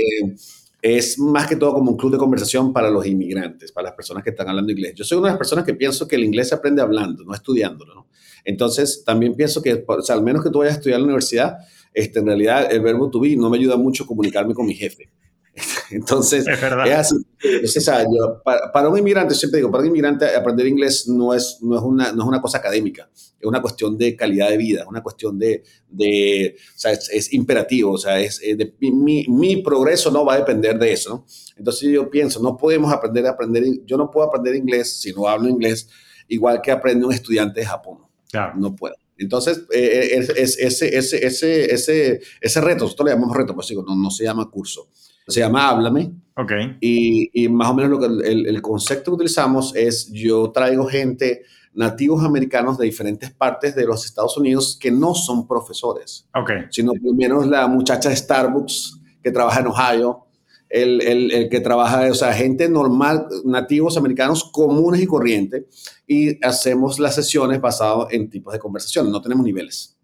es 0.82 1.20
más 1.20 1.48
que 1.48 1.56
todo 1.56 1.74
como 1.74 1.92
un 1.92 1.98
club 1.98 2.12
de 2.12 2.18
conversación 2.18 2.72
para 2.72 2.90
los 2.90 3.06
inmigrantes, 3.06 3.72
para 3.72 3.90
las 3.90 3.96
personas 3.96 4.24
que 4.24 4.30
están 4.30 4.48
hablando 4.50 4.72
inglés. 4.72 4.94
Yo 4.96 5.04
soy 5.04 5.18
una 5.18 5.28
de 5.28 5.32
las 5.34 5.38
personas 5.38 5.66
que 5.66 5.74
pienso 5.74 6.08
que 6.08 6.16
el 6.16 6.24
inglés 6.24 6.50
se 6.50 6.56
aprende 6.56 6.82
hablando, 6.82 7.24
no 7.24 7.34
estudiándolo. 7.34 7.94
¿no? 7.94 8.08
Entonces, 8.46 9.04
también 9.04 9.36
pienso 9.36 9.62
que, 9.62 9.84
o 9.86 10.02
sea, 10.02 10.16
al 10.16 10.24
menos 10.24 10.44
que 10.44 10.50
tú 10.50 10.60
vayas 10.60 10.76
a 10.76 10.78
estudiar 10.78 11.00
en 11.00 11.02
la 11.02 11.08
universidad, 11.08 11.58
este, 11.94 12.20
en 12.20 12.28
realidad 12.28 12.72
el 12.72 12.82
verbo 12.82 13.10
to 13.10 13.20
be 13.20 13.36
no 13.36 13.50
me 13.50 13.58
ayuda 13.58 13.78
mucho 13.78 14.04
a 14.04 14.08
comunicarme 14.08 14.54
con 14.54 14.66
mi 14.66 14.74
jefe. 14.74 15.10
Entonces, 15.92 16.46
es, 16.48 17.88
así. 17.88 18.06
para, 18.44 18.90
un 18.90 18.98
inmigrante, 18.98 19.34
siempre 19.34 19.58
digo, 19.58 19.72
para 19.72 19.82
un 19.82 19.90
inmigrante 19.90 20.36
aprender 20.36 20.68
inglés 20.68 21.08
no 21.08 21.34
es, 21.34 21.60
no, 21.62 21.76
es 21.76 21.82
una, 21.82 22.12
no 22.12 22.24
es 22.24 22.28
una 22.28 22.42
cosa 22.42 22.60
académica, 22.60 23.10
es 23.16 23.46
una 23.46 23.62
cuestión 23.62 23.98
de 23.98 24.16
calidad 24.16 24.50
de 24.50 24.58
vida, 24.58 24.82
es 24.82 24.88
una 24.88 25.02
cuestión 25.02 25.38
de, 25.40 25.64
de 25.90 26.56
o 26.76 26.80
sea, 26.80 26.92
es, 26.92 27.34
imperativo, 27.34 27.94
o 27.94 27.98
sea, 27.98 28.20
es, 28.20 28.40
de, 28.40 28.76
mi, 28.80 29.26
mi, 29.28 29.58
progreso 29.64 30.12
no 30.12 30.26
va 30.26 30.36
a 30.36 30.38
depender 30.38 30.78
de 30.78 30.94
eso, 30.94 31.10
¿no? 31.10 31.26
Entonces 31.58 31.90
yo 31.90 32.10
pienso, 32.10 32.42
no 32.42 32.56
podemos 32.56 32.94
aprender 32.94 33.26
a 33.26 33.32
aprender, 33.32 33.64
yo 33.86 33.98
no 33.98 34.12
puedo 34.12 34.28
aprender 34.28 34.56
inglés 34.56 35.02
si 35.02 35.12
no 35.12 35.28
hablo 35.28 35.50
inglés, 35.50 35.90
igual 36.28 36.62
que 36.62 36.72
aprende 36.72 37.06
un 37.06 37.14
estudiante 37.14 37.62
de 37.62 37.66
Japón. 37.66 38.00
Claro. 38.30 38.54
No 38.58 38.76
puedo. 38.76 38.96
Entonces, 39.18 39.66
eh, 39.72 40.12
eh, 40.14 40.28
es, 40.38 40.58
ese, 40.60 40.98
ese, 40.98 41.26
ese, 41.26 41.74
ese, 41.74 42.22
ese 42.40 42.62
reto, 42.62 42.84
nosotros 42.84 43.08
le 43.08 43.16
llamamos 43.16 43.36
reto, 43.36 43.56
pues 43.56 43.68
digo, 43.68 43.84
no, 43.84 43.96
no 43.96 44.12
se 44.12 44.24
llama 44.24 44.50
curso 44.50 44.90
se 45.28 45.42
llama 45.42 45.70
Háblame. 45.70 46.14
Ok. 46.36 46.52
Y, 46.80 47.30
y 47.34 47.50
más 47.50 47.70
o 47.70 47.74
menos 47.74 47.92
lo 47.92 48.00
que 48.00 48.06
el, 48.06 48.48
el, 48.48 48.62
concepto 48.62 49.12
que 49.12 49.16
utilizamos 49.16 49.76
es 49.76 50.12
yo 50.12 50.52
traigo 50.52 50.86
gente, 50.86 51.44
nativos 51.74 52.24
americanos 52.24 52.78
de 52.78 52.86
diferentes 52.86 53.32
partes 53.32 53.76
de 53.76 53.86
los 53.86 54.06
Estados 54.06 54.38
Unidos 54.38 54.78
que 54.80 54.92
no 54.92 55.14
son 55.14 55.48
profesores. 55.48 56.28
Ok. 56.34 56.52
Sino 56.70 56.94
menos 57.16 57.48
la 57.48 57.68
muchacha 57.68 58.10
de 58.10 58.16
Starbucks 58.16 59.02
que 59.22 59.32
trabaja 59.32 59.60
en 59.60 59.68
Ohio, 59.68 60.27
el, 60.70 61.02
el, 61.02 61.32
el, 61.32 61.50
que 61.50 61.60
trabaja, 61.60 62.10
o 62.12 62.16
sea, 62.16 62.34
gente 62.34 62.70
normal, 62.70 63.28
nativos 63.46 63.98
americanos 63.98 64.50
comunes 64.52 65.02
y 65.02 65.08
corrientes, 65.08 65.64
y 66.08 66.44
hacemos 66.46 67.00
las 67.00 67.16
sesiones 67.16 67.62
basadas 67.62 68.08
en 68.12 68.30
tipos 68.30 68.54
de 68.54 68.60
conversación, 68.60 69.12
no 69.12 69.22
tenemos 69.22 69.46
niveles. 69.46 69.97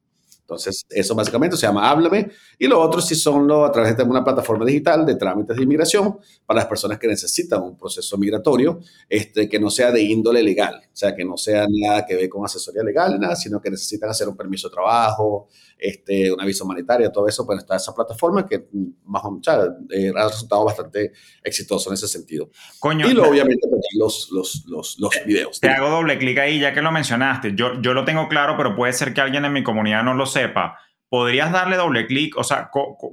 Entonces, 0.43 0.85
eso 0.89 1.15
básicamente 1.15 1.55
se 1.55 1.65
llama 1.65 1.89
Háblame. 1.89 2.29
Y 2.59 2.67
lo 2.67 2.79
otro 2.81 3.01
sí 3.01 3.15
son 3.15 3.47
lo, 3.47 3.63
a 3.65 3.71
través 3.71 3.95
de 3.95 4.03
una 4.03 4.23
plataforma 4.23 4.65
digital 4.65 5.05
de 5.05 5.15
trámites 5.15 5.55
de 5.55 5.63
inmigración 5.63 6.17
para 6.45 6.59
las 6.59 6.65
personas 6.67 6.99
que 6.99 7.07
necesitan 7.07 7.61
un 7.61 7.77
proceso 7.77 8.17
migratorio 8.17 8.79
este, 9.07 9.47
que 9.47 9.59
no 9.59 9.69
sea 9.69 9.91
de 9.91 10.01
índole 10.01 10.43
legal, 10.43 10.81
o 10.83 10.95
sea, 10.95 11.15
que 11.15 11.23
no 11.23 11.37
sea 11.37 11.65
nada 11.69 12.05
que 12.05 12.15
ver 12.15 12.29
con 12.29 12.43
asesoría 12.43 12.83
legal, 12.83 13.17
nada, 13.19 13.35
sino 13.35 13.61
que 13.61 13.69
necesitan 13.69 14.09
hacer 14.09 14.27
un 14.27 14.35
permiso 14.35 14.67
de 14.67 14.73
trabajo, 14.73 15.47
este, 15.77 16.31
una 16.31 16.45
visa 16.45 16.63
humanitaria, 16.63 17.11
todo 17.11 17.27
eso, 17.27 17.45
pues 17.45 17.59
está 17.59 17.75
esa 17.75 17.93
plataforma 17.93 18.45
que 18.45 18.67
más 19.05 19.23
o 19.25 19.31
menos 19.31 19.47
eh, 19.91 20.11
ha 20.15 20.27
resultado 20.27 20.65
bastante 20.65 21.11
exitoso 21.43 21.89
en 21.89 21.95
ese 21.95 22.07
sentido. 22.07 22.49
Coño, 22.79 23.09
y 23.09 23.13
luego, 23.13 23.31
obviamente, 23.31 23.67
pues, 23.69 23.81
los, 23.97 24.29
los, 24.31 24.65
los, 24.67 24.99
los 24.99 25.11
videos. 25.25 25.59
Te 25.59 25.69
hago 25.69 25.89
doble 25.89 26.17
clic 26.17 26.37
ahí, 26.37 26.59
ya 26.59 26.73
que 26.73 26.81
lo 26.81 26.91
mencionaste. 26.91 27.53
Yo, 27.55 27.81
yo 27.81 27.93
lo 27.93 28.05
tengo 28.05 28.27
claro, 28.27 28.55
pero 28.57 28.75
puede 28.75 28.93
ser 28.93 29.13
que 29.13 29.21
alguien 29.21 29.45
en 29.45 29.53
mi 29.53 29.63
comunidad 29.63 30.03
no 30.03 30.13
lo 30.13 30.25
sepa, 30.33 30.77
¿podrías 31.09 31.51
darle 31.51 31.77
doble 31.77 32.07
clic? 32.07 32.37
O 32.37 32.43
sea, 32.43 32.69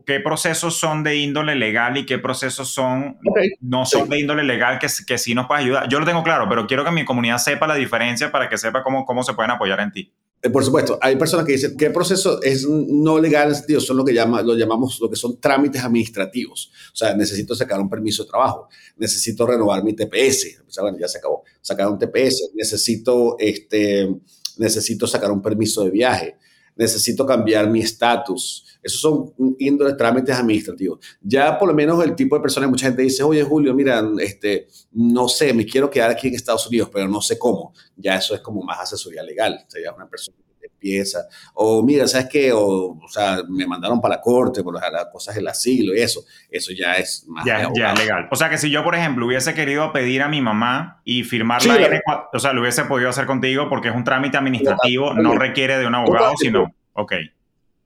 ¿qué 0.06 0.20
procesos 0.20 0.78
son 0.78 1.02
de 1.02 1.16
índole 1.16 1.54
legal 1.54 1.96
y 1.96 2.06
qué 2.06 2.18
procesos 2.18 2.68
son 2.68 3.18
no 3.60 3.84
son 3.86 4.08
de 4.08 4.20
índole 4.20 4.42
legal 4.42 4.78
que, 4.78 4.88
que 5.06 5.18
sí 5.18 5.34
nos 5.34 5.46
puede 5.46 5.62
ayudar? 5.62 5.88
Yo 5.88 6.00
lo 6.00 6.06
tengo 6.06 6.22
claro, 6.22 6.46
pero 6.48 6.66
quiero 6.66 6.84
que 6.84 6.90
mi 6.90 7.04
comunidad 7.04 7.38
sepa 7.38 7.66
la 7.66 7.74
diferencia 7.74 8.32
para 8.32 8.48
que 8.48 8.58
sepa 8.58 8.82
cómo, 8.82 9.04
cómo 9.04 9.22
se 9.22 9.34
pueden 9.34 9.50
apoyar 9.50 9.80
en 9.80 9.92
ti. 9.92 10.12
Eh, 10.42 10.48
por 10.48 10.64
supuesto, 10.64 10.98
hay 11.02 11.16
personas 11.16 11.44
que 11.44 11.52
dicen 11.52 11.76
qué 11.76 11.90
proceso 11.90 12.40
es 12.42 12.66
no 12.66 13.18
legal 13.18 13.54
en 13.68 13.80
son 13.80 13.96
lo 13.98 14.04
que 14.04 14.14
llama, 14.14 14.40
lo 14.40 14.56
llamamos 14.56 14.98
lo 14.98 15.10
que 15.10 15.16
son 15.16 15.38
trámites 15.38 15.84
administrativos. 15.84 16.72
O 16.94 16.96
sea, 16.96 17.14
necesito 17.14 17.54
sacar 17.54 17.78
un 17.78 17.90
permiso 17.90 18.24
de 18.24 18.30
trabajo, 18.30 18.68
necesito 18.96 19.46
renovar 19.46 19.84
mi 19.84 19.92
TPS, 19.92 20.62
o 20.66 20.70
sea, 20.70 20.84
bueno, 20.84 20.96
ya 20.98 21.08
se 21.08 21.18
acabó, 21.18 21.44
sacar 21.60 21.88
un 21.88 21.98
TPS, 21.98 22.52
necesito 22.54 23.36
este 23.38 24.08
necesito 24.56 25.06
sacar 25.06 25.30
un 25.30 25.42
permiso 25.42 25.84
de 25.84 25.90
viaje, 25.90 26.36
necesito 26.80 27.26
cambiar 27.26 27.68
mi 27.68 27.80
estatus. 27.80 28.64
Esos 28.82 29.00
son 29.00 29.34
índoles 29.58 29.96
trámites 29.96 30.34
administrativos. 30.34 30.98
Ya 31.20 31.58
por 31.58 31.68
lo 31.68 31.74
menos 31.74 32.02
el 32.02 32.16
tipo 32.16 32.36
de 32.36 32.42
persona, 32.42 32.66
mucha 32.66 32.86
gente 32.86 33.02
dice, 33.02 33.22
oye 33.22 33.42
Julio, 33.42 33.74
mira, 33.74 34.02
este, 34.18 34.66
no 34.92 35.28
sé, 35.28 35.52
me 35.52 35.66
quiero 35.66 35.90
quedar 35.90 36.10
aquí 36.10 36.28
en 36.28 36.34
Estados 36.34 36.66
Unidos, 36.66 36.88
pero 36.92 37.06
no 37.06 37.20
sé 37.20 37.38
cómo. 37.38 37.74
Ya 37.96 38.16
eso 38.16 38.34
es 38.34 38.40
como 38.40 38.62
más 38.62 38.80
asesoría 38.80 39.22
legal. 39.22 39.64
Sea, 39.68 39.92
una 39.92 40.08
persona 40.08 40.36
empieza, 40.80 41.26
o 41.54 41.82
mira, 41.82 42.08
¿sabes 42.08 42.28
qué? 42.30 42.52
O, 42.52 42.98
o 43.02 43.08
sea, 43.08 43.42
me 43.48 43.66
mandaron 43.66 44.00
para 44.00 44.16
la 44.16 44.20
corte 44.20 44.62
por 44.62 44.74
las 44.74 45.06
cosas 45.12 45.34
del 45.34 45.46
asilo 45.46 45.94
y 45.94 46.00
eso, 46.00 46.24
eso 46.50 46.72
ya 46.72 46.94
es 46.94 47.24
más 47.28 47.44
ya, 47.44 47.70
ya 47.76 47.92
legal. 47.94 48.28
O 48.30 48.36
sea, 48.36 48.48
que 48.48 48.56
si 48.56 48.70
yo, 48.70 48.82
por 48.82 48.94
ejemplo, 48.94 49.26
hubiese 49.26 49.52
querido 49.52 49.92
pedir 49.92 50.22
a 50.22 50.28
mi 50.28 50.40
mamá 50.40 51.02
y 51.04 51.22
firmar 51.22 51.64
la 51.66 51.76
N4, 51.76 52.28
o 52.32 52.38
sea, 52.38 52.52
lo 52.52 52.62
hubiese 52.62 52.84
podido 52.84 53.10
hacer 53.10 53.26
contigo 53.26 53.68
porque 53.68 53.88
es 53.88 53.94
un 53.94 54.04
trámite 54.04 54.38
administrativo, 54.38 55.12
no 55.14 55.34
requiere 55.34 55.78
de 55.78 55.86
un 55.86 55.94
abogado, 55.94 56.32
sino, 56.38 56.74
ok. 56.94 57.12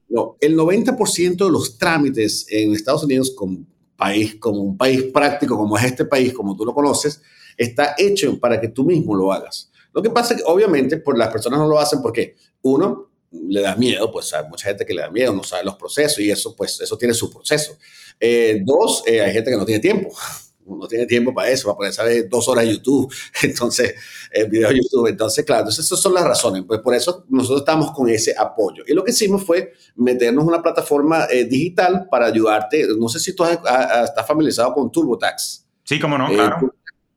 No, 0.09 0.37
el 0.41 0.57
90% 0.57 1.45
de 1.45 1.51
los 1.51 1.77
trámites 1.79 2.47
en 2.51 2.73
Estados 2.75 3.03
Unidos 3.03 3.35
como 3.37 3.65
país, 3.97 4.37
como 4.37 4.61
un 4.61 4.77
país 4.77 5.03
práctico 5.05 5.57
como 5.57 5.77
es 5.77 5.85
este 5.85 6.05
país, 6.05 6.33
como 6.33 6.57
tú 6.57 6.65
lo 6.65 6.75
conoces, 6.75 7.23
está 7.57 7.95
hecho 7.99 8.39
para 8.39 8.61
que 8.61 8.69
tú 8.69 8.85
mismo 8.85 9.15
lo 9.15 9.33
hagas. 9.33 9.73
Lo 9.95 10.03
que 10.03 10.11
pasa 10.11 10.35
es 10.35 10.41
que 10.41 10.51
obviamente 10.51 10.97
pues, 10.97 11.17
las 11.17 11.29
personas 11.29 11.61
no 11.61 11.69
lo 11.69 11.79
hacen 11.79 12.03
porque, 12.03 12.35
uno, 12.65 13.11
le 13.31 13.61
da 13.61 13.77
miedo, 13.77 14.11
pues 14.11 14.33
hay 14.33 14.47
mucha 14.49 14.69
gente 14.69 14.85
que 14.87 14.95
le 14.95 15.03
da 15.03 15.11
miedo, 15.11 15.33
no 15.33 15.45
sabe 15.45 15.65
los 15.65 15.77
procesos 15.77 16.19
y 16.21 16.31
eso, 16.31 16.55
pues 16.57 16.81
eso 16.81 16.97
tiene 16.97 17.15
su 17.15 17.31
proceso. 17.31 17.77
Eh, 18.19 18.63
dos, 18.65 19.03
eh, 19.07 19.21
hay 19.21 19.33
gente 19.33 19.51
que 19.51 19.57
no 19.57 19.65
tiene 19.65 19.81
tiempo. 19.81 20.11
No 20.67 20.89
tiene 20.89 21.05
tiempo 21.05 21.35
para 21.35 21.51
eso, 21.51 21.67
para 21.67 21.77
poder 21.77 21.93
saber 21.93 22.27
dos 22.27 22.49
horas 22.49 22.65
de 22.65 22.73
YouTube, 22.73 23.13
entonces, 23.43 23.97
el 24.31 24.49
video 24.49 24.71
de 24.71 24.77
YouTube. 24.77 25.09
Entonces, 25.09 25.45
claro, 25.45 25.61
entonces 25.61 25.85
esas 25.85 26.01
son 26.01 26.15
las 26.15 26.25
razones. 26.25 26.65
Pues 26.67 26.81
por 26.81 26.95
eso 26.95 27.27
nosotros 27.29 27.61
estamos 27.61 27.93
con 27.93 28.09
ese 28.09 28.35
apoyo. 28.35 28.83
Y 28.87 28.95
lo 28.95 29.05
que 29.05 29.11
hicimos 29.11 29.45
fue 29.45 29.75
meternos 29.97 30.43
en 30.43 30.49
una 30.49 30.63
plataforma 30.63 31.27
eh, 31.31 31.45
digital 31.45 32.09
para 32.11 32.29
ayudarte. 32.29 32.87
No 32.99 33.11
sé 33.11 33.21
si 33.21 33.37
tú 33.37 33.45
estás 33.45 34.27
familiarizado 34.27 34.73
con 34.73 34.91
TurboTax. 34.91 35.67
Sí, 35.85 36.01
cómo 36.01 36.17
no, 36.17 36.29
claro 36.29 36.75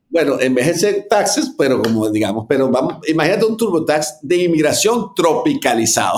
bueno, 0.10 0.40
en 0.40 0.56
vez 0.56 0.68
de 0.68 0.74
ser 0.76 1.08
taxes, 1.10 1.54
pero 1.58 1.82
como 1.82 2.10
digamos, 2.10 2.46
pero 2.48 2.70
vamos, 2.70 3.08
imagínate 3.08 3.46
un 3.46 3.58
TurboTax 3.58 4.20
de 4.22 4.38
inmigración 4.38 5.14
tropicalizado. 5.14 6.18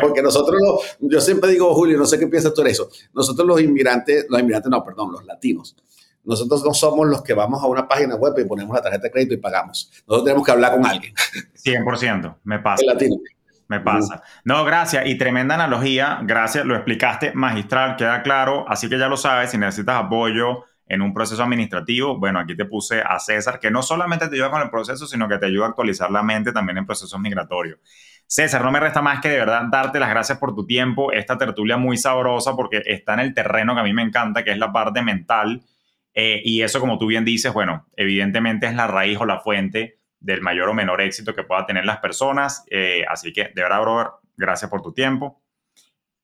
Porque 0.00 0.22
nosotros, 0.22 0.60
yo 1.00 1.20
siempre 1.20 1.50
digo, 1.50 1.74
Julio, 1.74 1.98
no 1.98 2.04
sé 2.04 2.18
qué 2.18 2.26
piensas 2.26 2.52
tú 2.52 2.62
de 2.62 2.70
eso. 2.70 2.88
Nosotros 3.14 3.46
los 3.46 3.60
inmigrantes, 3.60 4.26
los 4.28 4.38
inmigrantes 4.38 4.70
no, 4.70 4.84
perdón, 4.84 5.12
los 5.12 5.24
latinos. 5.24 5.74
Nosotros 6.24 6.62
no 6.64 6.74
somos 6.74 7.08
los 7.08 7.22
que 7.22 7.34
vamos 7.34 7.62
a 7.62 7.66
una 7.66 7.88
página 7.88 8.14
web 8.14 8.34
y 8.38 8.44
ponemos 8.44 8.76
la 8.76 8.82
tarjeta 8.82 9.04
de 9.04 9.10
crédito 9.10 9.34
y 9.34 9.38
pagamos. 9.38 9.90
Nosotros 10.06 10.24
tenemos 10.24 10.46
que 10.46 10.52
hablar 10.52 10.74
con 10.74 10.86
alguien. 10.86 11.14
100%, 11.64 12.36
me 12.44 12.58
pasa. 12.60 12.82
El 12.82 12.88
latino. 12.88 13.16
Me 13.68 13.80
pasa. 13.80 14.22
No, 14.44 14.64
gracias. 14.64 15.06
Y 15.06 15.16
tremenda 15.16 15.54
analogía. 15.54 16.20
Gracias, 16.22 16.66
lo 16.66 16.76
explicaste 16.76 17.32
magistral, 17.32 17.96
queda 17.96 18.22
claro. 18.22 18.66
Así 18.68 18.88
que 18.88 18.98
ya 18.98 19.08
lo 19.08 19.16
sabes, 19.16 19.50
si 19.50 19.58
necesitas 19.58 20.04
apoyo 20.04 20.64
en 20.92 21.00
un 21.00 21.14
proceso 21.14 21.42
administrativo, 21.42 22.18
bueno, 22.18 22.38
aquí 22.38 22.54
te 22.54 22.66
puse 22.66 23.00
a 23.00 23.18
César, 23.18 23.58
que 23.58 23.70
no 23.70 23.82
solamente 23.82 24.28
te 24.28 24.34
ayuda 24.34 24.50
con 24.50 24.60
el 24.60 24.68
proceso, 24.68 25.06
sino 25.06 25.26
que 25.26 25.38
te 25.38 25.46
ayuda 25.46 25.64
a 25.64 25.68
actualizar 25.70 26.10
la 26.10 26.22
mente 26.22 26.52
también 26.52 26.76
en 26.76 26.84
procesos 26.84 27.18
migratorios. 27.18 27.78
César, 28.26 28.62
no 28.62 28.70
me 28.70 28.78
resta 28.78 29.00
más 29.00 29.22
que 29.22 29.30
de 29.30 29.38
verdad 29.38 29.62
darte 29.70 29.98
las 29.98 30.10
gracias 30.10 30.36
por 30.36 30.54
tu 30.54 30.66
tiempo, 30.66 31.10
esta 31.10 31.38
tertulia 31.38 31.78
muy 31.78 31.96
sabrosa 31.96 32.54
porque 32.54 32.82
está 32.84 33.14
en 33.14 33.20
el 33.20 33.32
terreno 33.32 33.72
que 33.72 33.80
a 33.80 33.84
mí 33.84 33.94
me 33.94 34.02
encanta, 34.02 34.44
que 34.44 34.50
es 34.50 34.58
la 34.58 34.70
parte 34.70 35.00
mental. 35.00 35.62
Eh, 36.12 36.42
y 36.44 36.60
eso, 36.60 36.78
como 36.78 36.98
tú 36.98 37.06
bien 37.06 37.24
dices, 37.24 37.54
bueno, 37.54 37.86
evidentemente 37.96 38.66
es 38.66 38.74
la 38.74 38.86
raíz 38.86 39.16
o 39.18 39.24
la 39.24 39.40
fuente 39.40 39.98
del 40.20 40.42
mayor 40.42 40.68
o 40.68 40.74
menor 40.74 41.00
éxito 41.00 41.34
que 41.34 41.42
puedan 41.42 41.64
tener 41.64 41.86
las 41.86 42.00
personas. 42.00 42.66
Eh, 42.70 43.02
así 43.08 43.32
que, 43.32 43.44
de 43.44 43.62
verdad, 43.62 43.80
brother, 43.80 44.08
gracias 44.36 44.70
por 44.70 44.82
tu 44.82 44.92
tiempo. 44.92 45.42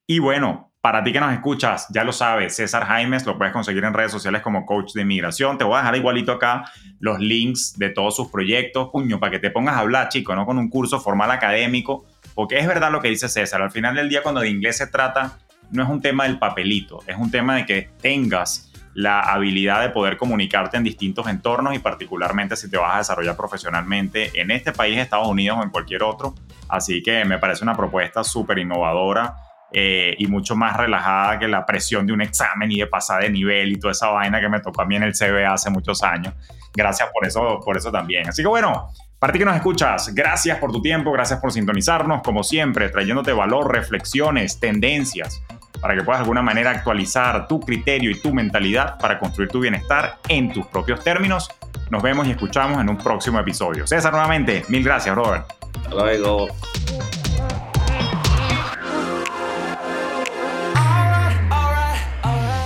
Y 0.07 0.19
bueno, 0.19 0.68
para 0.81 1.03
ti 1.03 1.13
que 1.13 1.21
nos 1.21 1.33
escuchas, 1.33 1.87
ya 1.91 2.05
lo 2.05 2.13
sabes, 2.13 2.55
César 2.55 2.85
Jaimes, 2.87 3.27
lo 3.27 3.37
puedes 3.37 3.53
conseguir 3.53 3.83
en 3.85 3.95
redes 3.95 4.13
sociales 4.13 4.43
como 4.43 4.65
coach 4.65 4.93
de 4.93 5.03
inmigración. 5.03 5.59
Te 5.59 5.65
voy 5.65 5.75
a 5.75 5.79
dejar 5.79 5.97
igualito 5.97 6.33
acá 6.33 6.71
los 7.01 7.19
links 7.19 7.77
de 7.79 7.91
todos 7.91 8.15
sus 8.15 8.29
proyectos, 8.29 8.89
puño, 8.93 9.19
para 9.19 9.33
que 9.33 9.39
te 9.41 9.51
pongas 9.51 9.75
a 9.75 9.81
hablar, 9.81 10.09
chico, 10.09 10.35
no 10.37 10.47
con 10.47 10.57
un 10.57 10.71
curso 10.71 11.01
formal 11.01 11.33
académico, 11.33 12.07
porque 12.35 12.59
es 12.59 12.67
verdad 12.67 12.93
lo 12.93 13.01
que 13.01 13.09
dice 13.09 13.29
César. 13.29 13.61
Al 13.61 13.73
final 13.73 13.97
del 13.97 14.09
día, 14.09 14.23
cuando 14.23 14.41
de 14.41 14.49
inglés 14.49 14.77
se 14.77 14.87
trata, 14.87 15.39
no 15.73 15.83
es 15.83 15.89
un 15.89 16.01
tema 16.01 16.25
del 16.25 16.39
papelito, 16.39 17.01
es 17.09 17.17
un 17.17 17.31
tema 17.31 17.57
de 17.57 17.67
que 17.67 17.91
tengas 18.01 18.73
la 18.95 19.21
habilidad 19.21 19.83
de 19.83 19.91
poder 19.91 20.17
comunicarte 20.17 20.77
en 20.77 20.85
distintos 20.85 21.27
entornos 21.27 21.75
y 21.75 21.81
particularmente 21.81 22.57
si 22.57 22.71
te 22.71 22.79
vas 22.79 22.95
a 22.95 22.99
desarrollar 22.99 23.37
profesionalmente 23.37 24.41
en 24.41 24.51
este 24.51 24.73
país, 24.73 24.99
Estados 24.99 25.29
Unidos 25.29 25.59
o 25.59 25.63
en 25.65 25.71
cualquier 25.71 26.05
otro. 26.05 26.35
Así 26.69 27.03
que 27.03 27.25
me 27.25 27.39
parece 27.39 27.65
una 27.65 27.77
propuesta 27.77 28.25
súper 28.25 28.59
innovadora 28.59 29.37
eh, 29.73 30.15
y 30.19 30.27
mucho 30.27 30.57
más 30.57 30.77
relajada 30.77 31.39
que 31.39 31.49
la 31.49 31.67
presión 31.67 32.07
de 32.07 32.13
un 32.13 32.23
examen 32.23 32.71
y 32.73 32.79
de 32.79 32.87
pasar 32.87 33.23
de 33.23 33.31
nivel 33.31 33.73
y 33.73 33.79
toda 33.79 33.93
esa 33.93 34.09
vaina 34.09 34.41
que 34.41 34.49
me 34.49 34.61
tocó 34.61 34.83
a 34.83 34.87
mí 34.87 34.97
en 34.97 35.03
el 35.03 35.13
CBA 35.13 35.53
hace 35.53 35.71
muchos 35.71 36.03
años. 36.03 36.35
Gracias 36.75 37.09
por 37.13 37.27
eso, 37.27 37.61
por 37.65 37.77
eso 37.77 37.91
también. 37.91 38.29
Así 38.29 38.43
que 38.43 38.49
bueno, 38.49 38.91
para 39.19 39.33
ti 39.33 39.41
que 39.41 39.45
nos 39.45 39.57
escuchas, 39.57 40.15
gracias 40.15 40.59
por 40.59 40.71
tu 40.71 40.81
tiempo, 40.81 41.11
gracias 41.11 41.41
por 41.41 41.53
sintonizarnos, 41.53 42.23
como 42.23 42.45
siempre, 42.45 42.89
trayéndote 42.89 43.33
valor, 43.33 43.73
reflexiones, 43.73 44.61
tendencias, 44.61 45.43
para 45.81 45.97
que 45.97 46.03
puedas 46.03 46.21
de 46.21 46.23
alguna 46.23 46.41
manera 46.41 46.71
actualizar 46.71 47.49
tu 47.49 47.59
criterio 47.61 48.11
y 48.11 48.21
tu 48.21 48.33
mentalidad 48.33 48.97
para 48.99 49.19
construir 49.19 49.51
tu 49.51 49.61
bienestar 49.61 50.19
en 50.29 50.53
tus 50.53 50.67
propios 50.67 51.03
términos. 51.03 51.51
Nos 51.91 52.03
vemos 52.03 52.27
y 52.29 52.31
escuchamos 52.31 52.81
en 52.81 52.89
un 52.89 52.97
próximo 52.97 53.41
episodio. 53.41 53.87
César, 53.87 54.13
nuevamente, 54.13 54.65
mil 54.69 54.85
gracias, 54.85 55.15
Robert. 55.15 55.47
Hasta 55.75 55.95
luego. 55.95 56.49